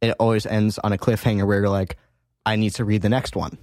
it 0.01 0.15
always 0.19 0.47
ends 0.47 0.79
on 0.79 0.93
a 0.93 0.99
cliffhanger 0.99 1.47
where 1.47 1.61
you're 1.61 1.69
like, 1.69 1.97
I 2.45 2.57
need 2.57 2.75
to 2.75 2.85
read 2.85 3.03
the 3.03 3.09
next 3.09 3.37
one. 3.37 3.59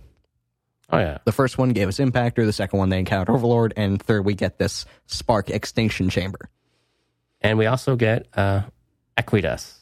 Oh 0.90 1.00
yeah. 1.00 1.18
The 1.26 1.32
first 1.32 1.58
one 1.58 1.70
gave 1.70 1.88
us 1.88 1.98
Impactor, 1.98 2.46
the 2.46 2.54
second 2.54 2.80
one 2.80 2.90
they 2.90 3.00
encountered 3.00 3.34
Overlord, 3.34 3.74
and 3.76 4.02
third 4.02 4.26
we 4.26 4.34
get 4.34 4.58
this 4.58 4.86
Spark 5.06 5.50
Extinction 5.50 6.10
Chamber. 6.10 6.50
And 7.42 7.58
we 7.58 7.66
also 7.68 7.96
get 7.96 8.28
uh, 8.36 8.62
Aequitas. 9.18 9.76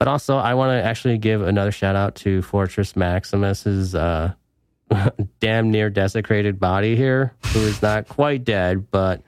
But 0.00 0.08
also, 0.08 0.38
I 0.38 0.54
want 0.54 0.70
to 0.70 0.82
actually 0.82 1.18
give 1.18 1.42
another 1.42 1.70
shout 1.70 1.94
out 1.94 2.16
to 2.16 2.42
Fortress 2.42 2.96
Maximus's 2.96 3.94
uh, 3.94 4.32
damn 5.40 5.70
near 5.70 5.90
desecrated 5.90 6.58
body 6.58 6.96
here, 6.96 7.34
who 7.52 7.60
is 7.60 7.80
not 7.82 8.08
quite 8.08 8.42
dead, 8.42 8.90
but 8.90 9.22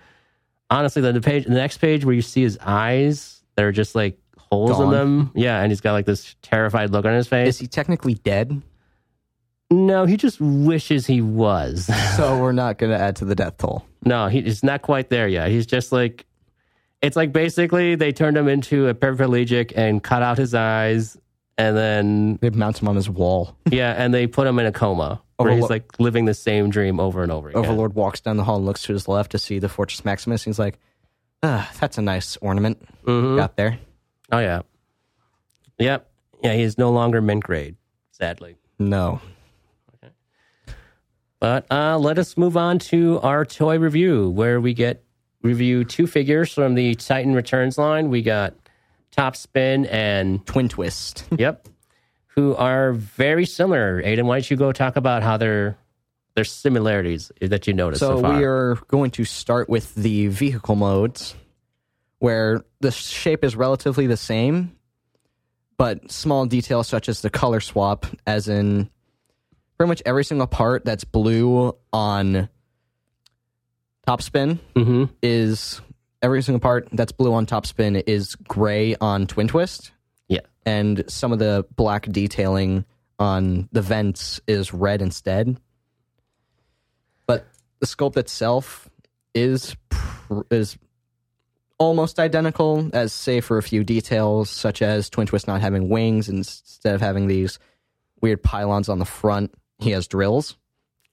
honestly, 0.71 1.03
the, 1.03 1.13
the 1.13 1.21
page, 1.21 1.45
the 1.45 1.51
next 1.51 1.77
page 1.77 2.05
where 2.05 2.15
you 2.15 2.23
see 2.23 2.43
his 2.43 2.59
eyes, 2.61 3.43
that 3.55 3.65
are 3.65 3.73
just 3.73 3.95
like 3.95 4.19
holes 4.39 4.81
in 4.81 4.91
them. 4.91 5.31
Yeah, 5.35 5.61
and 5.61 5.71
he's 5.71 5.83
got 5.83 5.93
like 5.93 6.07
this 6.07 6.35
terrified 6.43 6.91
look 6.91 7.05
on 7.05 7.13
his 7.13 7.29
face. 7.29 7.49
Is 7.49 7.59
he 7.59 7.67
technically 7.67 8.15
dead? 8.15 8.63
no, 9.73 10.05
he 10.05 10.17
just 10.17 10.41
wishes 10.41 11.07
he 11.07 11.21
was. 11.21 11.87
so 12.17 12.39
we're 12.43 12.53
not 12.53 12.79
going 12.79 12.93
to 12.93 12.99
add 12.99 13.17
to 13.17 13.25
the 13.25 13.35
death 13.35 13.59
toll. 13.59 13.85
No, 14.05 14.29
he, 14.29 14.43
he's 14.43 14.63
not 14.63 14.83
quite 14.83 15.09
there 15.09 15.27
yet. 15.29 15.51
He's 15.51 15.67
just 15.67 15.93
like, 15.93 16.27
it's 17.03 17.17
like 17.17 17.33
basically 17.33 17.95
they 17.97 18.13
turned 18.13 18.37
him 18.37 18.49
into 18.49 18.89
a 18.89 18.95
paraplegic 18.95 19.73
and 19.77 20.03
cut 20.03 20.23
out 20.23 20.39
his 20.39 20.55
eyes, 20.55 21.19
and 21.59 21.77
then 21.77 22.39
They 22.41 22.51
mount 22.51 22.81
him 22.81 22.89
on 22.89 22.97
his 22.97 23.11
wall. 23.11 23.57
yeah, 23.71 23.93
and 23.93 24.15
they 24.15 24.27
put 24.27 24.47
him 24.47 24.59
in 24.59 24.67
a 24.67 24.73
coma 24.73 25.21
where 25.37 25.53
he's 25.53 25.65
Overlo- 25.65 25.71
like 25.71 25.99
living 26.01 26.25
the 26.27 26.35
same 26.35 26.71
dream 26.71 27.01
over 27.01 27.23
and 27.23 27.33
over 27.33 27.49
again. 27.51 27.65
Overlord 27.65 27.95
walks 27.95 28.21
down 28.21 28.37
the 28.37 28.45
hall 28.45 28.57
and 28.57 28.65
looks 28.67 28.83
to 28.85 28.93
his 28.93 29.09
left 29.09 29.33
to 29.33 29.39
see 29.39 29.59
the 29.59 29.69
Fortress 29.69 30.05
Maximus. 30.05 30.45
He's 30.45 30.59
like, 30.59 30.79
ah, 31.43 31.69
that's 31.81 31.99
a 31.99 32.03
nice 32.03 32.37
ornament 32.39 32.79
Mhm. 33.05 33.37
got 33.37 33.57
there. 33.57 33.79
Oh 34.31 34.39
yeah, 34.39 34.63
yep, 35.79 36.09
yeah. 36.43 36.55
He's 36.55 36.79
no 36.79 36.93
longer 36.93 37.21
mint 37.21 37.43
grade, 37.45 37.75
sadly. 38.13 38.57
No. 38.79 39.21
But 41.41 41.67
uh, 41.73 41.99
let 41.99 42.19
us 42.19 42.37
move 42.37 42.57
on 42.57 42.79
to 42.79 43.19
our 43.21 43.45
toy 43.45 43.79
review, 43.79 44.31
where 44.31 44.61
we 44.61 44.75
get 44.75 45.03
review 45.43 45.85
two 45.85 46.07
figures 46.07 46.53
from 46.53 46.75
the 46.75 46.95
Titan 46.95 47.35
Returns 47.35 47.79
line. 47.79 48.11
We 48.11 48.23
got 48.23 48.55
Top 49.11 49.37
Spin 49.37 49.87
and 49.87 50.45
Twin 50.47 50.69
Twist. 50.69 51.25
Yep. 51.39 51.69
Who 52.35 52.55
are 52.57 52.93
very 52.93 53.45
similar. 53.45 54.03
Aiden, 54.03 54.25
why 54.25 54.37
don't 54.37 54.51
you 54.51 54.57
go 54.57 54.73
talk 54.73 54.97
about 54.97 55.23
how 55.23 55.37
they're 55.37 55.77
their 56.35 56.45
similarities 56.45 57.31
that 57.41 57.67
you 57.67 57.75
noticed 57.75 58.01
so, 58.01 58.21
So 58.21 58.37
we 58.37 58.45
are 58.45 58.77
going 58.89 59.11
to 59.13 59.25
start 59.25 59.69
with 59.69 59.95
the 59.95 60.29
vehicle 60.29 60.77
modes, 60.77 61.35
where 62.21 62.65
the 62.81 62.91
shape 62.91 63.45
is 63.45 63.55
relatively 63.55 64.07
the 64.07 64.17
same, 64.17 64.75
but 65.77 66.11
small 66.11 66.47
details 66.47 66.89
such 66.89 67.09
as 67.11 67.21
the 67.21 67.29
color 67.29 67.61
swap, 67.61 68.07
as 68.27 68.49
in 68.49 68.89
pretty 69.77 69.89
much 69.89 70.03
every 70.07 70.25
single 70.25 70.47
part 70.47 70.85
that's 70.85 71.05
blue 71.05 71.77
on 71.93 72.49
top 74.07 74.23
spin 74.23 74.59
hmm 74.75 75.05
is 75.23 75.81
every 76.23 76.43
single 76.43 76.61
part 76.61 76.89
that's 76.93 77.13
blue 77.13 77.35
on 77.35 77.47
top 77.47 77.67
spin 77.67 77.97
is 77.97 78.37
gray 78.37 78.95
on 79.01 79.27
twin 79.27 79.49
twist. 79.49 79.93
Yeah. 80.29 80.41
And 80.65 81.05
some 81.09 81.33
of 81.33 81.39
the 81.39 81.67
black 81.75 82.07
detailing 82.11 82.85
on 83.19 83.69
the 83.73 83.83
vents 83.83 84.41
is 84.47 84.73
red 84.73 85.03
instead. 85.03 85.59
But 87.27 87.47
the 87.81 87.87
sculpt 87.87 88.17
itself 88.17 88.89
is 89.35 89.77
pr- 89.89 90.43
is 90.51 90.79
almost 91.79 92.21
identical, 92.21 92.89
as 92.93 93.13
say 93.13 93.41
for 93.41 93.59
a 93.59 93.63
few 93.63 93.83
details, 93.83 94.49
such 94.49 94.83
as 94.83 95.11
Twin 95.11 95.27
Twist 95.27 95.49
not 95.49 95.61
having 95.61 95.89
wings 95.89 96.29
instead 96.29 96.95
of 96.95 97.01
having 97.01 97.27
these 97.27 97.59
weird 98.21 98.43
pylons 98.43 98.89
on 98.89 99.01
the 99.01 99.05
front. 99.05 99.53
He 99.79 99.91
has 99.91 100.07
drills. 100.07 100.57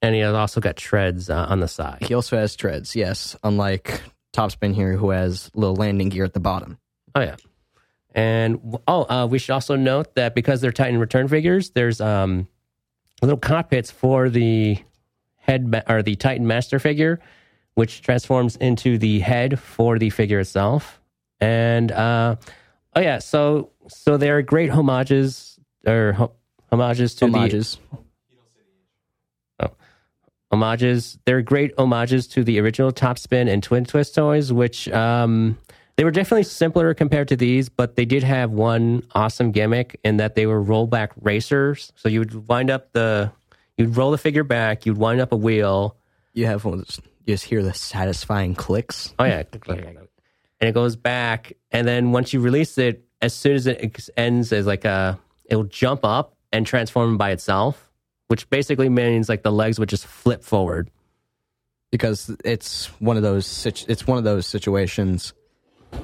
And 0.02 0.16
he 0.16 0.22
has 0.22 0.34
also 0.34 0.62
got 0.62 0.78
treads 0.78 1.30
uh, 1.30 1.48
on 1.50 1.60
the 1.60 1.68
side. 1.68 2.00
He 2.02 2.14
also 2.14 2.38
has 2.38 2.56
treads, 2.56 2.96
yes, 2.96 3.36
unlike 3.44 4.02
Topspin 4.34 4.74
here, 4.74 4.94
who 4.94 5.10
has 5.10 5.52
little 5.54 5.76
landing 5.76 6.10
gear 6.10 6.24
at 6.24 6.34
the 6.34 6.40
bottom. 6.40 6.78
Oh 7.16 7.22
yeah. 7.22 7.36
And 8.16 8.78
oh, 8.88 9.04
uh, 9.04 9.28
we 9.28 9.40
should 9.40 9.54
also 9.54 9.76
note 9.76 10.16
that 10.16 10.36
because 10.36 10.62
they're 10.62 10.72
Titan 10.72 11.00
return 11.00 11.28
figures, 11.28 11.72
there's 11.72 12.02
um 12.02 12.48
little 13.22 13.38
cockpits 13.38 13.92
for 13.92 14.30
the 14.30 14.78
head 15.36 15.68
ma- 15.68 15.82
or 15.88 16.02
the 16.02 16.16
Titan 16.16 16.48
master 16.48 16.80
figure, 16.80 17.20
which 17.74 18.02
transforms 18.02 18.56
into 18.56 18.98
the 18.98 19.20
head 19.20 19.60
for 19.60 20.00
the 20.00 20.10
figure 20.10 20.40
itself. 20.40 21.02
And 21.42 21.92
uh, 21.92 22.36
oh 22.96 23.02
yeah, 23.02 23.20
so 23.20 23.72
so 23.88 24.18
they're 24.18 24.42
great 24.42 24.70
homages 24.70 25.60
or 25.86 26.14
ho- 26.14 26.34
homages 26.70 27.16
to 27.16 27.26
the 27.26 27.32
Homages. 30.52 31.20
They're 31.26 31.42
great 31.42 31.74
homages 31.78 32.28
to 32.30 32.44
the 32.44 32.60
original 32.60 32.92
Top 32.92 33.20
Spin 33.20 33.48
and 33.48 33.62
Twin 33.62 33.86
Twist 33.86 34.16
toys, 34.16 34.52
which 34.52 34.90
um, 34.90 35.58
they 35.96 36.04
were 36.04 36.12
definitely 36.12 36.44
simpler 36.44 36.94
compared 36.94 37.28
to 37.28 37.36
these, 37.36 37.70
but 37.70 37.96
they 37.96 38.06
did 38.06 38.24
have 38.24 38.52
one 38.52 39.04
awesome 39.14 39.52
gimmick 39.52 40.00
in 40.04 40.18
that 40.18 40.36
they 40.36 40.46
were 40.46 40.64
rollback 40.64 41.10
racers. 41.22 41.94
So 41.96 42.10
you 42.10 42.20
would 42.20 42.48
wind 42.48 42.70
up 42.72 42.94
the, 42.94 43.32
you'd 43.78 43.96
roll 43.96 44.12
the 44.12 44.18
figure 44.18 44.44
back, 44.44 44.86
you'd 44.86 44.98
wind 44.98 45.22
up 45.22 45.32
a 45.32 45.36
wheel. 45.38 45.98
You 46.34 46.46
have 46.46 46.66
one 46.66 46.86
you 47.26 47.36
just 47.36 47.44
hear 47.46 47.62
the 47.62 47.74
satisfying 47.74 48.56
clicks. 48.56 49.14
Oh 49.20 49.24
yeah, 49.26 49.44
and 50.62 50.68
it 50.68 50.74
goes 50.74 50.96
back, 50.96 51.54
and 51.72 51.88
then 51.88 52.12
once 52.12 52.34
you 52.34 52.40
release 52.40 52.78
it, 52.78 53.06
as 53.22 53.34
soon 53.34 53.56
as 53.56 53.68
it 53.68 54.10
ends, 54.18 54.52
as 54.52 54.66
like 54.66 54.86
a, 54.86 55.20
it'll 55.46 55.64
jump 55.66 56.04
up 56.04 56.36
and 56.52 56.66
transform 56.66 57.18
by 57.18 57.32
itself, 57.32 57.88
which 58.30 58.50
basically 58.50 58.89
means 58.89 59.28
like 59.30 59.44
the 59.44 59.52
legs 59.52 59.78
would 59.80 59.89
just 59.89 60.08
flip 60.08 60.44
forward. 60.44 60.89
because 61.92 62.30
it's 62.46 62.86
one 63.02 63.18
of 63.18 63.24
those 63.24 63.46
situ- 63.48 63.86
it's 63.89 64.06
one 64.08 64.18
of 64.20 64.24
those 64.24 64.46
situations 64.46 65.34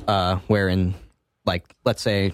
uh 0.07 0.37
wherein 0.47 0.95
like 1.45 1.63
let's 1.85 2.01
say 2.01 2.33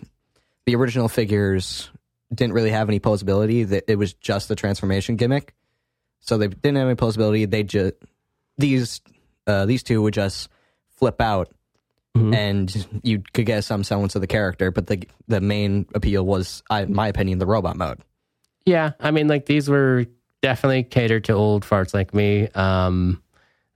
the 0.66 0.76
original 0.76 1.10
figures 1.10 1.90
didn't 2.34 2.54
really 2.54 2.70
have 2.72 2.88
any 2.88 3.00
posability 3.02 3.68
that 3.68 3.84
it 3.92 3.98
was 3.98 4.14
just 4.14 4.48
the 4.48 4.56
transformation 4.56 5.18
gimmick. 5.18 5.54
So 6.22 6.38
they 6.38 6.48
didn't 6.48 6.78
have 6.78 6.88
any 6.88 6.96
posability 6.96 7.50
they 7.50 7.64
just 7.64 7.96
these 8.58 9.02
uh 9.48 9.66
these 9.66 9.84
two 9.84 10.02
would 10.02 10.14
just 10.14 10.48
flip 10.98 11.20
out 11.20 11.50
and 12.34 12.88
you 13.04 13.24
could 13.34 13.46
get 13.46 13.64
some 13.64 13.84
semblance 13.84 14.16
of 14.16 14.22
the 14.22 14.28
character 14.28 14.70
but 14.72 14.88
the 14.88 15.04
the 15.28 15.42
main 15.42 15.86
appeal 15.96 16.26
was 16.26 16.62
I, 16.70 16.82
in 16.84 16.94
my 16.94 17.08
opinion 17.08 17.40
the 17.40 17.46
robot 17.46 17.76
mode 17.76 18.00
Yeah, 18.66 18.92
I 19.00 19.12
mean, 19.12 19.28
like 19.28 19.46
these 19.46 19.70
were 19.70 20.06
definitely 20.42 20.84
catered 20.84 21.24
to 21.26 21.34
old 21.34 21.64
farts 21.64 21.94
like 21.94 22.14
me. 22.14 22.48
Um, 22.50 23.22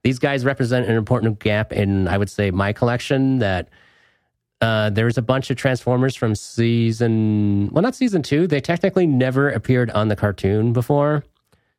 these 0.04 0.20
guys 0.20 0.46
represent 0.46 0.88
an 0.88 0.96
important 0.96 1.40
gap 1.40 1.72
in, 1.74 2.08
I 2.08 2.18
would 2.18 2.30
say, 2.30 2.52
my 2.52 2.74
collection. 2.74 3.40
That 3.40 3.70
uh, 4.62 4.90
there's 4.92 5.18
a 5.18 5.22
bunch 5.22 5.50
of 5.50 5.58
Transformers 5.58 6.16
from 6.16 6.36
season, 6.36 7.70
well, 7.72 7.82
not 7.82 7.96
season 7.96 8.22
two. 8.22 8.48
They 8.48 8.62
technically 8.62 9.08
never 9.08 9.50
appeared 9.50 9.90
on 9.92 10.08
the 10.08 10.16
cartoon 10.16 10.74
before. 10.74 11.24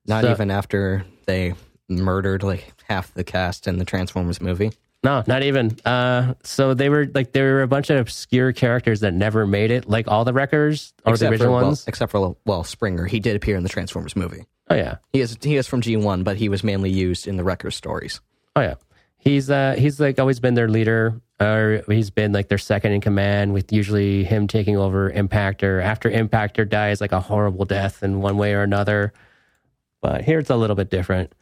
not 0.07 0.23
So- 0.25 0.31
even 0.33 0.51
after 0.51 1.05
they 1.27 1.55
murdered 1.89 2.43
like 2.43 2.73
half 2.89 3.15
the 3.15 3.23
cast 3.25 3.69
in 3.69 3.79
the 3.79 3.85
transformers 3.85 4.41
movie 4.41 4.73
No, 5.07 5.23
not 5.29 5.45
even. 5.45 5.77
Uh, 5.85 6.35
so 6.43 6.75
they 6.75 6.89
were 6.89 7.07
like 7.15 7.31
there 7.31 7.55
were 7.55 7.63
a 7.63 7.69
bunch 7.69 7.91
of 7.91 7.99
obscure 8.01 8.53
characters 8.53 9.01
that 9.01 9.15
never 9.15 9.47
made 9.47 9.71
it, 9.71 9.89
like 9.89 10.09
all 10.09 10.25
the 10.25 10.33
wreckers 10.33 10.93
or 11.05 11.13
the 11.13 11.13
Except 11.13 11.31
original 11.31 11.49
for, 11.53 11.57
well, 11.57 11.65
ones. 11.67 11.85
except 11.87 12.11
for 12.11 12.37
well, 12.45 12.65
Springer, 12.65 13.07
he 13.07 13.21
did 13.21 13.37
appear 13.37 13.57
in 13.57 13.63
the 13.63 13.69
Transformers 13.69 14.17
movie. 14.17 14.47
Oh 14.69 14.75
yeah, 14.75 14.97
He 15.13 15.21
is 15.21 15.39
he 15.41 15.55
is 15.57 15.69
from 15.69 15.81
G 15.81 15.97
one, 15.97 16.25
but 16.25 16.37
he 16.37 16.49
was 16.49 16.65
mainly 16.65 16.91
used 16.91 17.29
in 17.29 17.37
the 17.37 17.45
Wrecker 17.45 17.71
stories. 17.71 18.21
Oh 18.57 18.61
yeah, 18.63 18.75
he's 19.17 19.49
uh 19.49 19.77
he's 19.79 20.01
like 20.01 20.19
always 20.19 20.41
been 20.41 20.55
their 20.55 20.69
leader, 20.69 21.21
or 21.39 21.85
he's 21.87 22.11
been 22.11 22.33
like 22.33 22.49
their 22.49 22.59
second 22.59 22.91
in 22.91 23.01
command, 23.01 23.55
with 23.55 23.73
usually 23.73 24.25
him 24.25 24.49
taking 24.49 24.77
over 24.77 25.09
Impactor 25.09 25.81
after 25.85 26.11
Impactor 26.11 26.69
dies 26.69 27.01
like 27.01 27.13
a 27.13 27.21
horrible 27.21 27.65
death 27.65 28.03
in 28.03 28.21
one 28.21 28.39
way 28.39 28.55
or 28.55 28.63
another. 28.63 29.13
But 30.01 30.23
here 30.25 30.41
it's 30.41 30.51
a 30.51 30.57
little 30.57 30.75
bit 30.75 30.91
different. 30.91 31.33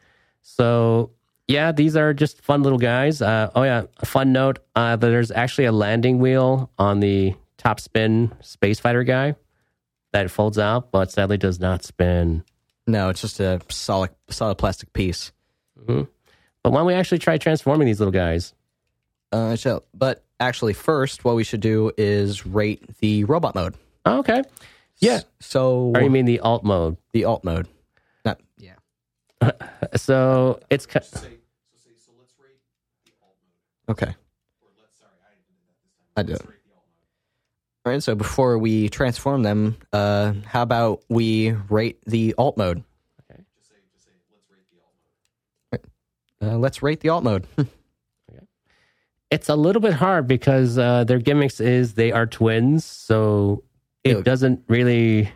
So 0.43 1.13
yeah, 1.49 1.73
these 1.73 1.97
are 1.97 2.15
just 2.15 2.43
fun 2.43 2.63
little 2.63 2.79
guys. 2.79 3.21
Uh, 3.23 3.51
oh 3.55 3.63
yeah, 3.63 3.85
a 3.99 4.07
fun 4.07 4.33
note: 4.33 4.59
uh, 4.75 4.97
that 4.97 5.07
there's 5.09 5.31
actually 5.31 5.65
a 5.67 5.73
landing 5.73 6.19
wheel 6.19 6.71
on 6.79 7.01
the 7.01 7.35
top 7.59 7.81
spin 7.81 8.33
space 8.41 8.81
fighter 8.81 9.05
guy 9.05 9.35
that 10.13 10.31
folds 10.31 10.59
out, 10.59 10.91
but 10.93 11.11
sadly 11.11 11.37
does 11.39 11.61
not 11.61 11.83
spin. 11.85 12.45
No, 12.87 13.09
it's 13.09 13.21
just 13.21 13.41
a 13.41 13.61
solid 13.69 14.11
solid 14.29 14.57
plastic 14.57 14.93
piece. 14.93 15.33
But 15.87 16.71
why 16.73 16.79
don't 16.79 16.87
we 16.87 16.95
actually 16.95 17.19
try 17.19 17.37
transforming 17.37 17.87
these 17.87 18.01
little 18.01 18.13
guys? 18.13 18.55
Uh, 19.33 19.57
so, 19.57 19.83
but 19.93 20.25
actually, 20.41 20.73
first, 20.73 21.25
what 21.25 21.37
we 21.37 21.45
should 21.45 21.61
do 21.61 21.91
is 21.99 22.47
rate 22.47 22.83
the 23.01 23.25
robot 23.25 23.55
mode. 23.55 23.75
Oh, 24.07 24.21
okay. 24.21 24.43
Yeah. 24.99 25.21
So 25.41 25.93
Or 25.95 26.01
you 26.01 26.09
mean 26.09 26.25
the 26.25 26.41
alt 26.41 26.65
mode? 26.65 26.97
the 27.13 27.25
alt 27.25 27.45
mode? 27.45 27.69
so 29.97 30.61
it's. 30.71 30.87
Okay. 33.89 34.15
I 36.17 36.23
do. 36.23 36.37
All 37.87 37.93
right, 37.93 38.03
so 38.03 38.15
before 38.15 38.57
we 38.57 38.89
transform 38.89 39.43
them, 39.43 39.77
uh, 39.93 40.33
how 40.47 40.63
about 40.63 41.03
we 41.11 41.51
rate 41.69 41.99
the 42.07 42.35
alt 42.39 42.57
mode? 42.57 42.83
Okay. 43.31 43.43
Uh, 46.41 46.57
let's 46.57 46.83
rate 46.83 47.01
the 47.01 47.11
alt 47.11 47.25
mode. 47.25 47.47
okay. 47.59 47.69
It's 49.31 49.51
a 49.51 49.57
little 49.57 49.83
bit 49.83 49.93
hard 49.93 50.27
because 50.27 50.79
uh, 50.79 51.05
their 51.05 51.19
gimmicks 51.19 51.61
is 51.61 51.93
they 51.95 52.11
are 52.11 52.27
twins, 52.27 52.87
so 52.87 53.65
it 54.03 54.25
doesn't 54.25 54.63
really 54.69 55.31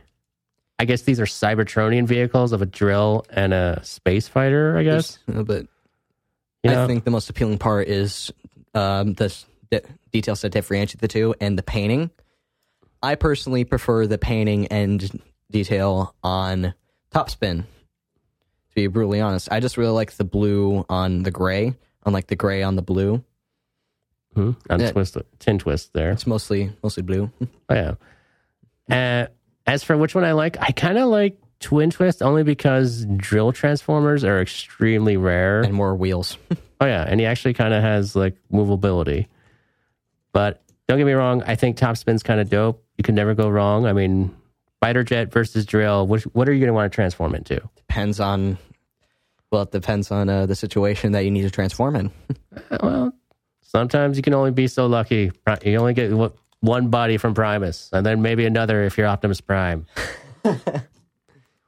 I 0.78 0.84
guess 0.84 1.02
these 1.02 1.18
are 1.20 1.24
Cybertronian 1.24 2.06
vehicles 2.06 2.52
of 2.52 2.62
a 2.62 2.66
drill 2.66 3.24
and 3.30 3.52
a 3.52 3.80
space 3.82 4.28
fighter. 4.28 4.76
I 4.78 4.84
guess. 4.84 5.18
But 5.26 5.66
You 6.62 6.70
I 6.70 6.86
think 6.86 7.04
the 7.04 7.10
most 7.10 7.28
appealing 7.30 7.58
part 7.58 7.88
is 7.88 8.32
um, 8.74 9.14
the 9.14 9.24
s- 9.26 9.44
de- 9.70 9.82
details 10.12 10.42
that 10.42 10.50
differentiate 10.50 11.00
the 11.00 11.08
two 11.08 11.34
and 11.40 11.58
the 11.58 11.62
painting. 11.64 12.10
I 13.02 13.14
personally 13.16 13.64
prefer 13.64 14.06
the 14.06 14.18
painting 14.18 14.66
and 14.68 15.20
detail 15.50 16.14
on 16.22 16.74
Topspin. 17.12 17.62
To 17.62 18.74
be 18.74 18.86
brutally 18.86 19.20
honest, 19.20 19.48
I 19.50 19.58
just 19.60 19.76
really 19.78 19.92
like 19.92 20.12
the 20.12 20.24
blue 20.24 20.84
on 20.88 21.22
the 21.24 21.30
gray, 21.32 21.74
unlike 22.06 22.26
the 22.28 22.36
gray 22.36 22.62
on 22.62 22.76
the 22.76 22.82
blue. 22.82 23.24
Hmm? 24.34 24.52
Yeah. 24.70 24.90
twist, 24.92 25.16
tin 25.40 25.58
twist 25.58 25.92
there. 25.94 26.10
It's 26.10 26.26
mostly 26.26 26.70
mostly 26.84 27.02
blue. 27.02 27.30
Oh, 27.70 27.74
yeah. 27.74 27.94
Uh, 28.90 29.26
as 29.68 29.84
for 29.84 29.96
which 29.96 30.14
one 30.14 30.24
I 30.24 30.32
like, 30.32 30.56
I 30.60 30.72
kind 30.72 30.98
of 30.98 31.08
like 31.08 31.38
Twin 31.60 31.90
Twist 31.90 32.22
only 32.22 32.42
because 32.42 33.04
drill 33.16 33.52
transformers 33.52 34.24
are 34.24 34.40
extremely 34.40 35.16
rare. 35.16 35.60
and 35.62 35.72
more 35.74 35.94
wheels. 35.94 36.36
Oh 36.80 36.86
yeah, 36.86 37.02
and 37.02 37.18
he 37.18 37.26
actually 37.26 37.54
kind 37.54 37.74
of 37.74 37.82
has 37.82 38.14
like 38.14 38.36
movability. 38.52 39.26
But 40.32 40.62
don't 40.86 40.96
get 40.98 41.06
me 41.06 41.12
wrong, 41.12 41.42
I 41.42 41.56
think 41.56 41.76
Top 41.76 41.96
Spin's 41.96 42.22
kind 42.22 42.38
of 42.40 42.48
dope. 42.48 42.84
You 42.96 43.02
can 43.02 43.16
never 43.16 43.34
go 43.34 43.48
wrong. 43.48 43.84
I 43.84 43.92
mean, 43.92 44.32
fighter 44.80 45.02
jet 45.02 45.32
versus 45.32 45.66
drill. 45.66 46.06
What 46.06 46.22
what 46.36 46.48
are 46.48 46.52
you 46.52 46.60
going 46.60 46.68
to 46.68 46.74
want 46.74 46.92
to 46.92 46.94
transform 46.94 47.34
into? 47.34 47.60
depends 47.74 48.20
on 48.20 48.58
well, 49.50 49.62
it 49.62 49.72
depends 49.72 50.12
on 50.12 50.28
uh, 50.28 50.46
the 50.46 50.54
situation 50.54 51.10
that 51.12 51.24
you 51.24 51.32
need 51.32 51.42
to 51.42 51.50
transform 51.50 51.96
in. 51.96 52.10
Well, 52.80 53.12
sometimes 53.62 54.16
you 54.16 54.22
can 54.22 54.34
only 54.34 54.52
be 54.52 54.68
so 54.68 54.86
lucky. 54.86 55.32
You 55.64 55.78
only 55.78 55.94
get 55.94 56.12
what- 56.12 56.36
one 56.60 56.88
body 56.88 57.16
from 57.16 57.34
Primus, 57.34 57.90
and 57.92 58.04
then 58.04 58.22
maybe 58.22 58.44
another 58.46 58.82
if 58.84 58.98
you're 58.98 59.06
Optimus 59.06 59.40
Prime. 59.40 59.86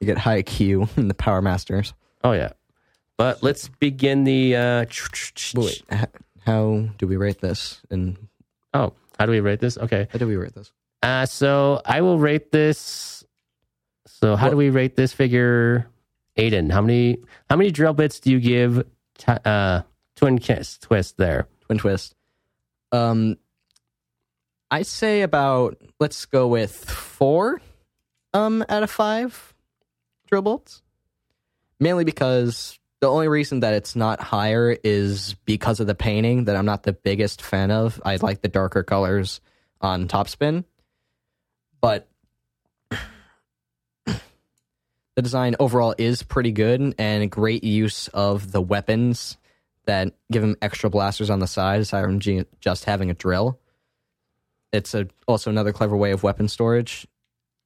You 0.01 0.07
get 0.07 0.17
Hi-Q 0.17 0.89
in 0.97 1.07
the 1.09 1.13
Power 1.13 1.43
Masters. 1.43 1.93
Oh 2.23 2.31
yeah. 2.31 2.53
But 3.17 3.43
let's 3.43 3.67
begin 3.67 4.23
the. 4.23 4.55
Uh, 4.55 4.85
Wait, 5.53 5.83
how 6.43 6.89
do 6.97 7.05
we 7.05 7.17
rate 7.17 7.39
this? 7.39 7.81
And 7.91 8.17
Oh, 8.73 8.93
how 9.19 9.27
do 9.27 9.31
we 9.31 9.41
rate 9.41 9.59
this? 9.59 9.77
Okay. 9.77 10.07
how 10.11 10.17
do 10.17 10.25
we 10.25 10.37
rate 10.37 10.55
this? 10.55 10.71
Uh, 11.03 11.27
so 11.27 11.81
I 11.85 12.01
will 12.01 12.17
rate 12.17 12.51
this. 12.51 13.23
So 14.07 14.35
how 14.35 14.49
do 14.49 14.57
we 14.57 14.71
rate 14.71 14.95
this 14.95 15.13
figure, 15.13 15.87
Aiden? 16.35 16.71
How 16.71 16.81
many 16.81 17.19
how 17.47 17.55
many 17.55 17.69
drill 17.69 17.93
bits 17.93 18.19
do 18.19 18.31
you 18.31 18.39
give 18.39 18.83
t- 19.19 19.33
uh, 19.45 19.83
Twin 20.15 20.39
Kiss 20.39 20.79
Twist 20.79 21.17
there? 21.17 21.47
Twin 21.67 21.77
twist. 21.77 22.15
Um, 22.91 23.37
I 24.71 24.83
say 24.83 25.21
about 25.21 25.77
let's 25.99 26.25
go 26.25 26.47
with 26.47 26.73
four, 26.73 27.59
um, 28.33 28.63
out 28.69 28.83
of 28.83 28.89
five 28.89 29.53
drill 30.27 30.41
bolts. 30.41 30.81
Mainly 31.77 32.05
because 32.05 32.79
the 33.01 33.09
only 33.09 33.27
reason 33.27 33.59
that 33.59 33.73
it's 33.73 33.97
not 33.97 34.21
higher 34.21 34.77
is 34.83 35.35
because 35.45 35.81
of 35.81 35.87
the 35.87 35.95
painting 35.95 36.45
that 36.45 36.55
I'm 36.55 36.65
not 36.65 36.83
the 36.83 36.93
biggest 36.93 37.41
fan 37.41 37.69
of. 37.69 38.01
I 38.05 38.15
like 38.15 38.41
the 38.41 38.47
darker 38.47 38.81
colors 38.83 39.41
on 39.81 40.07
Topspin, 40.07 40.63
but 41.81 42.07
the 44.05 44.21
design 45.21 45.55
overall 45.59 45.95
is 45.97 46.23
pretty 46.23 46.53
good 46.53 46.95
and 46.97 47.29
great 47.29 47.65
use 47.65 48.07
of 48.09 48.53
the 48.53 48.61
weapons 48.61 49.37
that 49.85 50.13
give 50.31 50.43
him 50.43 50.55
extra 50.61 50.89
blasters 50.89 51.29
on 51.29 51.39
the 51.39 51.47
side 51.47 51.81
aside 51.81 52.03
from 52.03 52.21
just 52.61 52.85
having 52.85 53.09
a 53.09 53.15
drill. 53.15 53.59
It's 54.71 54.93
a, 54.93 55.07
also 55.27 55.49
another 55.49 55.73
clever 55.73 55.97
way 55.97 56.11
of 56.11 56.23
weapon 56.23 56.47
storage. 56.47 57.07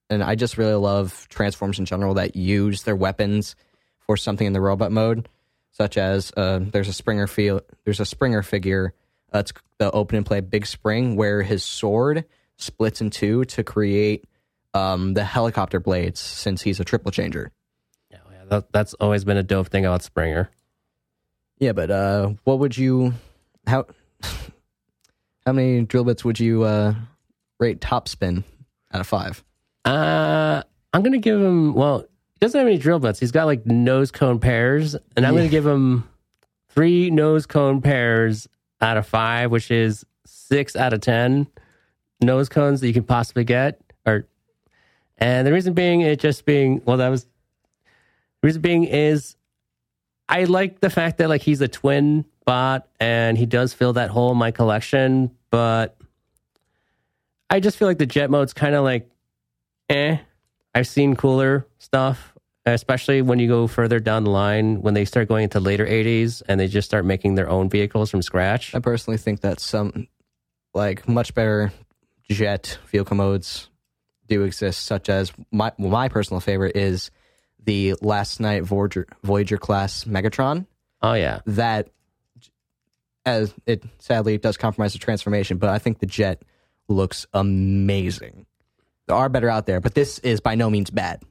And 0.10 0.24
I 0.24 0.36
just 0.36 0.58
really 0.58 0.76
love 0.76 1.28
transforms 1.30 1.80
in 1.80 1.86
general 1.86 2.16
that 2.16 2.36
use 2.36 2.84
their 2.84 2.96
weapons 2.96 3.56
for 4.00 4.18
something 4.18 4.46
in 4.46 4.54
the 4.54 4.62
robot 4.62 4.92
mode, 4.92 5.28
such 5.72 5.98
as 5.98 6.32
uh, 6.38 6.60
there's 6.62 6.88
a 6.88 6.94
Springer 6.94 7.28
feel 7.28 7.62
there's 7.84 8.00
a 8.00 8.06
Springer 8.06 8.44
figure. 8.44 8.94
Uh, 9.34 9.40
it's 9.40 9.54
the 9.80 9.92
open 9.92 10.18
and 10.18 10.26
play 10.26 10.42
Big 10.42 10.66
Spring, 10.68 11.16
where 11.16 11.42
his 11.42 11.64
sword 11.64 12.26
splits 12.58 13.02
in 13.02 13.10
two 13.10 13.46
to 13.46 13.64
create 13.64 14.26
um, 14.74 15.14
the 15.14 15.24
helicopter 15.24 15.80
blades, 15.80 16.20
since 16.20 16.62
he's 16.62 16.80
a 16.80 16.86
triple 16.86 17.12
changer. 17.12 17.52
Yeah, 18.12 18.20
yeah, 18.32 18.46
that, 18.46 18.72
that's 18.72 18.94
always 18.96 19.24
been 19.24 19.38
a 19.38 19.44
dope 19.44 19.70
thing 19.70 19.86
about 19.86 20.04
Springer. 20.04 20.50
Yeah, 21.58 21.72
but 21.72 21.90
uh, 21.90 22.34
what 22.44 22.60
would 22.60 22.78
you 22.78 23.14
how 23.66 23.88
how 25.46 25.54
many 25.54 25.84
drill 25.84 26.04
bits 26.04 26.26
would 26.26 26.40
you 26.40 26.64
uh, 26.64 26.96
rate 27.60 27.82
top 27.82 28.08
spin 28.08 28.44
out 28.94 29.02
of 29.02 29.08
five? 29.08 29.44
Uh, 29.84 30.64
I'm 30.94 31.04
gonna 31.04 31.18
give 31.18 31.40
him. 31.40 31.74
Well, 31.74 32.00
he 32.00 32.40
doesn't 32.40 32.58
have 32.58 32.68
any 32.68 32.78
drill 32.78 33.00
bits. 33.00 33.20
He's 33.20 33.32
got 33.32 33.46
like 33.46 33.66
nose 33.66 34.12
cone 34.12 34.40
pairs, 34.40 34.96
and 35.16 35.26
I'm 35.26 35.36
gonna 35.36 35.48
give 35.48 35.66
him 35.66 36.10
three 36.70 37.10
nose 37.10 37.46
cone 37.46 37.82
pairs 37.82 38.48
out 38.82 38.98
of 38.98 39.08
five, 39.08 39.52
which 39.52 39.72
is 39.72 40.06
six 40.26 40.76
out 40.76 40.94
of 40.94 41.02
ten 41.02 41.48
nose 42.22 42.50
cones 42.50 42.82
that 42.82 42.88
you 42.88 42.94
can 42.94 43.04
possibly 43.04 43.44
get. 43.44 43.80
Or, 44.06 44.26
and 45.18 45.46
the 45.46 45.54
reason 45.54 45.74
being, 45.74 46.02
it 46.02 46.20
just 46.20 46.46
being 46.46 46.82
well, 46.86 46.98
that 46.98 47.10
was 47.10 47.24
the 47.26 48.48
reason 48.48 48.62
being 48.62 48.84
is 48.84 49.36
I 50.28 50.46
like 50.46 50.80
the 50.80 50.90
fact 50.90 51.20
that 51.20 51.30
like 51.30 51.42
he's 51.42 51.62
a 51.62 51.68
twin 51.68 52.26
bot 52.46 52.88
and 53.00 53.38
he 53.38 53.46
does 53.46 53.74
fill 53.74 53.94
that 53.94 54.10
hole 54.10 54.32
in 54.32 54.38
my 54.38 54.52
collection, 54.52 55.32
but 55.50 55.98
I 57.50 57.60
just 57.60 57.78
feel 57.78 57.88
like 57.88 57.98
the 57.98 58.06
jet 58.06 58.30
mode's 58.30 58.54
kind 58.54 58.76
of 58.76 58.84
like 58.84 59.10
eh. 59.90 60.18
I've 60.74 60.88
seen 60.88 61.16
cooler 61.16 61.66
stuff, 61.78 62.34
especially 62.66 63.22
when 63.22 63.40
you 63.40 63.48
go 63.48 63.66
further 63.66 64.00
down 64.00 64.26
the 64.26 64.30
line 64.30 64.82
when 64.82 64.94
they 64.94 65.06
start 65.06 65.30
going 65.30 65.46
into 65.46 65.62
later 65.62 65.86
80s 65.86 66.42
and 66.48 66.60
they 66.60 66.68
just 66.68 66.88
start 66.88 67.06
making 67.06 67.36
their 67.36 67.50
own 67.50 67.70
vehicles 67.70 68.12
from 68.12 68.22
scratch. 68.22 68.76
I 68.76 68.80
personally 68.80 69.18
think 69.18 69.42
that 69.42 69.62
some 69.62 70.08
like 70.74 71.08
much 71.08 71.34
better 71.34 71.72
jet 72.30 72.78
vehicle 72.88 73.16
modes 73.16 73.70
do 74.28 74.44
exist, 74.44 74.84
such 74.84 75.08
as 75.10 75.32
my 75.52 75.72
well, 75.78 75.92
my 75.92 76.10
personal 76.10 76.42
favorite 76.42 76.76
is 76.76 77.12
the 77.64 77.96
Last 78.02 78.40
Knight 78.40 78.64
Voyager 78.64 79.08
Voyager 79.24 79.58
class 79.58 80.04
Megatron. 80.04 80.66
Oh 81.02 81.14
yeah. 81.14 81.40
That 81.46 81.90
as 83.26 83.54
it 83.66 83.84
sadly 84.00 84.38
does 84.38 84.58
compromise 84.58 84.94
the 84.94 85.00
transformation, 85.00 85.58
but 85.58 85.70
I 85.70 85.80
think 85.80 86.00
the 86.00 86.06
jet 86.06 86.44
looks 86.88 87.26
amazing. 87.34 88.46
There 89.08 89.16
are 89.16 89.30
better 89.30 89.50
out 89.50 89.66
there, 89.66 89.80
but 89.80 89.94
this 89.96 90.20
is 90.20 90.40
by 90.40 90.56
no 90.56 90.70
means 90.70 90.90
bad. 90.90 91.24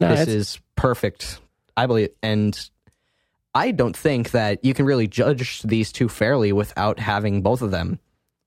No, 0.00 0.08
this 0.08 0.20
it's- 0.20 0.34
is 0.36 0.60
perfect. 0.76 1.40
I 1.76 1.86
believe, 1.86 2.10
and 2.22 2.58
I 3.54 3.70
don't 3.70 3.96
think 3.96 4.32
that 4.32 4.64
you 4.64 4.74
can 4.74 4.84
really 4.84 5.06
judge 5.06 5.62
these 5.62 5.92
two 5.92 6.08
fairly 6.08 6.52
without 6.52 6.98
having 6.98 7.40
both 7.42 7.62
of 7.62 7.70
them, 7.70 7.98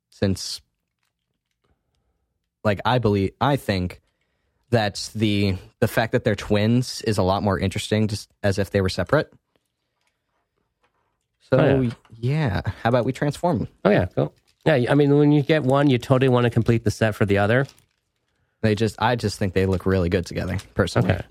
since, 0.09 0.61
like, 2.63 2.79
I 2.85 2.99
believe, 2.99 3.31
I 3.39 3.55
think 3.55 4.01
that 4.69 5.09
the 5.15 5.55
the 5.79 5.87
fact 5.87 6.11
that 6.13 6.23
they're 6.23 6.35
twins 6.35 7.01
is 7.01 7.17
a 7.17 7.23
lot 7.23 7.43
more 7.43 7.57
interesting, 7.59 8.07
just 8.07 8.29
as 8.43 8.59
if 8.59 8.69
they 8.71 8.81
were 8.81 8.89
separate. 8.89 9.33
Oh, 11.51 11.57
so 11.57 11.63
Oh, 11.63 11.81
yeah. 11.81 11.91
yeah, 12.17 12.61
how 12.83 12.89
about 12.89 13.05
we 13.05 13.11
transform 13.13 13.59
them? 13.59 13.67
Oh 13.85 13.89
yeah. 13.89 14.05
Cool. 14.05 14.33
Yeah, 14.65 14.85
I 14.89 14.95
mean 14.95 15.17
when 15.17 15.31
you 15.31 15.41
get 15.41 15.63
one, 15.63 15.89
you 15.89 15.97
totally 15.97 16.29
want 16.29 16.43
to 16.45 16.49
complete 16.49 16.83
the 16.83 16.91
set 16.91 17.15
for 17.15 17.25
the 17.25 17.37
other. 17.39 17.65
They 18.61 18.75
just, 18.75 18.95
I 19.01 19.15
just 19.15 19.39
think 19.39 19.53
they 19.53 19.65
look 19.65 19.85
really 19.87 20.07
good 20.09 20.25
together, 20.27 20.57
personally. 20.75 21.13
Okay. 21.13 21.23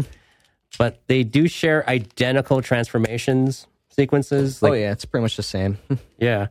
but 0.78 1.00
they 1.06 1.22
do 1.22 1.46
share 1.46 1.88
identical 1.88 2.60
transformations 2.60 3.66
sequences. 3.90 4.60
Oh, 4.62 4.66
like 4.66 4.72
oh 4.72 4.74
yeah, 4.76 4.92
it's 4.92 5.04
pretty 5.04 5.22
much 5.22 5.36
the 5.36 5.42
same. 5.42 5.78
Yeah. 6.18 6.48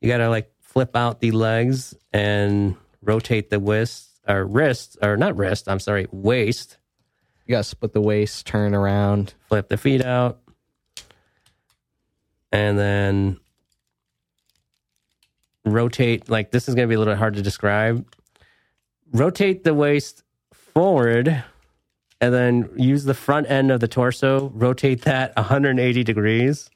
You 0.00 0.08
got 0.08 0.18
to 0.18 0.28
like 0.30 0.50
flip 0.60 0.94
out 0.96 1.20
the 1.20 1.32
legs 1.32 1.94
and 2.12 2.74
rotate 3.02 3.50
the 3.50 3.58
wrist 3.58 4.08
or 4.26 4.44
wrist 4.46 4.96
or 5.02 5.16
not 5.16 5.36
wrist, 5.36 5.68
I'm 5.68 5.80
sorry, 5.80 6.06
waist. 6.12 6.78
you 7.44 7.52
gotta 7.52 7.64
split 7.64 7.92
the 7.92 8.00
waist, 8.00 8.46
turn 8.46 8.74
around. 8.74 9.34
Flip 9.48 9.68
the 9.68 9.76
feet 9.76 10.02
out. 10.04 10.40
And 12.52 12.78
then 12.78 13.38
rotate 15.64 16.28
like 16.28 16.50
this 16.50 16.68
is 16.68 16.74
going 16.74 16.86
to 16.88 16.90
be 16.90 16.96
a 16.96 16.98
little 16.98 17.16
hard 17.16 17.34
to 17.34 17.42
describe. 17.42 18.06
Rotate 19.12 19.64
the 19.64 19.74
waist 19.74 20.22
forward 20.52 21.44
and 22.20 22.34
then 22.34 22.70
use 22.76 23.04
the 23.04 23.14
front 23.14 23.50
end 23.50 23.70
of 23.70 23.80
the 23.80 23.88
torso, 23.88 24.50
rotate 24.54 25.02
that 25.02 25.34
180 25.36 26.04
degrees. 26.04 26.70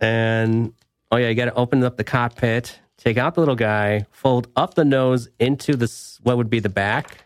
And 0.00 0.72
oh 1.10 1.16
yeah, 1.16 1.28
you 1.28 1.34
got 1.34 1.46
to 1.46 1.54
open 1.54 1.84
up 1.84 1.96
the 1.96 2.04
cockpit, 2.04 2.80
take 2.96 3.16
out 3.18 3.34
the 3.34 3.40
little 3.40 3.56
guy, 3.56 4.06
fold 4.10 4.48
up 4.56 4.74
the 4.74 4.84
nose 4.84 5.28
into 5.38 5.76
the 5.76 5.84
s- 5.84 6.18
what 6.22 6.36
would 6.36 6.50
be 6.50 6.60
the 6.60 6.68
back. 6.68 7.18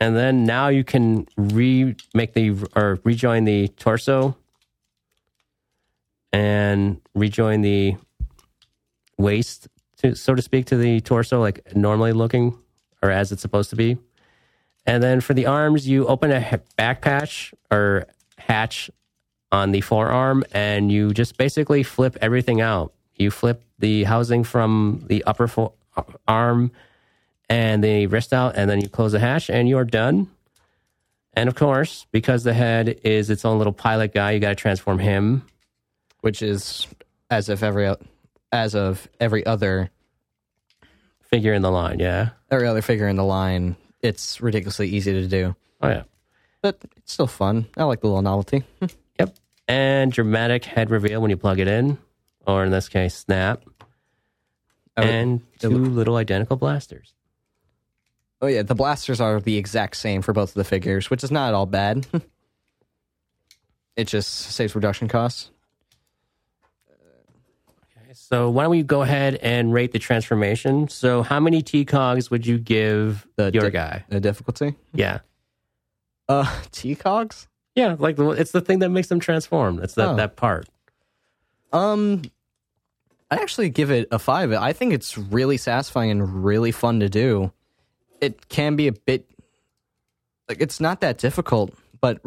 And 0.00 0.16
then 0.16 0.44
now 0.44 0.68
you 0.68 0.84
can 0.84 1.26
re 1.36 1.94
make 2.14 2.34
the 2.34 2.56
or 2.76 2.98
rejoin 3.04 3.44
the 3.44 3.68
torso 3.68 4.36
and 6.32 7.00
rejoin 7.14 7.60
the 7.62 7.96
waist, 9.18 9.68
to, 9.98 10.14
so 10.14 10.34
to 10.34 10.42
speak, 10.42 10.66
to 10.66 10.76
the 10.76 11.00
torso, 11.00 11.40
like 11.40 11.74
normally 11.76 12.12
looking 12.12 12.58
or 13.02 13.10
as 13.10 13.32
it's 13.32 13.42
supposed 13.42 13.70
to 13.70 13.76
be. 13.76 13.98
And 14.86 15.02
then 15.02 15.20
for 15.20 15.34
the 15.34 15.46
arms, 15.46 15.86
you 15.88 16.06
open 16.06 16.32
a 16.32 16.60
back 16.76 17.02
patch 17.02 17.54
or 17.70 18.06
hatch 18.38 18.90
on 19.52 19.70
the 19.70 19.80
forearm 19.80 20.44
and 20.52 20.90
you 20.90 21.12
just 21.12 21.36
basically 21.36 21.82
flip 21.82 22.16
everything 22.20 22.60
out. 22.60 22.92
You 23.16 23.30
flip 23.30 23.62
the 23.78 24.04
housing 24.04 24.44
from 24.44 25.04
the 25.06 25.22
upper 25.24 25.46
fo- 25.46 25.74
uh, 25.96 26.02
arm 26.26 26.72
and 27.48 27.84
the 27.84 28.06
wrist 28.06 28.32
out, 28.32 28.56
and 28.56 28.70
then 28.70 28.80
you 28.80 28.88
close 28.88 29.12
the 29.12 29.18
hatch 29.18 29.50
and 29.50 29.68
you're 29.68 29.84
done. 29.84 30.28
And 31.34 31.48
of 31.48 31.54
course, 31.54 32.06
because 32.10 32.44
the 32.44 32.54
head 32.54 33.00
is 33.04 33.28
its 33.28 33.44
own 33.44 33.58
little 33.58 33.72
pilot 33.72 34.14
guy, 34.14 34.32
you 34.32 34.40
got 34.40 34.50
to 34.50 34.54
transform 34.54 34.98
him. 34.98 35.44
Which 36.22 36.40
is 36.42 36.86
as 37.30 37.48
of 37.48 37.62
every 37.62 37.94
as 38.50 38.74
of 38.74 39.06
every 39.20 39.44
other 39.46 39.90
Figure 41.24 41.54
in 41.54 41.62
the 41.62 41.70
line, 41.70 41.98
yeah. 41.98 42.30
every 42.50 42.66
other 42.68 42.82
figure 42.82 43.08
in 43.08 43.16
the 43.16 43.24
line. 43.24 43.74
It's 44.02 44.42
ridiculously 44.42 44.88
easy 44.88 45.12
to 45.14 45.26
do, 45.26 45.56
Oh, 45.80 45.88
yeah. 45.88 46.02
but 46.60 46.76
it's 46.98 47.12
still 47.14 47.26
fun. 47.26 47.66
I 47.76 47.84
like 47.84 48.00
the 48.02 48.08
little 48.08 48.20
novelty. 48.20 48.64
Hmm. 48.80 48.86
Yep. 49.18 49.36
And 49.66 50.12
dramatic 50.12 50.66
head 50.66 50.90
reveal 50.90 51.22
when 51.22 51.30
you 51.30 51.38
plug 51.38 51.58
it 51.58 51.68
in, 51.68 51.96
or 52.46 52.64
in 52.66 52.70
this 52.70 52.88
case, 52.90 53.14
snap. 53.14 53.62
Would- 54.98 55.06
and 55.08 55.40
two 55.58 55.70
little 55.70 56.16
identical 56.16 56.56
blasters. 56.58 57.14
oh 58.42 58.46
yeah, 58.48 58.60
the 58.62 58.74
blasters 58.74 59.18
are 59.18 59.40
the 59.40 59.56
exact 59.56 59.96
same 59.96 60.20
for 60.20 60.34
both 60.34 60.50
of 60.50 60.54
the 60.54 60.64
figures, 60.64 61.08
which 61.08 61.24
is 61.24 61.30
not 61.30 61.48
at 61.48 61.54
all 61.54 61.64
bad. 61.64 62.06
it 63.96 64.04
just 64.04 64.28
saves 64.30 64.74
production 64.74 65.08
costs. 65.08 65.50
So 68.32 68.48
why 68.48 68.62
don't 68.62 68.70
we 68.70 68.82
go 68.82 69.02
ahead 69.02 69.34
and 69.36 69.74
rate 69.74 69.92
the 69.92 69.98
transformation? 69.98 70.88
So 70.88 71.22
how 71.22 71.38
many 71.38 71.60
T 71.60 71.84
cogs 71.84 72.30
would 72.30 72.46
you 72.46 72.56
give 72.58 73.26
The 73.36 73.50
your 73.52 73.64
di- 73.64 73.70
guy? 73.70 74.04
The 74.08 74.20
difficulty. 74.20 74.74
Yeah. 74.94 75.18
Uh, 76.30 76.50
T 76.72 76.94
cogs. 76.94 77.46
Yeah, 77.74 77.96
like 77.98 78.18
it's 78.18 78.52
the 78.52 78.62
thing 78.62 78.78
that 78.78 78.88
makes 78.88 79.08
them 79.08 79.20
transform. 79.20 79.80
It's 79.82 79.94
that, 79.94 80.08
Oh. 80.08 80.16
that 80.16 80.36
part. 80.36 80.66
Um, 81.74 82.22
I 83.30 83.36
actually 83.36 83.68
give 83.68 83.90
it 83.90 84.08
a 84.10 84.18
five. 84.18 84.50
I 84.52 84.72
think 84.72 84.94
it's 84.94 85.18
really 85.18 85.58
satisfying 85.58 86.10
and 86.10 86.42
really 86.44 86.72
fun 86.72 87.00
to 87.00 87.10
do. 87.10 87.52
It 88.22 88.48
can 88.48 88.76
be 88.76 88.88
a 88.88 88.92
bit 88.92 89.26
like 90.48 90.60
it's 90.62 90.80
not 90.80 91.00
that 91.02 91.18
difficult, 91.18 91.74
but 92.00 92.20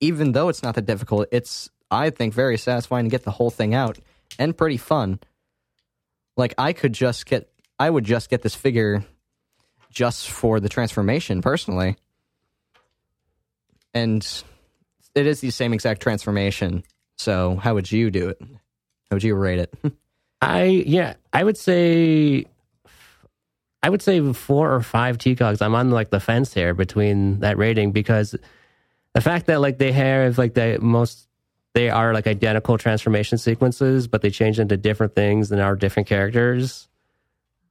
even 0.00 0.32
though 0.32 0.48
it's 0.48 0.62
not 0.64 0.74
that 0.74 0.86
difficult, 0.86 1.28
it's 1.30 1.70
I 1.92 2.10
think 2.10 2.34
very 2.34 2.56
satisfying 2.58 3.04
to 3.04 3.10
get 3.10 3.22
the 3.24 3.30
whole 3.32 3.50
thing 3.50 3.72
out 3.74 3.98
and 4.38 4.56
pretty 4.56 4.76
fun. 4.76 5.20
Like 6.36 6.54
I 6.58 6.72
could 6.72 6.92
just 6.92 7.26
get, 7.26 7.50
I 7.78 7.90
would 7.90 8.04
just 8.04 8.30
get 8.30 8.42
this 8.42 8.54
figure 8.54 9.04
just 9.90 10.30
for 10.30 10.60
the 10.60 10.68
transformation 10.68 11.42
personally, 11.42 11.96
and 13.92 14.26
it 15.14 15.26
is 15.26 15.40
the 15.40 15.50
same 15.50 15.72
exact 15.74 16.00
transformation. 16.00 16.84
So 17.18 17.56
how 17.56 17.74
would 17.74 17.92
you 17.92 18.10
do 18.10 18.30
it? 18.30 18.38
How 18.40 19.16
would 19.16 19.22
you 19.22 19.34
rate 19.34 19.58
it? 19.58 19.74
I 20.42 20.64
yeah, 20.64 21.14
I 21.32 21.44
would 21.44 21.56
say 21.56 22.46
I 23.82 23.90
would 23.90 24.02
say 24.02 24.32
four 24.32 24.72
or 24.72 24.80
five 24.80 25.18
TCOGs. 25.18 25.60
I'm 25.60 25.74
on 25.74 25.90
like 25.90 26.10
the 26.10 26.20
fence 26.20 26.54
here 26.54 26.74
between 26.74 27.40
that 27.40 27.58
rating 27.58 27.92
because 27.92 28.34
the 29.12 29.20
fact 29.20 29.46
that 29.46 29.60
like 29.60 29.78
they 29.78 29.92
have 29.92 30.38
like 30.38 30.54
the 30.54 30.78
most 30.80 31.28
they 31.74 31.90
are 31.90 32.12
like 32.12 32.26
identical 32.26 32.76
transformation 32.78 33.38
sequences, 33.38 34.06
but 34.06 34.22
they 34.22 34.30
change 34.30 34.58
into 34.58 34.76
different 34.76 35.14
things 35.14 35.50
and 35.50 35.60
are 35.60 35.76
different 35.76 36.08
characters, 36.08 36.88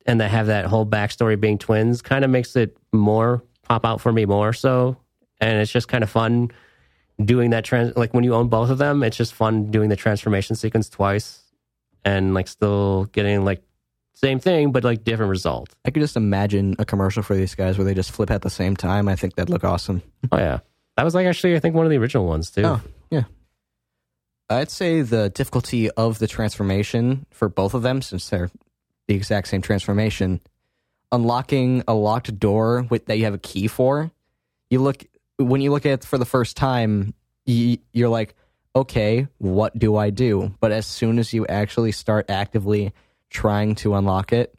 and 0.06 0.20
they 0.20 0.28
have 0.28 0.48
that 0.48 0.66
whole 0.66 0.86
backstory 0.86 1.40
being 1.40 1.58
twins, 1.58 2.02
kind 2.02 2.26
of 2.26 2.32
makes 2.32 2.56
it 2.56 2.76
more 2.92 3.44
pop 3.64 3.86
out 3.86 4.02
for 4.02 4.12
me 4.12 4.26
more 4.26 4.54
so, 4.54 4.98
and 5.40 5.60
it's 5.60 5.72
just 5.72 5.88
kind 5.88 6.04
of 6.04 6.10
fun 6.10 6.52
doing 7.26 7.52
that 7.52 7.64
trans 7.64 7.96
like 7.96 8.14
when 8.14 8.24
you 8.24 8.34
own 8.34 8.48
both 8.48 8.70
of 8.70 8.78
them, 8.78 9.04
it's 9.04 9.18
just 9.18 9.34
fun 9.34 9.72
doing 9.72 9.90
the 9.90 9.96
transformation 9.96 10.56
sequence 10.56 10.90
twice 10.90 11.44
and 12.04 12.34
like 12.34 12.48
still 12.48 13.06
getting 13.06 13.46
like 13.46 13.62
same 14.14 14.40
thing 14.40 14.72
but 14.72 14.84
like 14.84 15.04
different 15.04 15.30
result. 15.30 15.70
I 15.86 15.92
could 15.92 16.02
just 16.02 16.16
imagine 16.18 16.76
a 16.80 16.86
commercial 16.86 17.24
for 17.24 17.36
these 17.36 17.56
guys 17.56 17.78
where 17.78 17.86
they 17.86 17.94
just 17.94 18.12
flip 18.12 18.32
at 18.32 18.42
the 18.42 18.50
same 18.50 18.76
time. 18.76 19.08
I 19.08 19.16
think 19.16 19.36
that'd 19.36 19.50
look 19.50 19.64
awesome. 19.64 20.02
Oh 20.32 20.38
yeah. 20.38 20.60
That 20.98 21.04
was 21.04 21.16
like 21.16 21.28
actually 21.28 21.56
I 21.56 21.60
think 21.60 21.76
one 21.76 21.86
of 21.86 21.90
the 21.90 21.98
original 21.98 22.26
ones 22.26 22.52
too. 22.52 22.64
Oh. 22.66 22.82
I'd 24.52 24.70
say 24.70 25.02
the 25.02 25.30
difficulty 25.30 25.90
of 25.92 26.20
the 26.20 26.28
transformation 26.28 27.26
for 27.32 27.48
both 27.48 27.74
of 27.74 27.84
them, 27.84 28.02
since 28.02 28.30
they're 28.30 28.52
the 29.08 29.16
exact 29.16 29.48
same 29.48 29.62
transformation, 29.62 30.42
unlocking 31.12 31.84
a 31.88 31.94
locked 31.94 32.38
door 32.40 32.86
with, 32.90 33.06
that 33.06 33.18
you 33.18 33.26
have 33.26 33.34
a 33.34 33.40
key 33.40 33.68
for, 33.68 34.12
you 34.70 34.80
look 34.80 35.06
when 35.38 35.62
you 35.62 35.72
look 35.72 35.86
at 35.86 35.92
it 35.92 36.06
for 36.06 36.18
the 36.18 36.26
first 36.26 36.56
time, 36.56 37.14
you, 37.46 37.78
you're 37.94 38.10
like, 38.10 38.36
okay, 38.76 39.28
what 39.40 39.78
do 39.78 39.96
I 39.96 40.10
do? 40.10 40.54
But 40.60 40.72
as 40.72 40.86
soon 40.86 41.18
as 41.18 41.34
you 41.34 41.48
actually 41.48 41.92
start 41.94 42.30
actively 42.30 42.94
trying 43.30 43.76
to 43.76 43.96
unlock 43.96 44.34
it, 44.34 44.54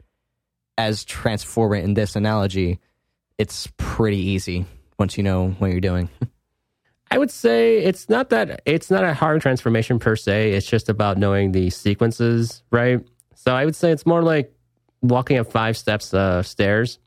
as 0.76 1.05
Transformer 1.05 1.76
in 1.76 1.94
this 1.94 2.16
analogy, 2.16 2.81
it's 3.38 3.68
pretty 3.76 4.18
easy 4.18 4.66
once 4.98 5.16
you 5.16 5.22
know 5.22 5.50
what 5.50 5.70
you're 5.70 5.81
doing. 5.81 6.09
I 7.14 7.18
would 7.18 7.31
say 7.31 7.79
it's 7.79 8.09
not 8.09 8.31
that 8.31 8.62
it's 8.64 8.90
not 8.90 9.05
a 9.05 9.12
hard 9.14 9.40
transformation 9.42 9.98
per 9.98 10.16
se. 10.16 10.53
It's 10.53 10.66
just 10.66 10.88
about 10.88 11.18
knowing 11.18 11.53
the 11.53 11.70
sequences, 11.70 12.62
right? 12.70 13.01
So 13.35 13.55
I 13.55 13.64
would 13.64 13.77
say 13.77 13.90
it's 13.90 14.07
more 14.07 14.22
like 14.22 14.53
walking 15.03 15.37
up 15.38 15.51
five 15.51 15.77
steps 15.77 16.14
uh, 16.14 16.42
stairs. 16.42 16.98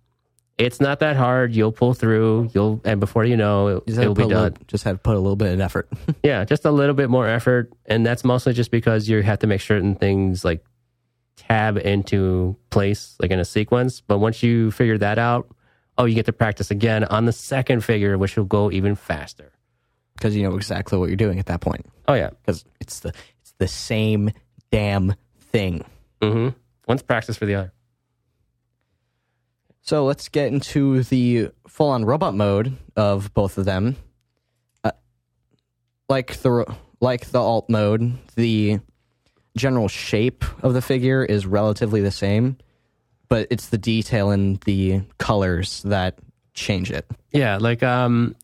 It's 0.58 0.80
not 0.80 1.00
that 1.00 1.16
hard. 1.18 1.54
You'll 1.54 1.72
pull 1.74 1.94
through. 1.94 2.50
You'll 2.54 2.80
and 2.86 3.00
before 3.00 3.26
you 3.26 3.36
know, 3.36 3.68
it, 3.68 3.84
it'll 3.88 4.14
be 4.14 4.24
a 4.24 4.28
little- 4.28 4.44
done. 4.52 4.58
just 4.68 4.84
have 4.86 4.96
to 4.98 5.02
put 5.02 5.16
a 5.16 5.20
little 5.20 5.36
bit 5.36 5.54
of 5.54 5.60
effort. 5.60 5.90
Yeah, 6.24 6.46
just 6.46 6.66
a 6.66 6.72
little 6.72 6.96
bit 6.96 7.10
more 7.10 7.28
effort, 7.28 7.72
and 7.86 8.06
that's 8.06 8.24
mostly 8.24 8.54
just 8.54 8.72
because 8.72 9.10
you 9.10 9.22
have 9.22 9.40
to 9.40 9.48
make 9.48 9.62
certain 9.62 9.96
things 9.96 10.46
like 10.46 10.64
tab 11.36 11.78
into 11.78 12.56
place, 12.70 13.16
like 13.20 13.32
in 13.32 13.40
a 13.40 13.46
sequence. 13.46 14.02
But 14.02 14.20
once 14.20 14.42
you 14.44 14.72
figure 14.72 14.98
that 15.00 15.20
out, 15.20 15.48
oh, 15.98 16.06
you 16.06 16.16
get 16.16 16.26
to 16.28 16.34
practice 16.34 16.72
again 16.72 17.04
on 17.04 17.26
the 17.26 17.32
second 17.34 17.84
figure, 17.84 18.18
which 18.18 18.38
will 18.38 18.46
go 18.46 18.72
even 18.72 18.96
faster. 18.96 19.52
Because 20.16 20.36
you 20.36 20.44
know 20.44 20.56
exactly 20.56 20.98
what 20.98 21.08
you're 21.10 21.16
doing 21.16 21.40
at 21.40 21.46
that 21.48 21.62
point. 21.62 21.86
Oh 22.08 22.14
yeah, 22.14 22.30
Because 22.30 22.66
it's 22.80 23.00
the 23.02 23.14
it's 23.42 23.54
the 23.58 23.68
same 23.68 24.32
damn 24.72 25.14
thing. 25.40 25.84
hmm 26.22 26.50
One's 26.88 27.02
practice 27.02 27.36
for 27.38 27.46
the 27.46 27.56
other. 27.56 27.74
So 29.82 30.06
let's 30.06 30.30
get 30.30 30.48
into 30.48 31.04
the 31.04 31.50
full 31.68 31.90
on 31.90 32.06
robot 32.06 32.34
mode 32.34 32.76
of 32.96 33.34
both 33.34 33.58
of 33.58 33.66
them. 33.66 33.96
Uh, 34.84 34.92
like 36.10 36.38
the 36.38 36.66
like 37.00 37.28
the 37.28 37.40
alt 37.40 37.70
mode, 37.70 38.18
the 38.36 38.80
general 39.58 39.88
shape 39.88 40.44
of 40.64 40.74
the 40.74 40.82
figure 40.82 41.24
is 41.24 41.46
relatively 41.46 42.02
the 42.02 42.12
same, 42.12 42.58
but 43.30 43.48
it's 43.52 43.68
the 43.70 43.78
detail 43.78 44.32
in 44.32 44.60
the 44.66 45.02
colors 45.18 45.82
that 45.84 46.18
change 46.54 46.92
it. 46.92 47.06
Yeah, 47.32 47.58
like 47.60 47.84
um, 47.84 48.36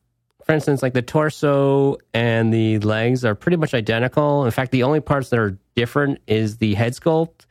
for 0.45 0.53
instance, 0.53 0.81
like 0.81 0.93
the 0.93 1.01
torso 1.01 1.97
and 2.13 2.53
the 2.53 2.79
legs 2.79 3.23
are 3.25 3.35
pretty 3.35 3.57
much 3.57 3.73
identical. 3.73 4.45
In 4.45 4.51
fact, 4.51 4.71
the 4.71 4.83
only 4.83 4.99
parts 4.99 5.29
that 5.29 5.39
are 5.39 5.57
different 5.75 6.19
is 6.27 6.57
the 6.57 6.73
head 6.73 6.93
sculpt, 6.93 7.45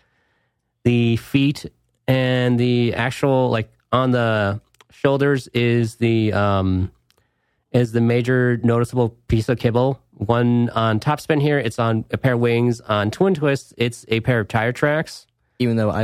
the 0.85 1.16
feet, 1.16 1.66
and 2.07 2.59
the 2.59 2.94
actual 2.94 3.50
like 3.50 3.72
on 3.92 4.11
the 4.11 4.61
shoulders 4.90 5.48
is 5.48 5.96
the 5.96 6.33
um 6.33 6.90
is 7.72 7.92
the 7.92 8.00
major 8.00 8.59
noticeable 8.62 9.11
piece 9.29 9.48
of 9.48 9.59
kibble. 9.59 10.03
One 10.12 10.68
on 10.70 11.00
Topspin 11.00 11.40
here, 11.40 11.59
it's 11.59 11.79
on 11.79 12.05
a 12.11 12.18
pair 12.18 12.35
of 12.35 12.40
wings. 12.40 12.81
On 12.81 13.10
Twin 13.10 13.35
Twist, 13.35 13.73
it's 13.79 14.04
a 14.08 14.21
pair 14.21 14.40
of 14.40 14.48
tire 14.48 14.73
tracks. 14.73 15.27
even 15.58 15.77
though 15.77 15.90
I, 15.90 16.02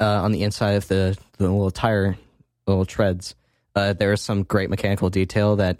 uh, 0.00 0.22
on 0.22 0.32
the 0.32 0.42
inside 0.44 0.72
of 0.72 0.88
the, 0.88 1.16
the 1.38 1.44
little 1.44 1.70
tire, 1.70 2.16
little 2.66 2.84
treads, 2.84 3.34
uh, 3.74 3.92
there 3.92 4.12
is 4.12 4.20
some 4.20 4.44
great 4.44 4.70
mechanical 4.70 5.10
detail 5.10 5.56
that 5.56 5.78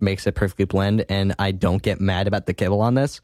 makes 0.00 0.26
it 0.26 0.34
perfectly 0.34 0.64
blend, 0.64 1.04
and 1.08 1.34
I 1.38 1.52
don't 1.52 1.82
get 1.82 2.00
mad 2.00 2.26
about 2.26 2.46
the 2.46 2.54
kibble 2.54 2.80
on 2.80 2.94
this 2.94 3.20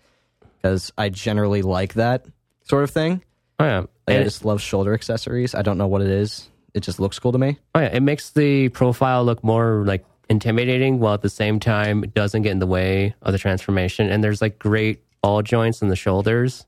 because 0.56 0.92
I 0.96 1.08
generally 1.08 1.62
like 1.62 1.94
that 1.94 2.26
sort 2.64 2.84
of 2.84 2.90
thing. 2.90 3.22
Oh 3.58 3.64
yeah, 3.64 3.80
Like, 4.06 4.18
I 4.18 4.22
just 4.22 4.44
love 4.44 4.60
shoulder 4.60 4.92
accessories. 4.94 5.54
I 5.54 5.62
don't 5.62 5.78
know 5.78 5.86
what 5.86 6.02
it 6.02 6.08
is. 6.10 6.48
It 6.74 6.80
just 6.80 7.00
looks 7.00 7.18
cool 7.18 7.32
to 7.32 7.38
me. 7.38 7.58
Oh 7.74 7.80
yeah, 7.80 7.94
it 7.94 8.00
makes 8.02 8.30
the 8.30 8.68
profile 8.70 9.24
look 9.24 9.42
more 9.42 9.82
like 9.86 10.04
intimidating, 10.28 10.98
while 10.98 11.14
at 11.14 11.22
the 11.22 11.30
same 11.30 11.58
time 11.60 12.04
it 12.04 12.12
doesn't 12.14 12.42
get 12.42 12.52
in 12.52 12.58
the 12.58 12.66
way 12.66 13.14
of 13.22 13.32
the 13.32 13.38
transformation. 13.38 14.10
And 14.10 14.22
there's 14.22 14.42
like 14.42 14.58
great 14.58 15.02
ball 15.22 15.42
joints 15.42 15.82
in 15.82 15.88
the 15.88 15.96
shoulders, 15.96 16.66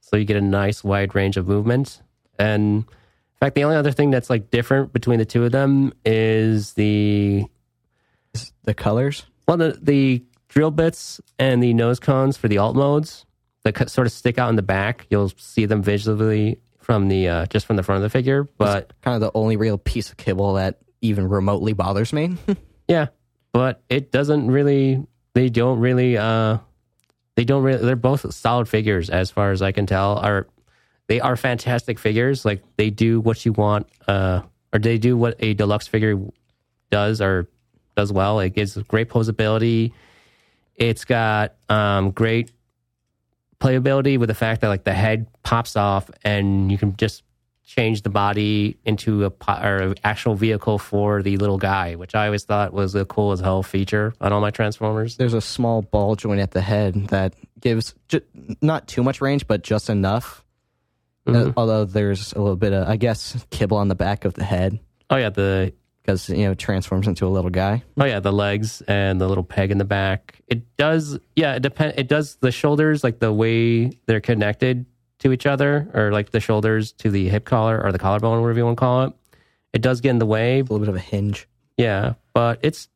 so 0.00 0.16
you 0.16 0.24
get 0.24 0.36
a 0.36 0.40
nice 0.40 0.84
wide 0.84 1.14
range 1.14 1.36
of 1.36 1.48
movement. 1.48 2.02
And 2.38 2.84
in 2.84 3.38
fact, 3.40 3.54
the 3.54 3.64
only 3.64 3.76
other 3.76 3.92
thing 3.92 4.10
that's 4.10 4.30
like 4.30 4.50
different 4.50 4.92
between 4.92 5.18
the 5.18 5.24
two 5.24 5.44
of 5.44 5.52
them 5.52 5.92
is 6.04 6.74
the 6.74 7.44
The 8.64 8.74
colors. 8.74 9.26
well, 9.46 9.56
the 9.56 9.78
the 9.80 10.24
drill 10.48 10.70
bits 10.70 11.20
and 11.38 11.62
the 11.62 11.74
nose 11.74 12.00
cones 12.00 12.36
for 12.36 12.48
the 12.48 12.58
alt 12.58 12.76
modes. 12.76 13.26
that 13.64 13.90
sort 13.90 14.06
of 14.06 14.12
stick 14.12 14.38
out 14.38 14.48
in 14.50 14.56
the 14.56 14.62
back. 14.62 15.06
You'll 15.10 15.30
see 15.36 15.66
them 15.66 15.82
visually 15.82 16.58
from 16.78 17.08
the 17.08 17.28
uh, 17.28 17.46
just 17.46 17.66
from 17.66 17.76
the 17.76 17.82
front 17.82 17.96
of 17.98 18.02
the 18.02 18.10
figure, 18.10 18.44
but 18.58 18.92
kind 19.02 19.14
of 19.16 19.20
the 19.20 19.36
only 19.36 19.56
real 19.56 19.76
piece 19.78 20.10
of 20.10 20.16
kibble 20.16 20.54
that 20.54 20.78
even 21.00 21.28
remotely 21.28 21.72
bothers 21.72 22.12
me. 22.12 22.36
yeah, 22.88 23.06
but 23.52 23.82
it 23.88 24.12
doesn't 24.12 24.50
really. 24.50 25.04
They 25.34 25.48
don't 25.50 25.80
really. 25.80 26.16
uh 26.16 26.58
They 27.34 27.44
don't 27.44 27.62
really. 27.62 27.84
They're 27.84 27.96
both 27.96 28.32
solid 28.34 28.68
figures 28.68 29.10
as 29.10 29.30
far 29.30 29.50
as 29.50 29.62
I 29.62 29.72
can 29.72 29.86
tell. 29.86 30.18
Are 30.18 30.46
they 31.08 31.20
are 31.20 31.36
fantastic 31.36 31.98
figures? 31.98 32.44
Like 32.44 32.62
they 32.76 32.90
do 32.90 33.20
what 33.20 33.44
you 33.44 33.52
want, 33.52 33.88
uh 34.08 34.42
or 34.72 34.78
they 34.78 34.96
do 34.98 35.16
what 35.16 35.36
a 35.40 35.54
deluxe 35.54 35.86
figure 35.88 36.16
does 36.90 37.20
or 37.20 37.48
does 37.96 38.12
well. 38.12 38.40
It 38.40 38.50
gives 38.50 38.76
great 38.76 39.08
posability. 39.08 39.92
It's 40.76 41.04
got 41.04 41.54
um, 41.68 42.10
great 42.10 42.52
playability 43.58 44.18
with 44.18 44.28
the 44.28 44.34
fact 44.34 44.60
that 44.60 44.68
like 44.68 44.84
the 44.84 44.92
head 44.92 45.26
pops 45.42 45.76
off 45.76 46.10
and 46.22 46.70
you 46.70 46.78
can 46.78 46.96
just 46.96 47.22
change 47.64 48.02
the 48.02 48.10
body 48.10 48.78
into 48.84 49.24
a 49.24 49.30
po- 49.30 49.60
or 49.60 49.76
an 49.78 49.94
actual 50.04 50.34
vehicle 50.34 50.78
for 50.78 51.22
the 51.22 51.36
little 51.38 51.58
guy, 51.58 51.96
which 51.96 52.14
I 52.14 52.26
always 52.26 52.44
thought 52.44 52.72
was 52.72 52.94
a 52.94 53.04
cool 53.04 53.32
as 53.32 53.40
hell 53.40 53.62
feature 53.62 54.14
on 54.20 54.32
all 54.32 54.40
my 54.40 54.50
Transformers. 54.50 55.16
There's 55.16 55.34
a 55.34 55.40
small 55.40 55.82
ball 55.82 56.14
joint 56.14 56.40
at 56.40 56.52
the 56.52 56.60
head 56.60 57.08
that 57.08 57.34
gives 57.58 57.94
ju- 58.08 58.20
not 58.62 58.86
too 58.86 59.02
much 59.02 59.20
range, 59.20 59.48
but 59.48 59.62
just 59.62 59.90
enough. 59.90 60.44
Uh, 61.26 61.50
although 61.56 61.84
there's 61.84 62.32
a 62.34 62.38
little 62.38 62.54
bit 62.54 62.72
of, 62.72 62.86
I 62.88 62.96
guess, 62.96 63.44
kibble 63.50 63.78
on 63.78 63.88
the 63.88 63.96
back 63.96 64.24
of 64.24 64.34
the 64.34 64.44
head 64.44 64.78
Oh 65.08 65.16
yeah, 65.16 65.30
the 65.30 65.72
because 66.06 66.28
you 66.28 66.44
know 66.44 66.52
it 66.52 66.58
transforms 66.58 67.08
into 67.08 67.26
a 67.26 67.28
little 67.28 67.50
guy. 67.50 67.82
Oh 67.98 68.04
yeah, 68.04 68.20
the 68.20 68.32
legs 68.32 68.80
and 68.82 69.20
the 69.20 69.28
little 69.28 69.42
peg 69.42 69.72
in 69.72 69.78
the 69.78 69.84
back. 69.84 70.40
It 70.46 70.76
does. 70.76 71.18
Yeah, 71.34 71.56
it 71.56 71.60
depend. 71.60 71.94
It 71.96 72.06
does 72.06 72.36
the 72.36 72.52
shoulders 72.52 73.02
like 73.02 73.18
the 73.18 73.32
way 73.32 73.90
they're 74.06 74.20
connected 74.20 74.86
to 75.18 75.32
each 75.32 75.46
other, 75.46 75.90
or 75.94 76.12
like 76.12 76.30
the 76.30 76.40
shoulders 76.40 76.92
to 76.92 77.10
the 77.10 77.28
hip 77.28 77.44
collar 77.44 77.82
or 77.82 77.90
the 77.90 77.98
collarbone, 77.98 78.40
whatever 78.40 78.58
you 78.58 78.64
want 78.64 78.76
to 78.76 78.80
call 78.80 79.04
it. 79.04 79.12
It 79.72 79.82
does 79.82 80.00
get 80.00 80.10
in 80.10 80.18
the 80.18 80.26
way. 80.26 80.60
A 80.60 80.62
little 80.62 80.78
bit 80.78 80.88
of 80.88 80.94
a 80.94 81.00
hinge. 81.00 81.48
Yeah, 81.76 82.14
but 82.32 82.60
it's 82.62 82.88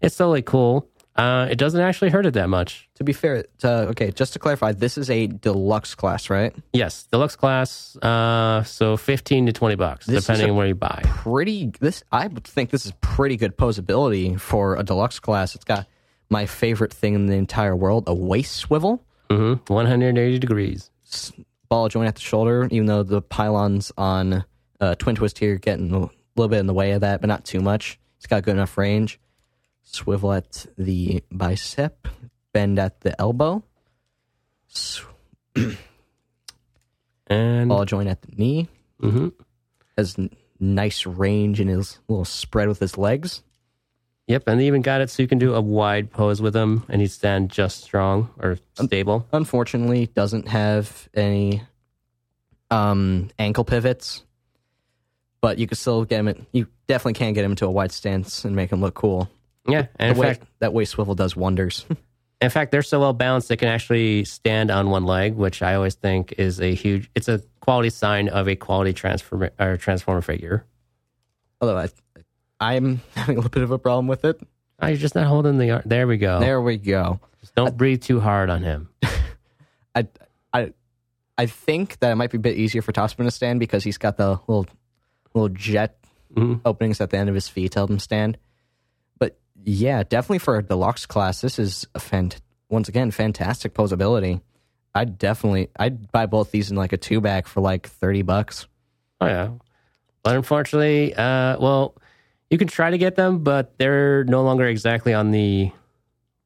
it's 0.00 0.14
still 0.14 0.30
like 0.30 0.46
cool. 0.46 0.88
Uh, 1.16 1.48
it 1.50 1.56
doesn't 1.56 1.80
actually 1.80 2.10
hurt 2.10 2.26
it 2.26 2.34
that 2.34 2.48
much. 2.48 2.88
To 2.96 3.04
be 3.04 3.12
fair, 3.12 3.44
to, 3.60 3.68
okay, 3.88 4.10
just 4.10 4.32
to 4.34 4.38
clarify, 4.38 4.72
this 4.72 4.98
is 4.98 5.08
a 5.10 5.26
deluxe 5.26 5.94
class, 5.94 6.28
right? 6.30 6.54
Yes, 6.72 7.04
deluxe 7.10 7.36
class. 7.36 7.96
Uh, 7.96 8.62
so 8.64 8.96
fifteen 8.96 9.46
to 9.46 9.52
twenty 9.52 9.76
bucks, 9.76 10.06
This 10.06 10.18
is 10.18 10.24
depending 10.26 10.48
a- 10.48 10.50
on 10.52 10.56
where 10.56 10.66
you 10.66 10.74
buy. 10.74 11.02
Pretty. 11.04 11.72
This 11.80 12.02
I 12.12 12.26
would 12.26 12.44
think 12.44 12.70
this 12.70 12.84
is 12.86 12.92
pretty 13.00 13.36
good 13.36 13.56
posability 13.56 14.38
for 14.40 14.76
a 14.76 14.82
deluxe 14.82 15.18
class. 15.18 15.54
It's 15.54 15.64
got 15.64 15.86
my 16.28 16.46
favorite 16.46 16.92
thing 16.92 17.14
in 17.14 17.26
the 17.26 17.34
entire 17.36 17.74
world: 17.76 18.04
a 18.06 18.14
waist 18.14 18.52
swivel. 18.56 19.02
Mm-hmm. 19.30 19.72
One 19.72 19.86
hundred 19.86 20.18
eighty 20.18 20.38
degrees. 20.38 20.90
s- 21.06 21.32
ball 21.68 21.88
joint 21.88 22.06
at 22.08 22.14
the 22.14 22.20
shoulder, 22.20 22.68
even 22.70 22.86
though 22.86 23.02
the 23.02 23.20
pylons 23.20 23.90
on 23.98 24.44
uh, 24.80 24.94
Twin 24.96 25.16
Twist 25.16 25.38
here 25.38 25.56
getting 25.56 25.92
a 25.92 25.98
little 26.36 26.48
bit 26.48 26.58
in 26.60 26.66
the 26.66 26.74
way 26.74 26.92
of 26.92 27.00
that, 27.00 27.20
but 27.20 27.26
not 27.26 27.44
too 27.44 27.60
much. 27.60 27.98
It's 28.18 28.26
got 28.26 28.42
good 28.44 28.52
enough 28.54 28.76
range. 28.78 29.18
Swivel 29.88 30.32
at 30.32 30.66
the 30.76 31.22
bicep, 31.32 32.08
bend 32.52 32.78
at 32.78 33.00
the 33.00 33.18
elbow, 33.20 33.62
s- 34.70 35.00
And 37.28 37.68
ball 37.68 37.84
joint 37.84 38.08
at 38.08 38.22
the 38.22 38.32
knee. 38.36 38.68
Mhm. 39.00 39.32
Has 39.96 40.18
n- 40.18 40.30
nice 40.60 41.06
range 41.06 41.60
in 41.60 41.68
his 41.68 41.98
little 42.08 42.24
spread 42.24 42.68
with 42.68 42.78
his 42.78 42.96
legs. 42.96 43.42
Yep, 44.28 44.44
and 44.48 44.60
they 44.60 44.66
even 44.66 44.82
got 44.82 45.00
it 45.00 45.10
so 45.10 45.22
you 45.22 45.28
can 45.28 45.38
do 45.38 45.54
a 45.54 45.60
wide 45.60 46.10
pose 46.10 46.42
with 46.42 46.54
him, 46.54 46.84
and 46.88 47.00
he'd 47.00 47.10
stand 47.10 47.50
just 47.50 47.82
strong 47.84 48.30
or 48.38 48.58
stable. 48.74 49.26
Unfortunately, 49.32 50.06
doesn't 50.06 50.48
have 50.48 51.08
any 51.14 51.62
um, 52.70 53.28
ankle 53.38 53.64
pivots, 53.64 54.24
but 55.40 55.58
you 55.58 55.66
can 55.68 55.76
still 55.76 56.04
get 56.04 56.24
him. 56.26 56.46
You 56.52 56.66
definitely 56.88 57.14
can 57.14 57.34
get 57.34 57.44
him 57.44 57.52
into 57.52 57.66
a 57.66 57.70
wide 57.70 57.92
stance 57.92 58.44
and 58.44 58.56
make 58.56 58.70
him 58.72 58.80
look 58.80 58.94
cool. 58.94 59.28
Yeah, 59.68 59.86
and 59.96 60.12
in 60.12 60.18
way- 60.18 60.26
fact, 60.34 60.44
that 60.60 60.72
way 60.72 60.84
swivel 60.84 61.14
does 61.14 61.36
wonders. 61.36 61.84
in 62.40 62.50
fact, 62.50 62.70
they're 62.72 62.82
so 62.82 63.00
well 63.00 63.12
balanced 63.12 63.48
they 63.48 63.56
can 63.56 63.68
actually 63.68 64.24
stand 64.24 64.70
on 64.70 64.90
one 64.90 65.04
leg, 65.04 65.34
which 65.34 65.62
I 65.62 65.74
always 65.74 65.94
think 65.94 66.34
is 66.38 66.60
a 66.60 66.74
huge. 66.74 67.10
It's 67.14 67.28
a 67.28 67.42
quality 67.60 67.90
sign 67.90 68.28
of 68.28 68.48
a 68.48 68.56
quality 68.56 68.92
transform 68.92 69.48
or 69.58 69.76
transformer 69.76 70.22
figure. 70.22 70.64
Although 71.60 71.78
I, 71.78 71.88
I'm 72.60 73.00
having 73.14 73.36
a 73.36 73.38
little 73.38 73.50
bit 73.50 73.62
of 73.62 73.70
a 73.70 73.78
problem 73.78 74.06
with 74.06 74.24
it. 74.24 74.40
Oh, 74.80 74.86
you're 74.88 74.96
just 74.98 75.14
not 75.14 75.26
holding 75.26 75.58
the. 75.58 75.82
There 75.86 76.06
we 76.06 76.18
go. 76.18 76.38
There 76.40 76.60
we 76.60 76.76
go. 76.76 77.18
Just 77.40 77.54
don't 77.54 77.76
breathe 77.76 78.02
too 78.02 78.20
hard 78.20 78.50
on 78.50 78.62
him. 78.62 78.88
I, 79.94 80.06
I, 80.52 80.72
I 81.38 81.46
think 81.46 81.98
that 82.00 82.12
it 82.12 82.14
might 82.16 82.30
be 82.30 82.36
a 82.36 82.40
bit 82.40 82.56
easier 82.58 82.82
for 82.82 82.92
Topspin 82.92 83.24
to 83.24 83.30
stand 83.30 83.58
because 83.60 83.82
he's 83.84 83.96
got 83.98 84.18
the 84.18 84.38
little, 84.46 84.66
little 85.34 85.48
jet 85.48 85.98
Mhm. 86.34 86.60
openings 86.66 87.00
at 87.00 87.08
the 87.10 87.16
end 87.16 87.30
of 87.30 87.34
his 87.34 87.48
feet 87.48 87.72
to 87.72 87.78
help 87.78 87.88
him 87.88 87.98
stand. 87.98 88.36
Yeah, 89.68 90.04
definitely 90.04 90.38
for 90.38 90.56
a 90.58 90.62
deluxe 90.62 91.06
class, 91.06 91.40
this 91.40 91.58
is 91.58 91.86
a 91.94 91.98
fant- 91.98 92.38
once 92.68 92.88
again 92.88 93.10
fantastic 93.10 93.74
posability. 93.74 94.40
I'd 94.94 95.18
definitely 95.18 95.68
I'd 95.76 96.10
buy 96.12 96.26
both 96.26 96.52
these 96.52 96.70
in 96.70 96.76
like 96.76 96.92
a 96.92 96.96
two 96.96 97.20
back 97.20 97.46
for 97.48 97.60
like 97.60 97.86
thirty 97.88 98.22
bucks. 98.22 98.66
Oh 99.20 99.26
yeah, 99.26 99.50
but 100.22 100.36
unfortunately, 100.36 101.14
uh, 101.14 101.58
well, 101.58 101.96
you 102.48 102.58
can 102.58 102.68
try 102.68 102.90
to 102.90 102.96
get 102.98 103.16
them, 103.16 103.40
but 103.40 103.76
they're 103.76 104.22
no 104.24 104.42
longer 104.44 104.66
exactly 104.66 105.12
on 105.12 105.32
the 105.32 105.72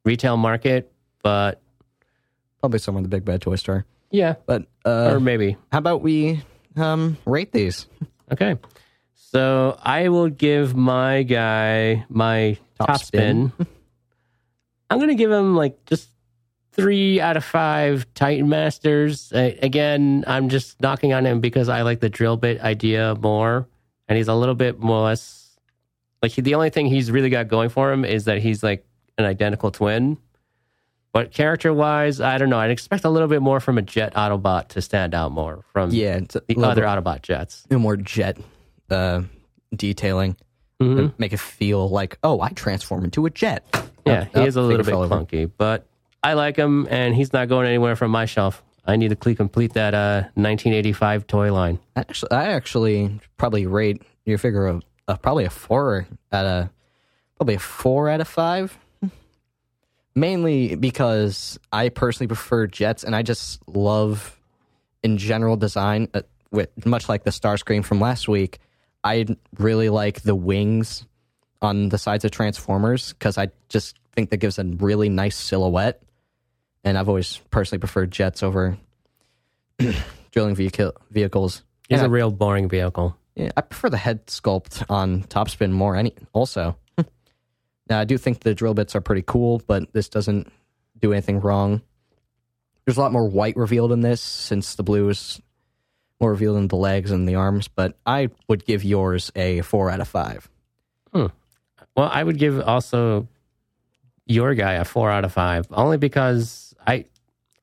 retail 0.05 0.37
market. 0.37 0.91
But 1.23 1.61
Probably 2.61 2.79
somewhere 2.79 3.01
in 3.01 3.03
the 3.05 3.09
big 3.15 3.25
bad 3.25 3.41
toy 3.43 3.57
store. 3.57 3.85
yeah, 4.11 4.35
But 4.47 4.65
uh, 4.85 5.11
or 5.13 5.21
maybe 5.21 5.57
how 5.71 5.79
about 5.79 6.01
we 6.03 6.43
um, 6.77 7.19
rate 7.27 7.53
these? 7.53 7.87
Okay. 8.33 8.57
So 9.15 9.79
I 9.83 10.09
will 10.09 10.29
give 10.29 10.75
my 10.75 11.23
guy 11.23 12.05
my 12.09 12.59
Top 12.81 12.89
top, 12.89 13.03
spin. 13.03 13.53
I'm 14.91 14.99
going 14.99 15.09
to 15.09 15.15
give 15.15 15.31
him 15.31 15.55
like 15.55 15.85
just 15.87 16.11
three 16.73 17.21
out 17.21 17.37
of 17.37 17.45
five 17.45 18.07
Titan 18.15 18.49
Masters. 18.49 19.33
Uh, 19.33 19.53
again, 19.63 20.25
I'm 20.27 20.49
just 20.49 20.81
knocking 20.81 21.13
on 21.13 21.25
him 21.25 21.41
because 21.41 21.69
I 21.69 21.83
like 21.83 22.01
the 22.01 22.09
drill 22.09 22.37
bit 22.37 22.61
idea 22.61 23.15
more. 23.21 23.69
And 24.09 24.17
he's 24.17 24.29
a 24.29 24.35
little 24.35 24.57
bit 24.57 24.81
more 24.81 25.05
less 25.05 25.41
like 26.23 26.33
he, 26.33 26.43
the 26.43 26.55
only 26.55 26.71
thing 26.71 26.87
he's 26.87 27.11
really 27.11 27.31
got 27.31 27.49
going 27.49 27.69
for 27.69 27.93
him 27.93 28.05
is 28.05 28.25
that 28.25 28.39
he's 28.39 28.63
like 28.63 28.85
an 29.19 29.25
identical 29.25 29.71
twin. 29.71 30.19
But 31.13 31.33
character 31.33 31.75
wise, 31.75 32.21
I 32.21 32.39
don't 32.39 32.51
know. 32.51 32.59
I'd 32.59 32.71
expect 32.71 33.05
a 33.05 33.11
little 33.11 33.27
bit 33.27 33.43
more 33.43 33.59
from 33.59 33.79
a 33.79 33.83
jet 33.83 34.15
Autobot 34.15 34.69
to 34.69 34.83
stand 34.83 35.13
out 35.15 35.33
more 35.33 35.65
from 35.73 35.91
Yeah, 35.91 36.21
the 36.21 36.57
other 36.63 36.85
Autobot 36.85 37.23
jets. 37.23 37.67
No 37.71 37.79
more 37.79 37.97
jet 37.97 38.39
uh, 38.91 39.23
detailing. 39.75 40.37
Mhm. 40.81 40.97
to 40.97 41.15
Make 41.19 41.33
it 41.33 41.41
feel 41.41 41.89
like, 41.89 42.19
oh, 42.23 42.41
I 42.41 42.49
transform 42.51 43.05
into 43.05 43.27
a 43.27 43.31
jet. 43.31 43.65
Yeah, 44.07 44.27
Oh, 44.35 44.41
he 44.41 44.47
is 44.47 44.57
a 44.57 44.63
little 44.63 44.79
bit 44.85 44.87
fell 44.91 45.03
over. 45.03 45.15
clunky, 45.15 45.51
but 45.59 45.87
I 46.23 46.33
like 46.33 46.57
him, 46.57 46.87
and 46.91 47.15
he's 47.15 47.33
not 47.33 47.49
going 47.49 47.67
anywhere 47.67 47.97
from 47.97 48.11
my 48.11 48.25
shelf. 48.25 48.63
I 48.87 48.97
need 48.97 49.11
to 49.11 49.35
complete 49.35 49.75
that 49.75 49.95
uh, 49.95 50.23
1985 50.35 51.27
toy 51.27 51.53
line. 51.53 51.79
Actually, 51.97 52.33
I 52.33 52.45
actually 52.53 53.21
probably 53.37 53.67
rate 53.67 54.03
your 54.25 54.39
figure 54.39 54.67
of 54.67 54.83
uh, 55.07 55.17
probably 55.17 55.45
a 55.45 55.51
four 55.51 56.07
out 56.33 56.47
of 56.47 56.69
probably 57.37 57.55
a 57.55 57.59
four 57.59 58.09
out 58.09 58.21
of 58.21 58.29
five. 58.29 58.77
Mainly 60.17 60.75
because 60.75 61.59
I 61.73 61.89
personally 61.89 62.27
prefer 62.27 62.67
jets, 62.67 63.05
and 63.05 63.15
I 63.15 63.23
just 63.23 63.61
love 63.69 64.39
in 65.05 65.19
general 65.19 65.57
design. 65.57 66.09
Uh, 66.13 66.23
with 66.51 66.85
much 66.85 67.09
like 67.09 67.23
the 67.23 67.31
Starscream 67.31 67.85
from 67.85 68.01
last 68.01 68.27
week, 68.29 68.59
I 69.03 69.27
really 69.59 69.89
like 69.89 70.23
the 70.23 70.35
wings 70.35 71.07
on 71.63 71.89
the 71.89 71.99
sides 71.99 72.25
of 72.25 72.31
Transformers 72.31 73.13
because 73.13 73.39
I 73.39 73.49
just 73.69 73.99
think 74.13 74.31
that 74.31 74.39
gives 74.39 74.59
a 74.59 74.65
really 74.65 75.09
nice 75.09 75.37
silhouette. 75.37 76.03
And 76.85 76.97
I've 76.97 77.09
always 77.09 77.39
personally 77.51 77.81
preferred 77.81 78.11
jets 78.11 78.43
over 78.43 78.79
drilling 80.33 80.55
vehicle 80.55 80.93
vehicles. 81.11 81.63
He's 81.89 82.03
a 82.03 82.09
real 82.09 82.31
boring 82.31 82.69
vehicle. 82.69 83.17
Yeah, 83.35 83.51
I 83.57 83.63
prefer 83.63 83.91
the 83.91 83.97
head 83.97 84.27
sculpt 84.27 84.85
on 84.89 85.25
Topspin 85.25 85.71
more. 85.73 85.97
Any 85.97 86.15
also, 86.33 86.77
now 87.89 88.01
I 88.01 88.05
do 88.05 88.17
think 88.17 88.41
the 88.41 88.55
drill 88.55 88.75
bits 88.75 88.95
are 88.95 89.01
pretty 89.01 89.25
cool, 89.27 89.61
but 89.67 89.93
this 89.93 90.09
doesn't 90.09 90.53
do 91.01 91.13
anything 91.13 91.41
wrong. 91.41 91.83
There's 92.85 92.97
a 92.97 93.01
lot 93.01 93.13
more 93.13 93.29
white 93.29 93.57
revealed 93.57 93.93
in 93.93 94.01
this 94.01 94.21
since 94.21 94.75
the 94.75 94.83
blue 94.83 95.09
is 95.09 95.41
more 96.21 96.31
revealed 96.31 96.59
in 96.59 96.69
the 96.69 96.77
legs 96.77 97.11
and 97.11 97.29
the 97.29 97.35
arms. 97.35 97.69
But 97.69 97.97
I 98.07 98.29
would 98.49 98.65
give 98.65 98.85
yours 98.85 99.33
a 99.35 99.63
four 99.63 99.91
out 99.91 100.01
of 100.01 100.09
five. 100.09 100.49
Well, 101.97 102.11
I 102.13 102.23
would 102.23 102.39
give 102.39 102.61
also 102.61 103.27
your 104.27 104.55
guy 104.55 104.75
a 104.75 104.85
four 104.85 105.11
out 105.11 105.25
of 105.25 105.33
five, 105.33 105.67
only 105.71 105.99
because 105.99 106.75
I 106.87 107.07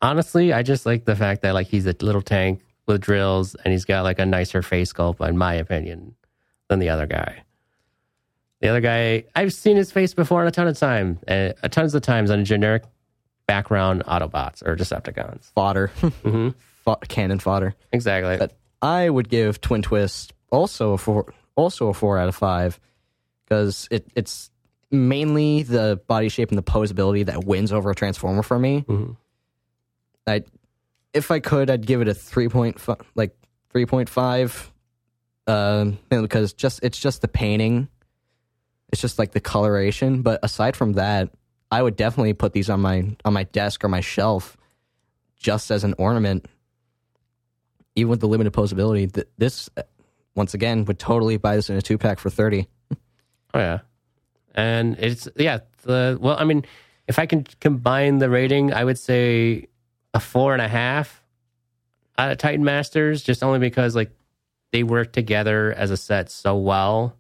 honestly 0.02 0.52
I 0.54 0.64
just 0.64 0.86
like 0.86 1.06
the 1.06 1.16
fact 1.16 1.42
that 1.44 1.54
like 1.54 1.68
he's 1.68 1.86
a 1.86 1.96
little 2.02 2.22
tank 2.22 2.62
with 2.88 3.02
drills, 3.02 3.56
and 3.56 3.72
he's 3.72 3.86
got 3.86 4.04
like 4.04 4.20
a 4.20 4.26
nicer 4.26 4.62
face 4.62 4.94
sculpt, 4.94 5.28
in 5.28 5.38
my 5.38 5.54
opinion, 5.54 6.16
than 6.70 6.80
the 6.80 6.90
other 6.90 7.06
guy. 7.06 7.44
The 8.62 8.70
other 8.70 8.82
guy, 8.82 9.26
I've 9.36 9.54
seen 9.54 9.78
his 9.78 9.92
face 9.92 10.14
before 10.14 10.46
a 10.46 10.52
ton 10.52 10.68
of 10.68 10.78
time, 10.78 11.20
uh, 11.28 11.54
tons 11.70 11.94
of 11.94 12.02
times 12.02 12.32
on 12.32 12.44
generic 12.44 12.84
background 13.46 14.04
Autobots 14.06 14.66
or 14.66 14.76
Decepticons. 14.76 15.52
Fodder, 15.54 15.88
hmm 16.24 16.50
Fo- 16.88 16.96
cannon 17.10 17.40
fodder. 17.40 17.76
Exactly. 17.92 18.38
But 18.38 18.54
I 18.82 19.10
would 19.10 19.28
give 19.28 19.60
Twin 19.60 19.82
Twist 19.82 20.32
also 20.52 20.94
a 20.94 20.98
four, 20.98 21.34
also 21.58 21.90
a 21.90 21.94
four 21.94 22.18
out 22.18 22.30
of 22.30 22.36
five 22.36 22.80
because 23.44 23.90
it, 23.92 24.08
it's 24.16 24.50
mainly 24.90 25.64
the 25.64 26.00
body 26.08 26.30
shape 26.30 26.48
and 26.48 26.58
the 26.58 26.64
posability 26.64 27.26
that 27.26 27.44
wins 27.44 27.74
over 27.74 27.92
a 27.92 27.96
Transformer 27.96 28.42
for 28.42 28.58
me. 28.58 28.86
Mhm. 28.88 29.18
I, 30.26 30.44
if 31.14 31.30
I 31.30 31.42
could, 31.42 31.70
I'd 31.70 31.86
give 31.86 32.00
it 32.02 32.08
a 32.08 32.14
three 32.14 32.48
point 32.48 32.78
like 33.16 33.36
three 33.70 33.86
point 33.86 34.08
five, 34.10 34.72
um, 35.46 35.98
because 36.10 36.54
just 36.54 36.80
it's 36.84 36.98
just 36.98 37.22
the 37.22 37.28
painting, 37.28 37.90
it's 38.94 39.02
just 39.02 39.20
like 39.20 39.32
the 39.34 39.42
coloration. 39.42 40.22
But 40.22 40.40
aside 40.42 40.78
from 40.78 40.94
that, 40.94 41.32
I 41.70 41.82
would 41.82 41.98
definitely 41.98 42.32
put 42.34 42.54
these 42.54 42.70
on 42.70 42.80
my 42.80 43.14
on 43.26 43.34
my 43.34 43.44
desk 43.44 43.84
or 43.84 43.90
my 43.90 44.00
shelf, 44.00 44.56
just 45.36 45.70
as 45.70 45.84
an 45.84 45.96
ornament. 45.98 46.46
Even 47.98 48.10
with 48.12 48.20
the 48.22 48.28
limited 48.28 48.54
posability, 48.54 49.12
th- 49.12 49.28
this 49.38 49.70
uh, 49.76 49.82
once 50.36 50.54
again 50.54 50.86
would 50.86 51.00
totally 51.00 51.38
buy 51.38 51.56
this 51.56 51.70
in 51.70 51.76
a 51.76 51.82
two 51.82 51.98
pack 51.98 52.20
for 52.20 52.30
thirty. 52.30 52.68
Oh 53.54 53.60
yeah, 53.60 53.80
and 54.56 54.98
it's 55.00 55.28
yeah. 55.36 55.60
The 55.84 56.18
well, 56.22 56.36
I 56.38 56.44
mean, 56.44 56.66
if 57.08 57.18
I 57.18 57.26
can 57.26 57.46
combine 57.62 58.20
the 58.20 58.30
rating, 58.30 58.72
I 58.74 58.84
would 58.84 59.00
say 59.00 59.68
a 60.14 60.20
four 60.20 60.54
and 60.54 60.62
a 60.62 60.68
half 60.68 61.24
out 62.18 62.30
of 62.32 62.38
Titan 62.38 62.64
Masters, 62.66 63.24
just 63.24 63.44
only 63.44 63.60
because 63.60 63.96
like 63.96 64.12
they 64.74 64.84
work 64.84 65.14
together 65.14 65.74
as 65.74 65.92
a 65.92 65.98
set 65.98 66.30
so 66.30 66.58
well. 66.58 67.16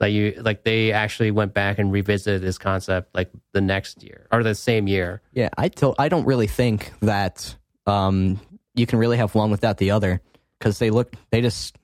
Like 0.00 0.12
you, 0.12 0.34
like 0.42 0.64
they 0.64 0.92
actually 0.92 1.30
went 1.30 1.54
back 1.54 1.78
and 1.78 1.92
revisited 1.92 2.42
this 2.42 2.58
concept 2.58 3.14
like 3.14 3.30
the 3.52 3.60
next 3.60 4.02
year 4.02 4.26
or 4.32 4.42
the 4.42 4.54
same 4.56 4.88
year. 4.88 5.22
Yeah, 5.32 5.50
I 5.56 5.68
to- 5.68 5.94
I 5.98 6.08
don't 6.08 6.24
really 6.26 6.48
think 6.48 6.90
that 7.00 7.54
um, 7.86 8.40
you 8.80 8.86
can 8.86 8.98
really 8.98 9.18
have 9.18 9.34
one 9.34 9.50
without 9.50 9.78
the 9.78 9.92
other 9.92 10.20
because 10.58 10.78
they 10.78 10.90
look 10.90 11.14
they 11.30 11.40
just 11.40 11.76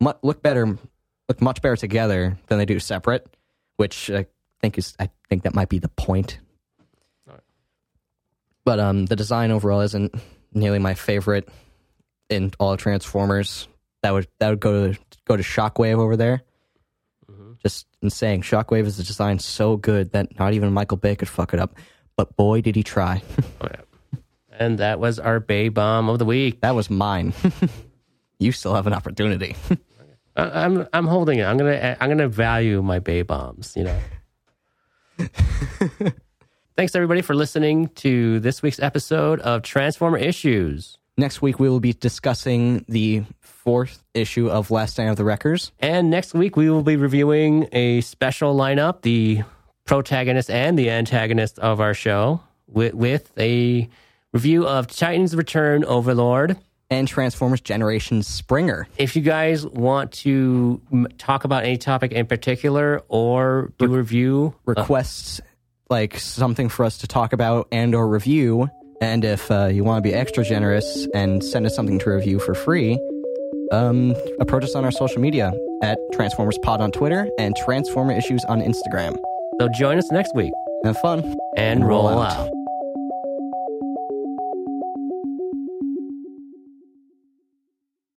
mu- 0.00 0.12
look 0.22 0.42
better 0.42 0.78
look 1.28 1.40
much 1.42 1.60
better 1.60 1.76
together 1.76 2.38
than 2.46 2.58
they 2.58 2.64
do 2.64 2.78
separate, 2.78 3.26
which 3.76 4.10
I 4.10 4.26
think 4.60 4.78
is 4.78 4.94
I 4.98 5.10
think 5.28 5.42
that 5.42 5.54
might 5.54 5.68
be 5.68 5.78
the 5.78 5.88
point. 5.88 6.38
Alright. 7.28 7.42
But 8.64 8.80
um, 8.80 9.06
the 9.06 9.16
design 9.16 9.50
overall 9.50 9.80
isn't 9.80 10.14
nearly 10.52 10.78
my 10.78 10.94
favorite 10.94 11.48
in 12.30 12.52
all 12.58 12.76
Transformers. 12.76 13.68
That 14.02 14.12
would 14.12 14.28
that 14.38 14.50
would 14.50 14.60
go 14.60 14.92
to 14.92 14.98
go 15.26 15.36
to 15.36 15.42
Shockwave 15.42 15.98
over 15.98 16.16
there. 16.16 16.42
Just 17.62 17.86
in 18.02 18.10
saying, 18.10 18.42
Shockwave 18.42 18.84
is 18.84 18.98
a 18.98 19.02
design 19.02 19.38
so 19.38 19.78
good 19.78 20.12
that 20.12 20.38
not 20.38 20.52
even 20.52 20.70
Michael 20.74 20.98
Bay 20.98 21.16
could 21.16 21.28
fuck 21.30 21.54
it 21.54 21.60
up. 21.60 21.74
But 22.14 22.36
boy, 22.36 22.60
did 22.60 22.76
he 22.76 22.82
try. 22.82 23.22
Oh, 23.60 23.68
yeah. 23.70 23.80
And 24.58 24.78
that 24.78 25.00
was 25.00 25.18
our 25.18 25.40
Bay 25.40 25.68
Bomb 25.68 26.08
of 26.08 26.18
the 26.18 26.24
week. 26.24 26.60
That 26.60 26.74
was 26.74 26.88
mine. 26.90 27.32
you 28.38 28.52
still 28.52 28.74
have 28.74 28.86
an 28.86 28.92
opportunity. 28.92 29.56
I- 30.36 30.64
I'm 30.64 30.86
I'm 30.92 31.06
holding 31.06 31.38
it. 31.38 31.44
I'm 31.44 31.56
gonna 31.56 31.96
I'm 32.00 32.08
gonna 32.08 32.28
value 32.28 32.82
my 32.82 32.98
Bay 32.98 33.22
Bombs. 33.22 33.74
You 33.76 33.84
know. 33.84 33.98
Thanks 36.76 36.94
everybody 36.96 37.22
for 37.22 37.34
listening 37.36 37.88
to 37.96 38.40
this 38.40 38.60
week's 38.62 38.80
episode 38.80 39.38
of 39.40 39.62
Transformer 39.62 40.18
Issues. 40.18 40.98
Next 41.16 41.40
week, 41.40 41.60
we 41.60 41.68
will 41.68 41.78
be 41.78 41.92
discussing 41.92 42.84
the 42.88 43.22
fourth 43.40 44.02
issue 44.14 44.50
of 44.50 44.72
Last 44.72 44.94
Stand 44.94 45.10
of 45.10 45.16
the 45.16 45.22
Wreckers. 45.24 45.70
And 45.78 46.10
next 46.10 46.34
week 46.34 46.56
we 46.56 46.68
will 46.68 46.82
be 46.82 46.96
reviewing 46.96 47.68
a 47.70 48.00
special 48.00 48.56
lineup, 48.56 49.02
the 49.02 49.44
protagonist 49.84 50.50
and 50.50 50.76
the 50.76 50.90
antagonist 50.90 51.60
of 51.60 51.80
our 51.80 51.94
show, 51.94 52.40
with, 52.66 52.94
with 52.94 53.30
a 53.38 53.88
review 54.34 54.66
of 54.66 54.86
Titan's 54.88 55.34
Return 55.34 55.84
Overlord. 55.84 56.58
and 56.90 57.08
Transformers 57.08 57.62
Generation 57.62 58.22
Springer. 58.22 58.86
If 58.98 59.16
you 59.16 59.22
guys 59.22 59.66
want 59.66 60.12
to 60.12 60.80
m- 60.92 61.08
talk 61.16 61.44
about 61.44 61.64
any 61.64 61.78
topic 61.78 62.12
in 62.12 62.26
particular 62.26 63.02
or 63.08 63.72
do 63.78 63.86
a 63.86 63.96
review, 63.96 64.54
Requests 64.66 65.40
like 65.88 66.18
something 66.18 66.68
for 66.68 66.84
us 66.84 66.98
to 66.98 67.06
talk 67.06 67.32
about 67.32 67.68
and 67.72 67.94
or 67.94 68.06
review. 68.06 68.68
And 69.00 69.24
if 69.24 69.50
uh, 69.50 69.66
you 69.66 69.82
want 69.82 70.04
to 70.04 70.08
be 70.08 70.14
extra 70.14 70.44
generous 70.44 71.06
and 71.14 71.42
send 71.42 71.64
us 71.66 71.74
something 71.74 71.98
to 72.00 72.10
review 72.10 72.38
for 72.38 72.54
free, 72.54 72.98
um, 73.72 74.14
approach 74.40 74.64
us 74.64 74.74
on 74.74 74.84
our 74.84 74.92
social 74.92 75.20
media 75.20 75.52
at 75.82 75.98
Transformers 76.12 76.58
Pod 76.62 76.80
on 76.80 76.92
Twitter 76.92 77.28
and 77.38 77.56
Transformer 77.56 78.12
Issues 78.12 78.44
on 78.44 78.60
Instagram. 78.60 79.16
so 79.60 79.68
join 79.78 79.98
us 79.98 80.10
next 80.12 80.34
week 80.36 80.52
Have 80.84 80.98
fun. 80.98 81.34
and 81.56 81.86
roll, 81.86 82.08
Roll 82.08 82.20
out. 82.22 82.36
out. 82.46 82.50